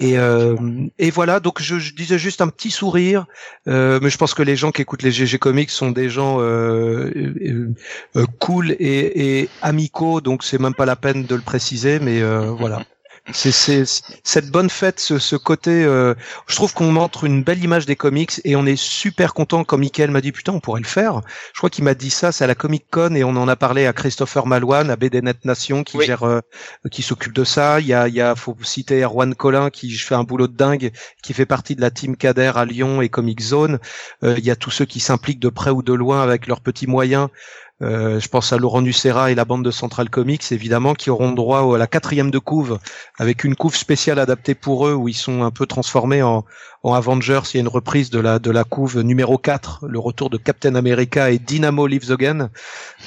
[0.00, 0.56] Et, euh,
[0.98, 3.26] et voilà, donc je, disais juste un petit sourire,
[3.68, 6.40] euh, mais je pense que les gens qui écoutent les GG Comics sont des gens
[6.40, 7.74] euh, euh,
[8.16, 12.20] euh cool et, et, amicaux, donc c'est même pas la peine de le préciser, mais
[12.22, 12.82] euh, voilà.
[13.32, 13.84] C'est
[14.22, 15.84] cette bonne fête, ce, ce côté.
[15.84, 16.14] Euh,
[16.46, 19.64] je trouve qu'on montre une belle image des comics et on est super content.
[19.64, 21.22] Comme Michael m'a dit, putain, on pourrait le faire.
[21.52, 23.56] Je crois qu'il m'a dit ça, c'est à la Comic Con et on en a
[23.56, 26.40] parlé à Christopher Malouane, à BDNet Nation, qui gère, euh,
[26.92, 27.80] qui s'occupe de ça.
[27.80, 30.56] Il y a, il y a, faut citer Erwan Collin qui fait un boulot de
[30.56, 30.92] dingue,
[31.24, 33.80] qui fait partie de la team Kader à Lyon et Comic Zone.
[34.22, 36.60] Euh, il y a tous ceux qui s'impliquent de près ou de loin avec leurs
[36.60, 37.28] petits moyens
[37.82, 41.32] euh, je pense à Laurent Nucera et la bande de Central Comics, évidemment, qui auront
[41.32, 42.78] droit à la quatrième de couve,
[43.18, 46.44] avec une couve spéciale adaptée pour eux, où ils sont un peu transformés en,
[46.82, 47.40] en Avengers.
[47.52, 50.36] Il y a une reprise de la de la couve numéro 4, le retour de
[50.36, 52.50] Captain America et Dynamo Lives Again.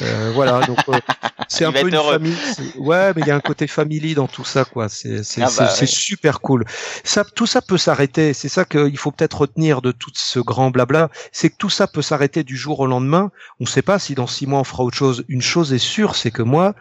[0.01, 0.99] Euh, voilà, donc euh,
[1.47, 2.35] c'est un peu une famille.
[2.77, 4.89] Ouais, mais il y a un côté family dans tout ça, quoi.
[4.89, 6.65] C'est c'est ah bah, super cool.
[7.03, 8.33] Ça, tout ça peut s'arrêter.
[8.33, 11.87] C'est ça qu'il faut peut-être retenir de tout ce grand blabla, c'est que tout ça
[11.87, 13.31] peut s'arrêter du jour au lendemain.
[13.59, 15.23] On ne sait pas si dans six mois on fera autre chose.
[15.27, 16.75] Une chose est sûre, c'est que moi,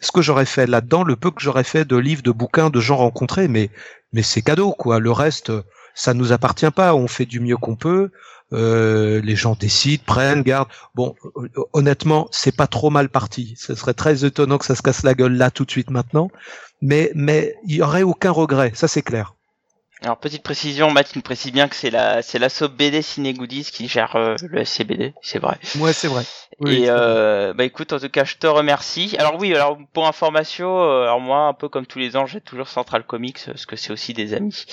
[0.00, 2.80] ce que j'aurais fait là-dedans, le peu que j'aurais fait de livres, de bouquins, de
[2.80, 3.70] gens rencontrés, mais
[4.12, 4.98] mais c'est cadeau, quoi.
[4.98, 5.52] Le reste
[5.94, 6.94] ça nous appartient pas.
[6.94, 8.10] On fait du mieux qu'on peut.
[8.52, 10.68] Euh, les gens décident, prennent, gardent.
[10.94, 13.54] Bon, euh, honnêtement, c'est pas trop mal parti.
[13.56, 16.30] Ce serait très étonnant que ça se casse la gueule là tout de suite maintenant.
[16.82, 18.72] Mais mais il y aurait aucun regret.
[18.74, 19.34] Ça c'est clair.
[20.04, 23.68] Alors petite précision, Matt nous précise bien que c'est la c'est l'asso BD Ciné Goodies
[23.72, 25.58] qui gère euh, le SCBD, c'est vrai.
[25.78, 26.24] Ouais, c'est vrai.
[26.66, 29.14] et euh, bah écoute, en tout cas, je te remercie.
[29.20, 32.40] Alors oui, alors pour information, euh, alors moi, un peu comme tous les ans, j'ai
[32.40, 34.64] toujours Central Comics parce que c'est aussi des amis.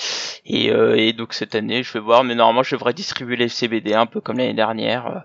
[0.46, 3.94] Et, et donc cette année, je vais voir, mais normalement, je devrais distribuer les CBD
[3.94, 5.22] un peu comme l'année dernière.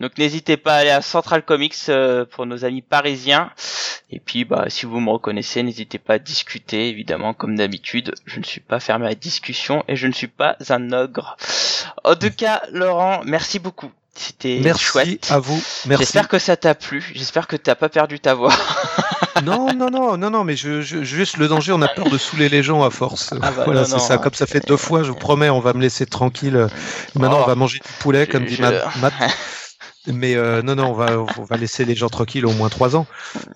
[0.00, 1.90] Donc n'hésitez pas à aller à Central Comics
[2.30, 3.50] pour nos amis parisiens.
[4.10, 8.14] Et puis, bah si vous me reconnaissez, n'hésitez pas à discuter, évidemment, comme d'habitude.
[8.24, 9.45] Je ne suis pas fermé à discuter
[9.88, 11.36] et je ne suis pas un ogre.
[12.04, 13.90] En tout cas, Laurent, merci beaucoup.
[14.14, 15.30] C'était chouette.
[15.30, 15.62] à vous.
[15.86, 16.04] Merci.
[16.04, 17.12] J'espère que ça t'a plu.
[17.14, 18.52] J'espère que t'as pas perdu ta voix.
[19.44, 22.48] non, non, non, non, non, mais je, juste le danger, on a peur de saouler
[22.48, 23.34] les gens à force.
[23.42, 24.16] Ah bah voilà, c'est ça.
[24.16, 26.66] Comme ça fait deux fois, je vous promets, on va me laisser tranquille.
[27.14, 27.46] Maintenant, on oh.
[27.46, 29.12] va manger du poulet, comme dit Matt.
[30.12, 32.96] Mais euh, non, non, on va, on va laisser les gens tranquilles au moins trois
[32.96, 33.06] ans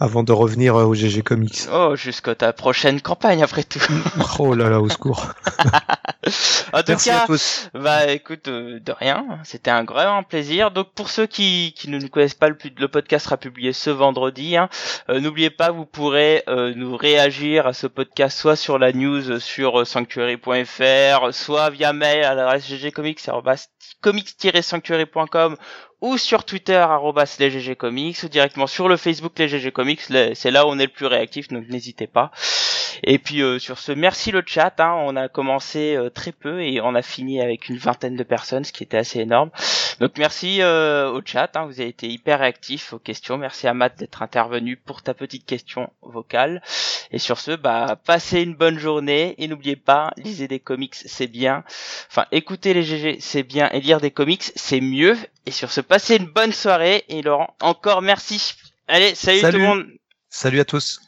[0.00, 1.66] avant de revenir euh, au GG Comics.
[1.72, 3.80] Oh, jusqu'à ta prochaine campagne après tout.
[4.38, 5.26] oh là là, au secours.
[6.72, 7.26] en tout cas,
[7.74, 10.72] bah écoute, euh, de rien, c'était un grand plaisir.
[10.72, 13.90] Donc pour ceux qui, qui ne nous connaissent pas, le, le podcast sera publié ce
[13.90, 14.56] vendredi.
[14.56, 14.68] Hein.
[15.08, 21.32] N'oubliez pas, vous pourrez nous réagir à ce podcast soit sur la news sur sanctuary.fr,
[21.32, 25.56] soit via mail à l'adresse ggcomics.comics-sanctuary.com
[26.00, 26.84] ou sur Twitter
[27.38, 30.00] @lesggcomics ou directement sur le Facebook les GG Comics.
[30.34, 32.30] C'est là où on est le plus réactif, donc n'hésitez pas.
[33.02, 34.78] Et puis euh, sur ce, merci le chat.
[34.78, 38.22] Hein, on a commencé euh, très peu et on a fini avec une vingtaine de
[38.22, 39.50] personnes, ce qui était assez énorme.
[40.00, 41.54] Donc merci euh, au chat.
[41.54, 43.36] Hein, vous avez été hyper réactifs aux questions.
[43.36, 46.62] Merci à Matt d'être intervenu pour ta petite question vocale.
[47.12, 51.26] Et sur ce, bah passez une bonne journée et n'oubliez pas, lisez des comics, c'est
[51.26, 51.64] bien.
[52.08, 55.16] Enfin, écoutez les GG, c'est bien et lire des comics, c'est mieux.
[55.44, 58.54] Et sur ce, passez une bonne soirée et Laurent, encore merci.
[58.88, 59.40] Allez, salut.
[59.40, 59.86] tout le monde.
[60.30, 61.00] Salut à tous.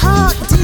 [0.00, 0.57] talk